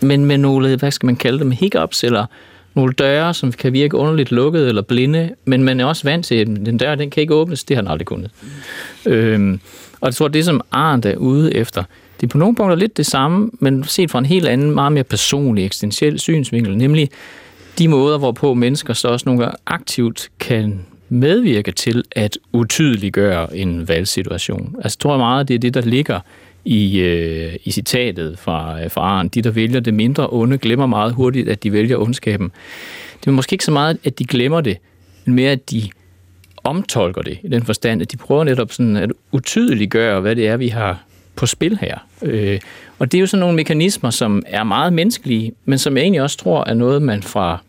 Men 0.02 0.26
med 0.26 0.38
nogle, 0.38 0.76
hvad 0.76 0.92
skal 0.92 1.06
man 1.06 1.16
kalde 1.16 1.40
dem, 1.40 1.52
hiccups, 1.52 2.04
eller 2.04 2.26
nogle 2.74 2.94
døre, 2.94 3.34
som 3.34 3.52
kan 3.52 3.74
virke 3.74 3.98
underligt 3.98 4.32
lukkede 4.32 4.68
eller 4.68 4.82
blinde, 4.82 5.30
men 5.46 5.64
man 5.64 5.80
er 5.80 5.86
også 5.86 6.04
vant 6.04 6.26
til, 6.26 6.36
at 6.36 6.48
den 6.48 6.78
dør, 6.78 6.96
den 6.96 7.10
kan 7.10 7.22
ikke 7.22 7.34
åbnes, 7.34 7.64
det 7.64 7.78
har 7.78 7.82
den 7.82 7.92
aldrig 7.92 8.06
kunnet. 8.06 8.32
Øhm, 9.06 9.60
og 10.02 10.08
jeg 10.08 10.16
tror, 10.16 10.28
det 10.28 10.46
som 10.46 10.62
Arndt 10.72 11.06
er 11.06 11.16
ude 11.16 11.54
efter, 11.56 11.84
det 12.22 12.28
er 12.28 12.32
på 12.32 12.38
nogle 12.38 12.56
punkter 12.56 12.76
lidt 12.76 12.98
det 12.98 13.06
samme, 13.06 13.52
men 13.60 13.84
set 13.84 14.12
fra 14.12 14.20
en 14.20 14.26
helt 14.26 14.48
anden, 14.48 14.72
meget 14.72 14.92
mere 14.92 15.04
personlig, 15.04 15.66
eksistentiel 15.66 16.20
synsvinkel, 16.20 16.78
nemlig 16.78 17.10
de 17.80 17.88
måder, 17.88 18.18
hvorpå 18.18 18.54
mennesker 18.54 18.94
så 18.94 19.08
også 19.08 19.24
nogle 19.26 19.42
gange 19.42 19.58
aktivt 19.66 20.30
kan 20.40 20.86
medvirke 21.14 21.72
til 21.72 22.04
at 22.12 22.38
utydeliggøre 22.54 23.58
en 23.58 23.88
valgsituation. 23.88 24.76
Altså, 24.84 24.98
tror 24.98 25.12
jeg 25.12 25.18
tror 25.18 25.18
meget, 25.18 25.48
det 25.48 25.54
er 25.54 25.60
det, 25.60 25.74
der 25.74 25.82
ligger 25.82 26.20
i, 26.66 27.00
øh, 27.00 27.54
i 27.64 27.72
citatet 27.72 28.40
fra, 28.40 28.84
øh, 28.84 28.92
fra 28.92 29.02
Arndt. 29.02 29.36
De, 29.36 29.42
der 29.42 29.52
vælger 29.52 29.80
det 29.80 29.94
mindre 29.94 30.28
onde, 30.32 30.58
glemmer 30.58 30.86
meget 30.86 31.14
hurtigt, 31.14 31.50
at 31.50 31.64
de 31.64 31.72
vælger 31.72 31.98
ondskaben. 31.98 32.52
Det 33.22 33.28
er 33.28 33.32
måske 33.32 33.54
ikke 33.54 33.66
så 33.66 33.72
meget, 33.72 33.98
at 34.04 34.20
de 34.20 34.26
glemmer 34.26 34.62
det, 34.62 34.78
men 35.26 35.36
mere, 35.36 35.52
at 35.52 35.72
de 35.72 35.90
omtolker 36.64 37.22
det 37.22 37.38
i 37.44 37.48
den 37.48 37.64
forstand, 37.66 38.02
at 38.02 38.12
de 38.12 38.18
prøver 38.18 38.44
netop 38.44 38.72
sådan 38.72 38.96
at 38.96 39.12
utydeliggøre, 39.32 40.22
hvad 40.22 40.36
det 40.36 40.48
er, 40.48 40.58
vi 40.58 40.68
har 40.68 41.04
på 41.36 41.46
spil 41.46 41.78
her. 41.82 41.98
Øh, 42.22 42.60
og 43.00 43.12
det 43.12 43.18
er 43.18 43.22
jo 43.22 43.28
sådan 43.28 43.40
nogle 43.40 43.56
mekanismer, 43.56 44.10
som 44.10 44.44
er 44.48 44.64
meget 44.64 44.94
menneskelige, 44.94 45.54
men 45.66 45.80
som 45.80 45.98
jeg 45.98 46.04
egentlig 46.04 46.22
også 46.22 46.38
tror 46.38 46.66
er 46.66 46.74
noget, 46.74 47.02
man 47.02 47.24
fra 47.24 47.64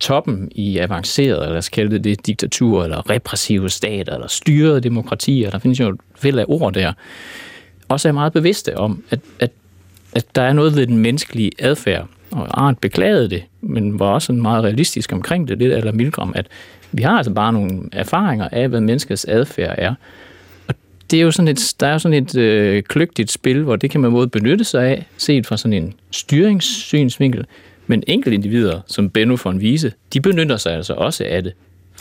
toppen 0.00 0.48
i 0.54 0.78
avanceret, 0.78 1.36
eller 1.36 1.48
lad 1.48 1.58
os 1.58 1.68
kalde 1.68 1.90
det, 1.90 2.04
det 2.04 2.26
diktatur, 2.26 2.84
eller 2.84 3.10
repressive 3.10 3.70
stater, 3.70 4.14
eller 4.14 4.28
styrede 4.28 4.80
demokratier, 4.80 5.50
der 5.50 5.58
findes 5.58 5.80
jo 5.80 5.88
et 5.88 6.00
væld 6.22 6.38
af 6.38 6.44
ord 6.48 6.72
der, 6.72 6.92
også 7.88 8.08
er 8.08 8.12
meget 8.12 8.32
bevidste 8.32 8.76
om, 8.76 9.04
at, 9.10 9.20
at, 9.40 9.50
at 10.12 10.26
der 10.34 10.42
er 10.42 10.52
noget 10.52 10.76
ved 10.76 10.86
den 10.86 10.98
menneskelige 10.98 11.50
adfærd. 11.58 12.06
Og 12.30 12.64
Arndt 12.64 12.80
beklagede 12.80 13.30
det, 13.30 13.42
men 13.60 13.98
var 13.98 14.06
også 14.06 14.32
meget 14.32 14.64
realistisk 14.64 15.12
omkring 15.12 15.48
det, 15.48 15.58
lidt 15.58 15.72
eller 15.72 15.92
Milgram, 15.92 16.32
at 16.36 16.46
vi 16.92 17.02
har 17.02 17.16
altså 17.16 17.32
bare 17.32 17.52
nogle 17.52 17.82
erfaringer 17.92 18.48
af, 18.52 18.68
hvad 18.68 18.80
menneskets 18.80 19.24
adfærd 19.28 19.74
er. 19.78 19.94
Og 20.68 20.74
det 21.10 21.18
er 21.18 21.22
jo 21.22 21.30
sådan 21.30 21.48
et, 21.48 21.74
der 21.80 21.86
er 21.86 21.92
jo 21.92 21.98
sådan 21.98 22.22
et 22.22 22.36
øh, 22.36 22.82
kløgtigt 22.82 23.30
spil, 23.30 23.62
hvor 23.62 23.76
det 23.76 23.90
kan 23.90 24.00
man 24.00 24.10
både 24.10 24.28
benytte 24.28 24.64
sig 24.64 24.86
af, 24.86 25.06
set 25.16 25.46
fra 25.46 25.56
sådan 25.56 25.82
en 25.82 25.94
styringssynsvinkel, 26.10 27.44
men 27.88 28.02
enkelte 28.06 28.34
individer, 28.34 28.80
som 28.86 29.10
Benno 29.10 29.36
von 29.44 29.56
Wiese, 29.56 29.92
de 30.12 30.20
benytter 30.20 30.56
sig 30.56 30.72
altså 30.72 30.92
også 30.92 31.24
af 31.26 31.42
det, 31.42 31.52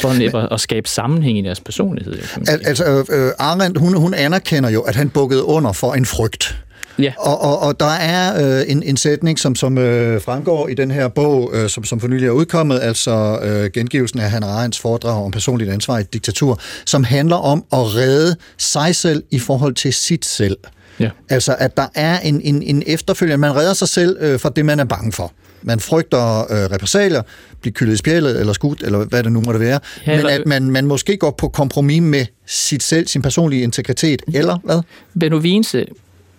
for 0.02 0.14
netop 0.14 0.48
at 0.52 0.60
skabe 0.60 0.90
sammenhæng 0.90 1.38
i 1.38 1.42
deres 1.42 1.60
personlighed. 1.60 2.14
Al- 2.48 2.62
altså, 2.66 3.06
øh, 3.12 3.32
Arendt, 3.40 3.78
hun, 3.78 3.94
hun 3.98 4.14
anerkender 4.14 4.70
jo, 4.70 4.82
at 4.82 4.96
han 4.96 5.10
bukkede 5.10 5.44
under 5.44 5.72
for 5.72 5.94
en 5.94 6.06
frygt. 6.06 6.64
Ja. 7.00 7.14
Og, 7.18 7.42
og, 7.42 7.60
og 7.60 7.80
der 7.80 7.86
er 7.86 8.60
øh, 8.60 8.72
en, 8.72 8.84
en 8.84 8.98
sætning, 8.98 9.40
som, 9.40 9.56
som 9.56 9.78
øh, 9.78 10.22
fremgår 10.22 10.68
i 10.68 10.74
den 10.74 10.92
her 10.92 11.08
bog, 11.08 11.52
øh, 11.54 11.70
som, 11.70 11.84
som 11.84 12.00
for 12.00 12.08
nylig 12.08 12.28
er 12.28 12.32
udkommet, 12.32 12.80
altså 12.82 13.40
øh, 13.44 13.72
gengivelsen 13.72 14.20
af 14.20 14.32
Hannah 14.32 14.50
Arendts 14.50 14.80
foredrag 14.80 15.26
om 15.26 15.32
personligt 15.32 15.72
ansvar 15.72 15.98
i 15.98 16.02
et 16.02 16.14
diktatur, 16.14 16.60
som 16.86 17.04
handler 17.04 17.36
om 17.36 17.66
at 17.74 17.96
redde 17.96 18.36
sig 18.58 18.96
selv 18.96 19.24
i 19.32 19.40
forhold 19.40 19.76
til 19.76 19.94
sit 19.94 20.26
selv. 20.26 20.58
Ja. 21.00 21.10
Altså, 21.30 21.56
at 21.60 21.78
der 21.78 21.88
er 21.96 22.20
en, 22.20 22.42
en, 22.42 22.64
en 22.64 22.84
efterfølger. 22.86 23.38
Man 23.38 23.56
redder 23.56 23.74
sig 23.74 23.88
selv 23.88 24.18
øh, 24.20 24.40
fra 24.40 24.50
det, 24.50 24.66
man 24.66 24.80
er 24.80 24.86
bange 24.86 25.12
for. 25.12 25.34
Man 25.68 25.80
frygter 25.80 26.40
øh, 26.40 26.72
repressalier, 26.72 27.22
blive 27.62 27.74
kyldet 27.74 27.94
i 27.94 27.98
spjældet 27.98 28.40
eller 28.40 28.54
skudt, 28.54 28.84
eller 28.84 29.06
hvad 29.06 29.24
det 29.24 29.32
nu 29.32 29.42
måtte 29.42 29.60
være. 29.60 29.80
Ja, 30.08 30.18
Men 30.18 30.26
at 30.26 30.46
man, 30.46 30.72
man 30.72 30.86
måske 30.86 31.18
går 31.18 31.32
på 31.32 31.48
kompromis 31.48 32.02
med 32.02 32.26
sit 32.46 32.84
selv, 32.84 33.08
sin 33.08 33.22
personlige 33.22 33.64
integritet, 33.64 34.22
eller 34.34 34.58
hvad? 34.64 34.82
Benno 35.20 35.38
Wiense, 35.38 35.86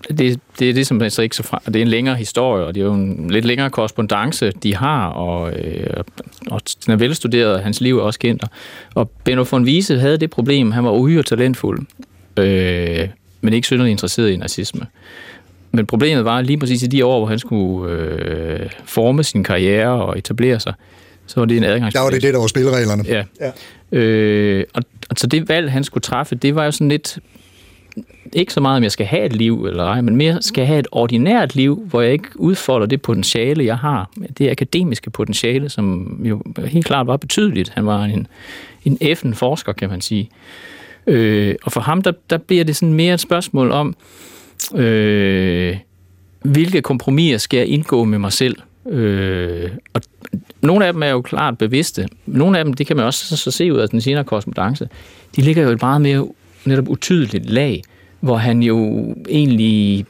det, 0.09 0.41
det 0.59 0.71
er 0.71 0.75
det, 0.75 0.87
som 0.87 1.03
altså 1.03 1.23
ikke 1.23 1.37
så 1.37 1.43
fra, 1.43 1.63
det 1.67 1.77
er 1.77 1.83
en 1.83 1.89
længere 1.89 2.17
historie, 2.17 2.65
og 2.65 2.75
det 2.75 2.81
er 2.81 2.85
jo 2.85 2.95
en 2.95 3.31
lidt 3.31 3.45
længere 3.45 3.71
korrespondence, 3.71 4.51
de 4.63 4.77
har, 4.77 5.07
og, 5.09 5.53
øh, 5.53 6.03
og 6.51 6.61
den 6.87 6.93
er 6.93 6.97
velstuderet, 6.97 7.63
hans 7.63 7.81
liv 7.81 7.99
er 7.99 8.03
også 8.03 8.19
kendt. 8.19 8.45
Og 8.95 9.11
Benno 9.25 9.45
von 9.51 9.65
Wiese 9.65 9.99
havde 9.99 10.17
det 10.17 10.31
problem, 10.31 10.71
han 10.71 10.85
var 10.85 10.91
uhyre 10.91 11.23
talentfuld, 11.23 11.87
øh, 12.37 13.09
men 13.41 13.55
ikke 13.55 13.67
synderligt 13.67 13.93
interesseret 13.93 14.31
i 14.31 14.37
nazisme. 14.37 14.87
Men 15.73 15.87
problemet 15.87 16.25
var 16.25 16.41
lige 16.41 16.59
præcis 16.59 16.83
i 16.83 16.87
de 16.87 17.05
år, 17.05 17.19
hvor 17.19 17.27
han 17.27 17.39
skulle 17.39 17.93
øh, 17.93 18.71
forme 18.85 19.25
sin 19.25 19.45
karriere 19.45 20.05
og 20.05 20.19
etablere 20.19 20.61
sig, 20.61 20.75
så 21.27 21.41
var 21.41 21.45
det 21.45 21.57
en 21.57 21.65
adgangsbillet. 21.65 21.95
Der 21.95 22.01
var 22.01 22.11
det 22.11 22.23
det, 22.23 22.35
der 22.35 22.41
var 22.41 22.47
spillereglerne. 22.47 23.05
Ja. 23.07 23.25
Ja. 23.41 23.99
Øh, 23.99 24.65
og, 24.75 24.83
og 25.11 25.17
så 25.19 25.27
det 25.27 25.49
valg, 25.49 25.73
han 25.73 25.85
skulle 25.85 26.03
træffe, 26.03 26.35
det 26.35 26.55
var 26.55 26.65
jo 26.65 26.71
sådan 26.71 26.89
lidt, 26.89 27.19
ikke 28.33 28.53
så 28.53 28.61
meget, 28.61 28.77
om 28.77 28.83
jeg 28.83 28.93
skal 28.93 29.07
have 29.07 29.25
et 29.25 29.37
liv 29.37 29.65
eller 29.65 29.85
ej, 29.85 30.01
men 30.01 30.17
mere 30.17 30.43
skal 30.43 30.63
jeg 30.63 30.69
have 30.69 30.79
et 30.79 30.89
ordinært 30.93 31.55
liv, 31.55 31.87
hvor 31.91 32.01
jeg 32.01 32.13
ikke 32.13 32.29
udfolder 32.35 32.87
det 32.87 33.03
potentiale, 33.03 33.65
jeg 33.65 33.79
har. 33.79 34.11
Det 34.39 34.51
akademiske 34.51 35.11
potentiale, 35.11 35.69
som 35.69 36.19
jo 36.25 36.43
helt 36.67 36.87
klart 36.87 37.07
var 37.07 37.17
betydeligt. 37.17 37.69
Han 37.69 37.87
var 37.87 38.05
en, 38.05 38.27
en 38.85 38.99
effen 39.01 39.35
forsker, 39.35 39.73
kan 39.73 39.89
man 39.89 40.01
sige. 40.01 40.31
Øh, 41.07 41.55
og 41.63 41.73
for 41.73 41.81
ham, 41.81 42.03
der, 42.03 42.13
der 42.31 42.39
bliver 42.39 42.65
det 42.65 42.77
sådan 42.77 42.95
mere 42.95 43.15
et 43.15 43.21
spørgsmål 43.21 43.71
om, 43.71 43.89
øh, 43.89 43.95
Øh, 44.75 45.77
hvilke 46.43 46.83
kompromiser 46.83 47.39
skal 47.39 47.59
jeg 47.59 47.67
indgå 47.67 48.05
med 48.05 48.19
mig 48.19 48.33
selv? 48.33 48.57
Øh, 48.91 49.71
og 49.95 50.03
nogle 50.61 50.87
af 50.87 50.93
dem 50.93 51.03
er 51.03 51.09
jo 51.09 51.23
klart 51.23 51.59
bevidste. 51.59 52.09
Nogle 52.27 52.59
af 52.59 52.65
dem, 52.65 52.75
det 52.75 52.87
kan 52.87 52.97
man 52.97 53.05
også 53.05 53.27
så, 53.27 53.37
så 53.37 53.51
se 53.51 53.73
ud 53.73 53.79
af 53.79 53.89
den 53.89 54.01
senere 54.01 54.25
korrespondence, 54.25 54.89
de 55.37 55.43
ligger 55.43 55.63
jo 55.63 55.71
et 55.71 55.83
meget 55.83 56.01
mere 56.01 56.29
netop 56.65 56.89
utydeligt 56.89 57.51
lag, 57.51 57.83
hvor 58.21 58.37
han 58.37 58.63
jo 58.63 59.07
egentlig 59.29 60.07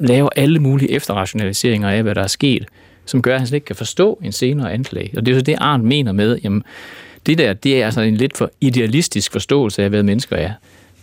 laver 0.00 0.28
alle 0.36 0.58
mulige 0.58 0.90
efterrationaliseringer 0.90 1.88
af, 1.88 2.02
hvad 2.02 2.14
der 2.14 2.22
er 2.22 2.26
sket, 2.26 2.64
som 3.06 3.22
gør, 3.22 3.34
at 3.34 3.40
han 3.40 3.46
slet 3.46 3.56
ikke 3.56 3.64
kan 3.64 3.76
forstå 3.76 4.20
en 4.24 4.32
senere 4.32 4.72
anklage. 4.72 5.10
Og 5.16 5.26
det 5.26 5.32
er 5.32 5.34
jo 5.34 5.40
så 5.40 5.44
det, 5.44 5.56
Arndt 5.58 5.84
mener 5.84 6.12
med, 6.12 6.38
jamen, 6.44 6.62
det 7.26 7.38
der, 7.38 7.52
det 7.52 7.82
er 7.82 7.86
altså 7.86 8.00
en 8.00 8.16
lidt 8.16 8.36
for 8.36 8.50
idealistisk 8.60 9.32
forståelse 9.32 9.82
af, 9.82 9.88
hvad 9.88 10.02
mennesker 10.02 10.36
er. 10.36 10.50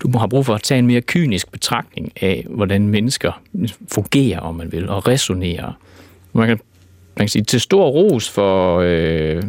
Du 0.01 0.07
må 0.07 0.19
have 0.19 0.29
brug 0.29 0.45
for 0.45 0.55
at 0.55 0.63
tage 0.63 0.79
en 0.79 0.87
mere 0.87 1.01
kynisk 1.01 1.51
betragtning 1.51 2.11
af, 2.21 2.45
hvordan 2.49 2.87
mennesker 2.87 3.41
fungerer, 3.91 4.39
om 4.39 4.55
man 4.55 4.71
vil, 4.71 4.89
og 4.89 5.07
resonerer. 5.07 5.73
Man 6.33 6.47
kan, 6.47 6.59
man 7.17 7.23
kan 7.23 7.27
sige, 7.27 7.43
til 7.43 7.61
stor 7.61 7.87
ros 7.87 8.29
for 8.29 8.79
øh, 8.85 9.43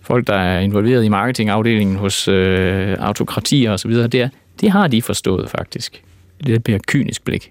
folk, 0.00 0.26
der 0.26 0.34
er 0.34 0.60
involveret 0.60 1.04
i 1.04 1.08
marketingafdelingen 1.08 1.96
hos 1.96 2.28
øh, 2.28 2.96
autokratier 3.00 3.72
osv., 3.72 3.92
det, 3.92 4.14
er, 4.14 4.28
det 4.60 4.70
har 4.70 4.88
de 4.88 5.02
forstået 5.02 5.50
faktisk. 5.50 6.02
Det 6.46 6.52
er 6.52 6.56
et 6.56 6.68
mere 6.68 6.78
kynisk 6.78 7.24
blik. 7.24 7.50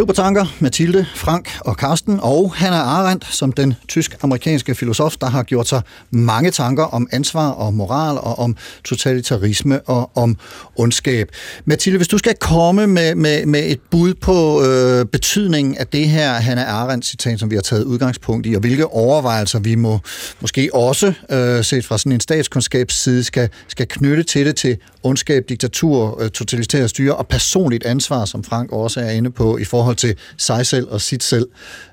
Supertanker, 0.00 0.46
Mathilde, 0.60 1.06
Frank 1.14 1.50
og 1.60 1.76
Karsten 1.76 2.18
og 2.22 2.54
Hannah 2.54 2.80
Arendt 2.80 3.26
som 3.30 3.52
den 3.52 3.74
tysk-amerikanske 3.88 4.74
filosof, 4.74 5.16
der 5.20 5.26
har 5.26 5.42
gjort 5.42 5.68
sig 5.68 5.82
mange 6.10 6.50
tanker 6.50 6.84
om 6.84 7.08
ansvar 7.12 7.50
og 7.50 7.74
moral 7.74 8.18
og 8.18 8.38
om 8.38 8.56
totalitarisme 8.84 9.80
og 9.80 10.10
om 10.14 10.36
ondskab. 10.76 11.28
Mathilde, 11.64 11.96
hvis 11.96 12.08
du 12.08 12.18
skal 12.18 12.34
komme 12.34 12.86
med, 12.86 13.14
med, 13.14 13.46
med 13.46 13.62
et 13.66 13.80
bud 13.90 14.14
på 14.14 14.64
øh, 14.64 15.04
betydningen 15.04 15.76
af 15.76 15.86
det 15.86 16.08
her 16.08 16.32
Hannah 16.32 16.74
Arendt-citat, 16.74 17.40
som 17.40 17.50
vi 17.50 17.54
har 17.54 17.62
taget 17.62 17.84
udgangspunkt 17.84 18.46
i, 18.46 18.54
og 18.54 18.60
hvilke 18.60 18.86
overvejelser 18.86 19.58
vi 19.58 19.74
må 19.74 19.98
måske 20.40 20.70
også, 20.74 21.12
øh, 21.30 21.64
set 21.64 21.84
fra 21.84 21.98
sådan 21.98 22.12
en 22.12 22.20
statskundskabsside, 22.20 23.24
skal, 23.24 23.48
skal 23.68 23.88
knytte 23.88 24.22
til 24.22 24.46
det 24.46 24.56
til 24.56 24.76
ondskab, 25.02 25.44
diktatur, 25.48 26.22
øh, 26.22 26.30
totalitære 26.30 26.88
styre 26.88 27.16
og 27.16 27.28
personligt 27.28 27.84
ansvar, 27.84 28.24
som 28.24 28.44
Frank 28.44 28.72
også 28.72 29.00
er 29.00 29.10
inde 29.10 29.30
på 29.30 29.58
i 29.58 29.64
forhold 29.64 29.89
til 29.94 30.14
sig 30.36 30.66
selv 30.66 30.88
og 30.90 31.00
sit 31.00 31.22
selv. 31.22 31.48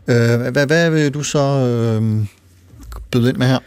Øh, 0.07 0.39
hvad, 0.51 0.67
hvad 0.67 0.89
vil 0.89 1.13
du 1.13 1.23
så 1.23 1.39
øh, 1.39 2.25
byde 3.11 3.29
ind 3.29 3.37
med 3.37 3.47
her? 3.47 3.59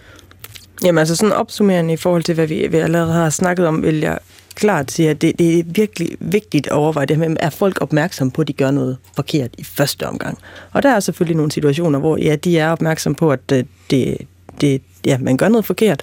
Jamen 0.84 0.98
altså 0.98 1.16
sådan 1.16 1.32
opsummerende 1.32 1.94
i 1.94 1.96
forhold 1.96 2.22
til, 2.22 2.34
hvad 2.34 2.46
vi, 2.46 2.66
vi 2.70 2.76
allerede 2.76 3.12
har 3.12 3.30
snakket 3.30 3.66
om, 3.66 3.82
vil 3.82 4.00
jeg 4.00 4.18
klart 4.54 4.92
sige, 4.92 5.10
at 5.10 5.22
det, 5.22 5.38
det 5.38 5.58
er 5.58 5.62
virkelig 5.66 6.16
vigtigt 6.20 6.66
at 6.66 6.72
overveje 6.72 7.06
det 7.06 7.16
her 7.16 7.28
med, 7.28 7.36
er 7.40 7.50
folk 7.50 7.78
opmærksomme 7.80 8.30
på, 8.30 8.42
at 8.42 8.48
de 8.48 8.52
gør 8.52 8.70
noget 8.70 8.96
forkert 9.16 9.50
i 9.58 9.64
første 9.64 10.06
omgang? 10.06 10.38
Og 10.72 10.82
der 10.82 10.88
er 10.88 11.00
selvfølgelig 11.00 11.36
nogle 11.36 11.52
situationer, 11.52 11.98
hvor 11.98 12.16
ja, 12.16 12.36
de 12.36 12.58
er 12.58 12.70
opmærksomme 12.70 13.16
på, 13.16 13.32
at 13.32 13.40
øh, 13.52 13.64
det, 13.90 14.18
det, 14.60 14.82
ja, 15.06 15.18
man 15.18 15.36
gør 15.36 15.48
noget 15.48 15.64
forkert, 15.64 16.02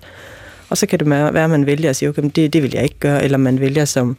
og 0.69 0.77
så 0.77 0.85
kan 0.85 0.99
det 0.99 1.09
være, 1.09 1.43
at 1.43 1.49
man 1.49 1.65
vælger 1.65 1.89
at 1.89 1.95
sige, 1.95 2.09
okay, 2.09 2.29
det, 2.35 2.53
det 2.53 2.63
vil 2.63 2.71
jeg 2.73 2.83
ikke 2.83 2.99
gøre, 2.99 3.23
eller 3.23 3.37
man 3.37 3.59
vælger 3.59 3.85
som 3.85 4.17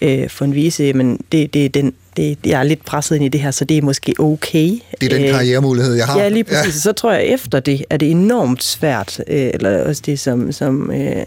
øh, 0.00 0.28
for 0.28 0.44
en 0.44 0.54
vise, 0.54 0.92
men 0.92 1.20
det, 1.32 1.54
det, 1.54 1.64
er 1.64 1.68
den, 1.68 1.94
det, 2.20 2.38
jeg 2.46 2.60
er 2.60 2.62
lidt 2.62 2.84
presset 2.84 3.16
ind 3.16 3.24
i 3.24 3.28
det 3.28 3.40
her, 3.40 3.50
så 3.50 3.64
det 3.64 3.78
er 3.78 3.82
måske 3.82 4.14
okay. 4.18 4.68
Det 5.00 5.12
er 5.12 5.16
den 5.16 5.24
Øh, 5.24 5.30
karrieremulighed, 5.30 5.94
jeg 5.94 6.06
har. 6.06 6.20
Ja, 6.20 6.28
lige 6.28 6.44
præcis. 6.44 6.74
Ja. 6.74 6.80
Så 6.80 6.92
tror 6.92 7.12
jeg, 7.12 7.24
efter 7.24 7.60
det 7.60 7.84
er 7.90 7.96
det 7.96 8.10
enormt 8.10 8.64
svært, 8.64 9.20
øh, 9.26 9.50
eller 9.54 9.84
også 9.84 10.02
det, 10.06 10.20
som, 10.20 10.52
som 10.52 10.90
øh, 10.90 11.24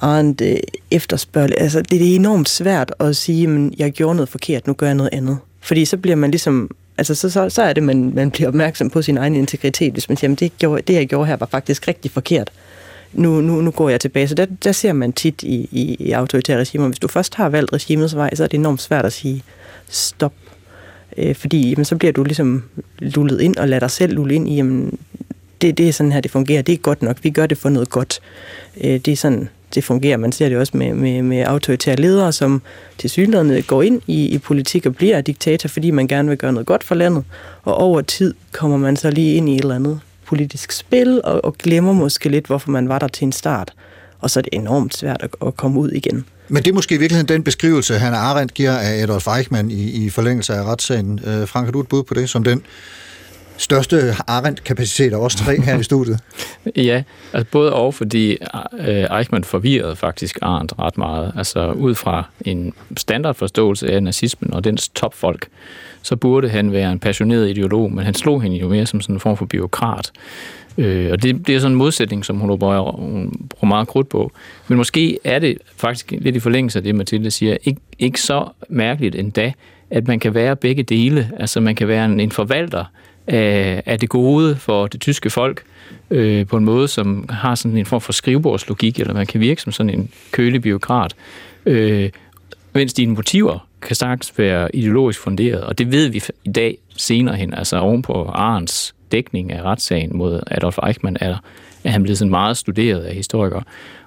Arndt 0.00 0.40
øh, 0.40 0.56
efterspørger, 0.90 1.48
altså 1.58 1.78
det, 1.78 1.90
det 1.90 2.10
er 2.12 2.14
enormt 2.14 2.48
svært 2.48 2.94
at 3.00 3.16
sige, 3.16 3.46
men 3.46 3.74
jeg 3.78 3.92
gjorde 3.92 4.14
noget 4.14 4.28
forkert, 4.28 4.66
nu 4.66 4.72
gør 4.72 4.86
jeg 4.86 4.94
noget 4.94 5.10
andet. 5.12 5.38
Fordi 5.60 5.84
så 5.84 5.96
bliver 5.96 6.16
man 6.16 6.30
ligesom, 6.30 6.70
altså 6.98 7.14
så, 7.14 7.30
så, 7.30 7.50
så 7.50 7.62
er 7.62 7.72
det, 7.72 7.82
man, 7.82 8.12
man 8.14 8.30
bliver 8.30 8.48
opmærksom 8.48 8.90
på 8.90 9.02
sin 9.02 9.18
egen 9.18 9.34
integritet, 9.34 9.92
hvis 9.92 10.08
man 10.08 10.16
siger, 10.16 10.28
men 10.28 10.36
det, 10.36 10.58
gjorde, 10.58 10.82
det 10.82 10.94
jeg 10.94 11.06
gjorde 11.06 11.26
her 11.26 11.36
var 11.36 11.48
faktisk 11.50 11.88
rigtig 11.88 12.10
forkert. 12.10 12.50
Nu, 13.16 13.40
nu, 13.40 13.60
nu 13.60 13.70
går 13.70 13.88
jeg 13.88 14.00
tilbage. 14.00 14.28
Så 14.28 14.34
der, 14.34 14.46
der 14.64 14.72
ser 14.72 14.92
man 14.92 15.12
tit 15.12 15.42
i, 15.42 15.68
i, 15.72 15.96
i 16.00 16.12
autoritære 16.12 16.60
regimer, 16.60 16.86
hvis 16.86 16.98
du 16.98 17.08
først 17.08 17.34
har 17.34 17.48
valgt 17.48 17.72
regimets 17.72 18.16
vej, 18.16 18.34
så 18.34 18.42
er 18.42 18.48
det 18.48 18.58
enormt 18.58 18.82
svært 18.82 19.04
at 19.04 19.12
sige 19.12 19.42
stop. 19.88 20.32
Øh, 21.16 21.34
fordi 21.34 21.70
jamen, 21.70 21.84
så 21.84 21.96
bliver 21.96 22.12
du 22.12 22.24
ligesom 22.24 22.64
lullet 22.98 23.40
ind 23.40 23.56
og 23.56 23.68
lader 23.68 23.80
dig 23.80 23.90
selv 23.90 24.14
lulle 24.14 24.34
ind 24.34 24.48
i, 24.48 24.56
jamen, 24.56 24.98
det, 25.60 25.78
det 25.78 25.88
er 25.88 25.92
sådan 25.92 26.12
her, 26.12 26.20
det 26.20 26.30
fungerer. 26.30 26.62
Det 26.62 26.72
er 26.72 26.76
godt 26.76 27.02
nok. 27.02 27.16
Vi 27.22 27.30
gør 27.30 27.46
det 27.46 27.58
for 27.58 27.68
noget 27.68 27.90
godt. 27.90 28.20
Øh, 28.80 29.00
det 29.00 29.08
er 29.08 29.16
sådan, 29.16 29.48
det 29.74 29.84
fungerer. 29.84 30.16
Man 30.16 30.32
ser 30.32 30.48
det 30.48 30.58
også 30.58 30.76
med, 30.76 30.94
med, 30.94 31.22
med 31.22 31.44
autoritære 31.46 31.96
ledere, 31.96 32.32
som 32.32 32.62
til 32.98 33.10
synligheden 33.10 33.62
går 33.62 33.82
ind 33.82 34.02
i, 34.06 34.26
i 34.26 34.38
politik 34.38 34.86
og 34.86 34.94
bliver 34.96 35.20
diktator, 35.20 35.68
fordi 35.68 35.90
man 35.90 36.08
gerne 36.08 36.28
vil 36.28 36.38
gøre 36.38 36.52
noget 36.52 36.66
godt 36.66 36.84
for 36.84 36.94
landet. 36.94 37.24
Og 37.62 37.74
over 37.74 38.00
tid 38.00 38.34
kommer 38.52 38.76
man 38.76 38.96
så 38.96 39.10
lige 39.10 39.34
ind 39.34 39.48
i 39.48 39.54
et 39.54 39.60
eller 39.60 39.74
andet 39.74 40.00
politisk 40.26 40.72
spil, 40.72 41.20
og, 41.24 41.44
og 41.44 41.58
glemmer 41.58 41.92
måske 41.92 42.28
lidt, 42.28 42.46
hvorfor 42.46 42.70
man 42.70 42.88
var 42.88 42.98
der 42.98 43.08
til 43.08 43.24
en 43.24 43.32
start. 43.32 43.72
Og 44.20 44.30
så 44.30 44.40
er 44.40 44.42
det 44.42 44.50
enormt 44.52 44.96
svært 44.96 45.22
at, 45.22 45.30
at 45.46 45.56
komme 45.56 45.80
ud 45.80 45.90
igen. 45.90 46.24
Men 46.48 46.62
det 46.62 46.70
er 46.70 46.74
måske 46.74 46.94
i 46.94 46.98
virkeligheden 46.98 47.28
den 47.28 47.44
beskrivelse, 47.44 47.94
han 47.94 48.14
Arendt 48.14 48.54
giver 48.54 48.72
af 48.78 49.02
Adolf 49.02 49.26
Eichmann 49.26 49.70
i, 49.70 50.04
i 50.04 50.10
forlængelse 50.10 50.54
af 50.54 50.64
retssagen. 50.64 51.20
Øh, 51.26 51.48
Frank, 51.48 51.66
har 51.66 51.72
du 51.72 51.80
et 51.80 51.88
bud 51.88 52.02
på 52.02 52.14
det 52.14 52.30
som 52.30 52.44
den 52.44 52.62
største 53.56 54.14
Arendt-kapacitet 54.26 55.12
af 55.12 55.16
os 55.16 55.34
tre 55.34 55.60
her 55.60 55.78
i 55.78 55.82
studiet? 55.82 56.20
Ja, 56.76 57.02
altså 57.32 57.50
både 57.52 57.72
og, 57.72 57.94
fordi 57.94 58.38
øh, 58.78 59.18
Eichmann 59.18 59.44
forvirrede 59.44 59.96
faktisk 59.96 60.38
Arendt 60.42 60.72
ret 60.78 60.98
meget. 60.98 61.32
Altså 61.36 61.70
ud 61.70 61.94
fra 61.94 62.24
en 62.40 62.72
standardforståelse 62.96 63.92
af 63.92 64.02
nazismen 64.02 64.54
og 64.54 64.64
dens 64.64 64.88
topfolk, 64.88 65.48
så 66.06 66.16
burde 66.16 66.48
han 66.48 66.72
være 66.72 66.92
en 66.92 66.98
passioneret 66.98 67.50
ideolog, 67.50 67.92
men 67.92 68.04
han 68.04 68.14
slog 68.14 68.42
hende 68.42 68.56
jo 68.56 68.68
mere 68.68 68.86
som 68.86 69.00
sådan 69.00 69.16
en 69.16 69.20
form 69.20 69.36
for 69.36 69.46
byråkrat. 69.46 70.12
Øh, 70.78 71.12
og 71.12 71.22
det 71.22 71.46
det 71.46 71.54
er 71.54 71.58
sådan 71.58 71.72
en 71.72 71.78
modsætning, 71.78 72.24
som 72.24 72.36
hun 72.36 72.58
bruger, 72.58 73.66
meget 73.66 73.88
krudt 73.88 74.08
på. 74.08 74.32
Men 74.68 74.78
måske 74.78 75.18
er 75.24 75.38
det 75.38 75.58
faktisk 75.76 76.10
lidt 76.10 76.36
i 76.36 76.40
forlængelse 76.40 76.78
af 76.78 76.82
det, 76.82 76.94
Mathilde 76.94 77.30
siger, 77.30 77.56
ikke, 77.64 77.80
ikke 77.98 78.20
så 78.20 78.48
mærkeligt 78.68 79.14
endda, 79.14 79.52
at 79.90 80.08
man 80.08 80.20
kan 80.20 80.34
være 80.34 80.56
begge 80.56 80.82
dele. 80.82 81.30
Altså 81.38 81.60
man 81.60 81.74
kan 81.74 81.88
være 81.88 82.04
en, 82.04 82.20
en 82.20 82.32
forvalter 82.32 82.84
af, 83.26 83.82
af 83.86 83.98
det 83.98 84.08
gode 84.08 84.56
for 84.56 84.86
det 84.86 85.00
tyske 85.00 85.30
folk, 85.30 85.62
øh, 86.10 86.46
på 86.46 86.56
en 86.56 86.64
måde, 86.64 86.88
som 86.88 87.28
har 87.30 87.54
sådan 87.54 87.78
en 87.78 87.86
form 87.86 88.00
for 88.00 88.12
skrivebordslogik, 88.12 89.00
eller 89.00 89.14
man 89.14 89.26
kan 89.26 89.40
virke 89.40 89.62
som 89.62 89.72
sådan 89.72 89.90
en 89.90 90.10
kølig 90.32 90.62
byråkrat. 90.62 91.14
øh, 91.66 92.10
mens 92.72 92.92
dine 92.92 93.14
motiver 93.14 93.65
kan 93.82 93.96
sagtens 93.96 94.38
være 94.38 94.76
ideologisk 94.76 95.20
funderet, 95.20 95.64
og 95.64 95.78
det 95.78 95.92
ved 95.92 96.08
vi 96.08 96.22
i 96.44 96.50
dag 96.50 96.78
senere 96.96 97.36
hen, 97.36 97.54
altså 97.54 97.78
oven 97.78 98.02
på 98.02 98.24
Arens 98.24 98.94
dækning 99.12 99.52
af 99.52 99.62
retssagen 99.62 100.16
mod 100.16 100.40
Adolf 100.46 100.78
Eichmann, 100.86 101.16
er, 101.20 101.36
er 101.84 101.90
han 101.90 102.02
blevet 102.02 102.18
sådan 102.18 102.30
meget 102.30 102.56
studeret 102.56 103.00
af 103.00 103.14
historikere. 103.14 103.62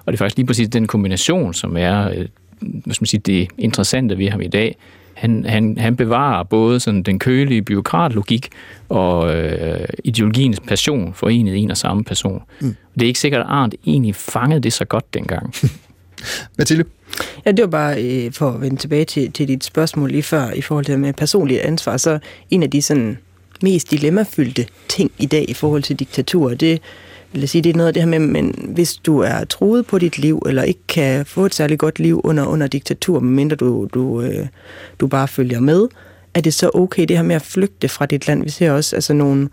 Og 0.06 0.12
det 0.12 0.14
er 0.14 0.18
faktisk 0.18 0.38
lige 0.38 0.48
præcis 0.48 0.70
den 0.70 0.88
kombination, 0.88 1.54
som 1.54 1.78
er 1.78 2.10
øh, 2.10 2.28
hvad 2.60 2.94
skal 2.94 3.02
man 3.02 3.08
sige, 3.08 3.20
det 3.20 3.48
interessante 3.58 4.18
ved 4.18 4.30
ham 4.30 4.42
i 4.42 4.48
dag. 4.48 4.76
Han, 5.14 5.46
han, 5.46 5.78
han 5.78 5.96
bevarer 5.96 6.44
både 6.44 6.80
sådan 6.80 7.04
den 7.04 7.20
kølige 7.20 7.62
byråkratlogik 7.62 8.50
og 8.90 9.36
øh, 9.36 9.88
ideologiens 10.04 10.60
passion 10.60 11.14
forenet 11.14 11.56
i 11.56 11.58
en 11.58 11.72
og 11.72 11.78
samme 11.78 12.04
person. 12.04 12.42
Mm. 12.62 12.76
Det 12.94 13.02
er 13.02 13.08
ikke 13.08 13.20
sikkert, 13.20 13.42
at 13.42 13.48
Arndt 13.50 13.76
egentlig 13.88 14.16
fangede 14.16 14.62
det 14.62 14.74
så 14.74 14.86
godt 14.86 15.14
dengang. 15.14 15.54
Mathilde? 16.58 16.84
Ja, 17.45 17.51
det 17.51 17.62
var 17.62 17.68
bare 17.68 18.03
øh, 18.03 18.34
for 18.34 18.51
at 18.51 18.62
vende 18.62 18.76
tilbage 18.76 19.05
til, 19.05 19.32
til 19.32 19.47
dit 19.47 19.64
spørgsmål 19.64 20.10
lige 20.12 20.24
før, 20.24 20.51
i 20.51 20.62
forhold 20.62 20.86
til 20.86 20.91
det 20.91 20.99
med 20.99 21.14
personligt 21.14 21.62
ansvar, 21.62 21.97
så 21.97 22.20
en 22.49 22.64
af 22.64 22.72
de 22.72 22.82
sådan 22.82 23.18
mest 23.62 23.91
dilemmafyldte 23.91 24.66
ting 24.88 25.12
i 25.20 25.26
dag 25.26 25.45
i 25.49 25.53
forhold 25.53 25.84
til 25.84 25.95
diktatur, 25.95 26.49
det 26.53 26.82
vil 27.32 27.39
jeg 27.39 27.49
sige, 27.49 27.62
det 27.62 27.70
er 27.70 27.78
noget 27.78 27.88
af 27.88 27.93
det 27.93 28.03
her 28.03 28.10
med, 28.10 28.20
men 28.20 28.72
hvis 28.74 28.95
du 28.95 29.20
er 29.20 29.43
troet 29.43 29.86
på 29.86 29.99
dit 29.99 30.18
liv, 30.18 30.43
eller 30.45 30.64
ikke 30.64 30.80
kan 30.88 31.26
få 31.26 31.45
et 31.45 31.55
særligt 31.55 31.80
godt 31.80 31.99
liv 31.99 32.22
under, 32.24 32.45
under 32.45 32.68
diktatur, 32.68 33.20
medmindre 33.20 33.55
du, 33.55 33.88
du, 33.93 34.22
øh, 34.22 34.47
du 34.99 35.07
bare 35.07 35.28
følger 35.28 35.60
med, 35.60 35.88
er 36.34 36.41
det 36.41 36.53
så 36.53 36.72
okay, 36.74 37.05
det 37.05 37.18
her 37.18 37.24
med 37.24 37.36
at 37.36 37.41
flygte 37.41 37.89
fra 37.89 38.05
dit 38.05 38.28
land? 38.28 38.43
Vi 38.43 38.49
ser 38.49 38.72
også 38.72 38.95
altså 38.95 39.14
nogle 39.14 39.49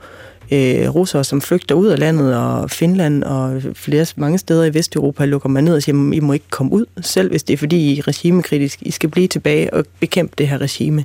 øh, 0.53 0.95
russere, 0.95 1.25
som 1.25 1.41
flygter 1.41 1.75
ud 1.75 1.87
af 1.87 1.99
landet, 1.99 2.37
og 2.37 2.71
Finland 2.71 3.25
og 3.25 3.63
flere 3.75 4.07
mange 4.17 4.39
steder 4.39 4.65
i 4.65 4.75
Vesteuropa 4.75 5.25
lukker 5.25 5.49
man 5.49 5.65
ned 5.65 5.75
og 5.75 5.83
siger, 5.83 6.13
I 6.13 6.21
må 6.21 6.33
ikke 6.33 6.51
komme 6.51 6.73
ud, 6.73 6.87
selv 7.01 7.31
hvis 7.31 7.43
det 7.43 7.55
er 7.55 7.59
fordi 7.59 7.77
I 7.77 7.99
er 7.99 8.09
regimekritisk. 8.09 8.83
I 8.83 8.91
skal 8.91 9.09
blive 9.09 9.29
tilbage 9.29 9.75
og 9.75 9.85
bekæmpe 10.01 10.35
det 10.39 10.49
her 10.49 10.59
regime. 10.59 11.05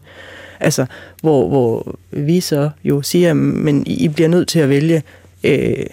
Altså, 0.59 0.85
hvor, 1.21 1.47
hvor 1.47 1.95
vi 2.11 2.39
så 2.39 2.69
jo 2.83 3.01
siger, 3.01 3.33
men 3.33 3.87
I 3.87 4.07
bliver 4.07 4.29
nødt 4.29 4.47
til 4.47 4.59
at 4.59 4.69
vælge 4.69 5.03
øh, 5.43 5.85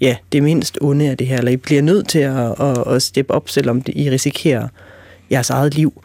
ja, 0.00 0.16
det 0.32 0.42
mindst 0.42 0.78
onde 0.80 1.10
af 1.10 1.16
det 1.16 1.26
her, 1.26 1.38
eller 1.38 1.52
I 1.52 1.56
bliver 1.56 1.82
nødt 1.82 2.08
til 2.08 2.18
at, 2.18 2.60
at, 2.60 2.94
at 2.94 3.02
steppe 3.02 3.34
op, 3.34 3.48
selvom 3.48 3.82
I 3.86 4.10
risikerer 4.10 4.68
jeres 5.30 5.50
eget 5.50 5.74
liv. 5.74 6.02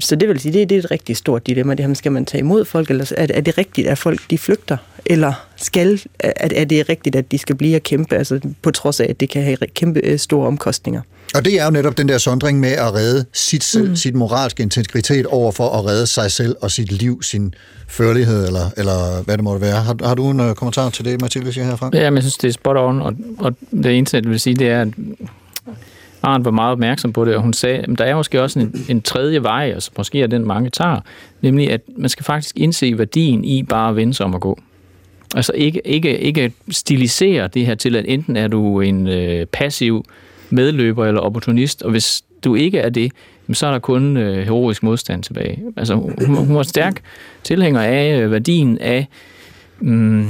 Så 0.00 0.16
det 0.16 0.28
vil 0.28 0.40
sige, 0.40 0.52
det, 0.52 0.68
det 0.68 0.74
er 0.74 0.78
et 0.78 0.90
rigtig 0.90 1.16
stort 1.16 1.46
dilemma. 1.46 1.74
Det 1.74 1.86
her, 1.86 1.94
skal 1.94 2.12
man 2.12 2.24
tage 2.24 2.38
imod 2.38 2.64
folk, 2.64 2.90
eller 2.90 3.12
er, 3.16 3.26
er 3.34 3.40
det 3.40 3.58
rigtigt, 3.58 3.88
at 3.88 3.98
folk 3.98 4.20
de 4.30 4.38
flygter? 4.38 4.76
Eller 5.06 5.46
skal, 5.56 6.02
er, 6.18 6.32
er 6.50 6.64
det 6.64 6.88
rigtigt, 6.88 7.16
at 7.16 7.32
de 7.32 7.38
skal 7.38 7.56
blive 7.56 7.76
og 7.76 7.82
kæmpe, 7.82 8.16
altså 8.16 8.40
på 8.62 8.70
trods 8.70 9.00
af, 9.00 9.06
at 9.10 9.20
det 9.20 9.30
kan 9.30 9.42
have 9.42 9.56
kæmpe 9.74 10.00
øh, 10.00 10.18
store 10.18 10.46
omkostninger? 10.46 11.00
Og 11.34 11.44
det 11.44 11.60
er 11.60 11.64
jo 11.64 11.70
netop 11.70 11.98
den 11.98 12.08
der 12.08 12.18
sondring 12.18 12.60
med 12.60 12.72
at 12.72 12.94
redde 12.94 13.24
sit 13.32 13.64
selv, 13.64 13.88
mm. 13.88 13.96
sit 13.96 14.14
moralske 14.14 14.62
integritet 14.62 15.26
over 15.26 15.52
for 15.52 15.68
at 15.68 15.84
redde 15.86 16.06
sig 16.06 16.32
selv 16.32 16.56
og 16.60 16.70
sit 16.70 16.92
liv, 16.92 17.22
sin 17.22 17.54
førlighed, 17.88 18.46
eller, 18.46 18.70
eller 18.76 19.22
hvad 19.22 19.36
det 19.36 19.44
måtte 19.44 19.60
være. 19.60 19.82
Har, 19.82 19.96
har 20.04 20.14
du 20.14 20.30
en 20.30 20.40
uh, 20.40 20.54
kommentar 20.54 20.90
til 20.90 21.04
det, 21.04 21.20
Mathilde 21.20 21.52
siger 21.52 21.64
herfra? 21.64 21.90
Ja, 21.92 22.10
men 22.10 22.14
jeg 22.14 22.22
synes, 22.22 22.36
det 22.36 22.48
er 22.48 22.52
spot 22.52 22.76
on, 22.76 23.02
og, 23.02 23.14
og 23.38 23.54
det 23.70 23.98
eneste, 23.98 24.16
jeg 24.16 24.24
vil 24.24 24.40
sige, 24.40 24.56
det 24.56 24.68
er, 24.68 24.82
at 24.82 24.88
Arndt 26.24 26.44
var 26.44 26.50
meget 26.50 26.72
opmærksom 26.72 27.12
på 27.12 27.24
det, 27.24 27.36
og 27.36 27.42
hun 27.42 27.52
sagde, 27.52 27.78
at 27.78 27.98
der 27.98 28.04
er 28.04 28.16
måske 28.16 28.42
også 28.42 28.58
en, 28.58 28.84
en 28.88 29.02
tredje 29.02 29.42
vej, 29.42 29.66
og 29.68 29.74
altså 29.74 29.90
måske 29.96 30.22
er 30.22 30.26
den 30.26 30.46
mange 30.46 30.70
tager, 30.70 31.00
nemlig 31.40 31.70
at 31.70 31.80
man 31.96 32.08
skal 32.08 32.24
faktisk 32.24 32.56
indse 32.56 32.98
værdien 32.98 33.44
i 33.44 33.62
bare 33.62 33.90
at 33.90 33.96
vende 33.96 34.14
sig 34.14 34.26
om 34.26 34.34
at 34.34 34.40
gå. 34.40 34.58
Altså 35.34 35.52
ikke, 35.54 35.86
ikke, 35.86 36.18
ikke 36.18 36.52
stilisere 36.70 37.48
det 37.48 37.66
her 37.66 37.74
til, 37.74 37.96
at 37.96 38.04
enten 38.08 38.36
er 38.36 38.48
du 38.48 38.80
en 38.80 39.08
øh, 39.08 39.46
passiv 39.46 40.04
medløber 40.50 41.06
eller 41.06 41.20
opportunist, 41.20 41.82
og 41.82 41.90
hvis 41.90 42.22
du 42.44 42.54
ikke 42.54 42.78
er 42.78 42.88
det, 42.88 43.12
så 43.52 43.66
er 43.66 43.70
der 43.70 43.78
kun 43.78 44.16
øh, 44.16 44.44
heroisk 44.44 44.82
modstand 44.82 45.22
tilbage. 45.22 45.62
Altså 45.76 45.94
hun, 45.94 46.36
hun 46.36 46.56
var 46.56 46.62
stærk 46.62 47.02
tilhænger 47.42 47.80
af 47.80 48.20
øh, 48.20 48.30
værdien 48.30 48.78
af 48.78 49.06
mm, 49.80 50.28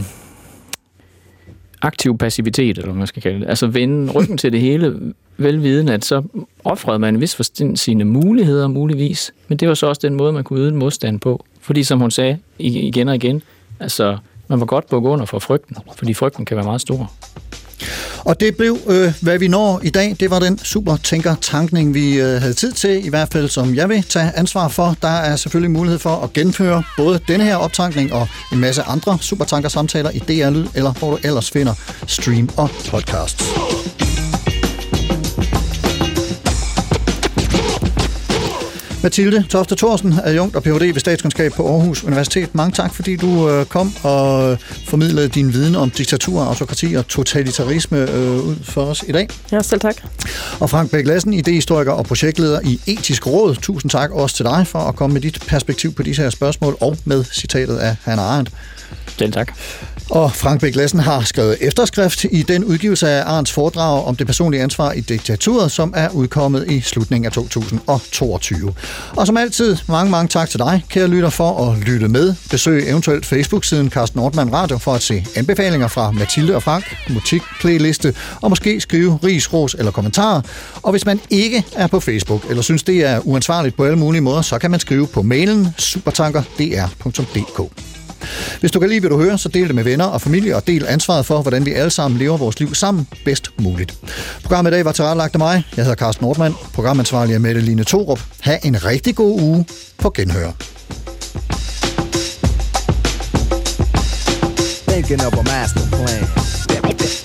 aktiv 1.82 2.18
passivitet, 2.18 2.78
eller 2.78 2.90
hvad 2.90 2.98
man 2.98 3.06
skal 3.06 3.22
kalde 3.22 3.40
det. 3.40 3.48
Altså 3.48 3.66
vende 3.66 4.12
ryggen 4.12 4.38
til 4.38 4.52
det 4.52 4.60
hele, 4.60 5.00
velviden, 5.36 5.88
at 5.88 6.04
så 6.04 6.22
offrede 6.64 6.98
man 6.98 7.14
en 7.14 7.20
vis 7.20 7.34
forstand 7.34 7.76
sine 7.76 8.04
muligheder 8.04 8.68
muligvis, 8.68 9.32
men 9.48 9.58
det 9.58 9.68
var 9.68 9.74
så 9.74 9.86
også 9.86 10.00
den 10.04 10.14
måde, 10.14 10.32
man 10.32 10.44
kunne 10.44 10.60
yde 10.60 10.68
en 10.68 10.76
modstand 10.76 11.20
på. 11.20 11.44
Fordi 11.60 11.84
som 11.84 12.00
hun 12.00 12.10
sagde 12.10 12.38
igen 12.58 13.08
og 13.08 13.14
igen, 13.14 13.42
altså 13.80 14.18
man 14.48 14.60
var 14.60 14.66
godt 14.66 14.88
bukke 14.88 15.08
under 15.08 15.24
for 15.26 15.38
frygten, 15.38 15.76
fordi 15.96 16.14
frygten 16.14 16.44
kan 16.44 16.56
være 16.56 16.66
meget 16.66 16.80
stor. 16.80 17.12
Og 18.24 18.40
det 18.40 18.56
blev, 18.56 18.78
øh, 18.86 19.12
hvad 19.22 19.38
vi 19.38 19.48
når 19.48 19.80
i 19.82 19.90
dag. 19.90 20.16
Det 20.20 20.30
var 20.30 20.38
den 20.38 20.58
super 20.58 20.96
tænker 20.96 21.34
tankning 21.34 21.94
vi 21.94 22.20
øh, 22.20 22.40
havde 22.40 22.52
tid 22.52 22.72
til, 22.72 23.06
i 23.06 23.08
hvert 23.08 23.28
fald 23.32 23.48
som 23.48 23.74
jeg 23.74 23.88
vil 23.88 24.02
tage 24.02 24.32
ansvar 24.34 24.68
for. 24.68 24.96
Der 25.02 25.08
er 25.08 25.36
selvfølgelig 25.36 25.70
mulighed 25.70 25.98
for 25.98 26.16
at 26.16 26.32
genføre 26.32 26.82
både 26.96 27.20
denne 27.28 27.44
her 27.44 27.56
optankning 27.56 28.12
og 28.12 28.28
en 28.52 28.58
masse 28.58 28.82
andre 28.82 29.18
supertanker 29.20 29.68
samtaler 29.68 30.10
i 30.10 30.18
DR 30.18 30.50
Lyd, 30.50 30.66
eller 30.74 30.92
hvor 30.92 31.10
du 31.10 31.18
ellers 31.24 31.50
finder 31.50 31.74
stream 32.06 32.48
og 32.56 32.70
podcasts. 32.90 33.44
Mathilde 39.04 39.44
Tofte 39.48 39.76
Thorsen, 39.76 40.14
adjunkt 40.24 40.56
og 40.56 40.62
Ph.D. 40.62 40.80
ved 40.80 41.00
statskundskab 41.00 41.52
på 41.52 41.68
Aarhus 41.68 42.04
Universitet. 42.04 42.54
Mange 42.54 42.72
tak, 42.72 42.94
fordi 42.94 43.16
du 43.16 43.50
øh, 43.50 43.66
kom 43.66 43.92
og 44.02 44.58
formidlede 44.88 45.28
din 45.28 45.52
viden 45.52 45.74
om 45.76 45.90
diktatur, 45.90 46.42
autokrati 46.42 46.94
og 46.94 47.08
totalitarisme 47.08 47.98
øh, 47.98 48.36
ud 48.36 48.56
for 48.62 48.84
os 48.84 49.04
i 49.08 49.12
dag. 49.12 49.28
Ja, 49.52 49.62
selv 49.62 49.80
tak. 49.80 49.96
Og 50.60 50.70
Frank 50.70 50.90
Bæk 50.90 51.06
Lassen, 51.06 51.32
idehistoriker 51.32 51.92
og 51.92 52.04
projektleder 52.04 52.60
i 52.64 52.80
Etisk 52.86 53.26
Råd. 53.26 53.54
Tusind 53.54 53.90
tak 53.90 54.10
også 54.10 54.36
til 54.36 54.44
dig 54.44 54.66
for 54.66 54.78
at 54.78 54.96
komme 54.96 55.14
med 55.14 55.20
dit 55.20 55.38
perspektiv 55.46 55.94
på 55.94 56.02
disse 56.02 56.22
her 56.22 56.30
spørgsmål 56.30 56.76
og 56.80 56.96
med 57.04 57.24
citatet 57.24 57.76
af 57.76 57.96
Hannah 58.04 58.26
Arendt. 58.26 58.50
Selv 59.18 59.32
tak. 59.32 59.52
Og 60.10 60.32
Frank 60.32 60.60
Bæk 60.60 60.76
Lassen 60.76 61.00
har 61.00 61.20
skrevet 61.20 61.56
efterskrift 61.60 62.24
i 62.30 62.42
den 62.42 62.64
udgivelse 62.64 63.08
af 63.08 63.22
Arns 63.26 63.52
foredrag 63.52 64.04
om 64.04 64.16
det 64.16 64.26
personlige 64.26 64.62
ansvar 64.62 64.92
i 64.92 65.00
diktaturet, 65.00 65.72
som 65.72 65.92
er 65.96 66.08
udkommet 66.08 66.70
i 66.70 66.80
slutningen 66.80 67.26
af 67.26 67.32
2022. 67.32 68.74
Og 69.16 69.26
som 69.26 69.36
altid, 69.36 69.76
mange, 69.88 70.10
mange 70.10 70.28
tak 70.28 70.50
til 70.50 70.58
dig, 70.58 70.84
kære 70.88 71.08
lytter, 71.08 71.30
for 71.30 71.70
at 71.70 71.78
lytte 71.78 72.08
med. 72.08 72.34
Besøg 72.50 72.88
eventuelt 72.88 73.26
Facebook-siden 73.26 73.90
Carsten 73.90 74.18
Nordmann 74.18 74.52
Radio 74.52 74.78
for 74.78 74.94
at 74.94 75.02
se 75.02 75.26
anbefalinger 75.36 75.88
fra 75.88 76.10
Mathilde 76.10 76.56
og 76.56 76.62
Frank, 76.62 76.96
musikplayliste 77.10 78.14
og 78.40 78.50
måske 78.50 78.80
skrive 78.80 79.18
ris, 79.24 79.52
ros 79.52 79.76
eller 79.78 79.92
kommentarer. 79.92 80.40
Og 80.82 80.90
hvis 80.90 81.06
man 81.06 81.20
ikke 81.30 81.64
er 81.76 81.86
på 81.86 82.00
Facebook, 82.00 82.50
eller 82.50 82.62
synes 82.62 82.82
det 82.82 83.04
er 83.04 83.20
uansvarligt 83.24 83.76
på 83.76 83.84
alle 83.84 83.98
mulige 83.98 84.22
måder, 84.22 84.42
så 84.42 84.58
kan 84.58 84.70
man 84.70 84.80
skrive 84.80 85.06
på 85.06 85.22
mailen 85.22 85.68
supertanker.dr.dk. 85.78 87.93
Hvis 88.60 88.70
du 88.70 88.80
kan 88.80 88.88
lide, 88.88 89.00
hvad 89.00 89.10
du 89.10 89.20
hører, 89.20 89.36
så 89.36 89.48
del 89.48 89.66
det 89.66 89.74
med 89.74 89.84
venner 89.84 90.04
og 90.04 90.20
familie 90.20 90.56
og 90.56 90.66
del 90.66 90.86
ansvaret 90.88 91.26
for, 91.26 91.42
hvordan 91.42 91.66
vi 91.66 91.72
alle 91.72 91.90
sammen 91.90 92.18
lever 92.18 92.36
vores 92.36 92.60
liv 92.60 92.74
sammen 92.74 93.06
bedst 93.24 93.50
muligt. 93.58 93.94
Programmet 94.42 94.70
i 94.70 94.74
dag 94.74 94.84
var 94.84 94.92
tilrettelagt 94.92 95.34
af 95.34 95.38
mig. 95.38 95.64
Jeg 95.76 95.84
hedder 95.84 95.96
Carsten 95.96 96.24
Nordmann. 96.24 96.54
Programansvarlig 96.72 97.34
er 97.34 97.38
Mette 97.38 97.60
Line 97.60 97.84
Torup. 97.84 98.20
Ha' 98.40 98.58
en 98.64 98.84
rigtig 98.84 99.14
god 99.14 99.40
uge 99.40 99.66
på 99.98 100.10
Genhør. 100.10 100.50
Thinking 104.88 105.26
of 105.26 105.32
a 105.32 105.42
master 105.42 105.88
plan. 105.90 107.23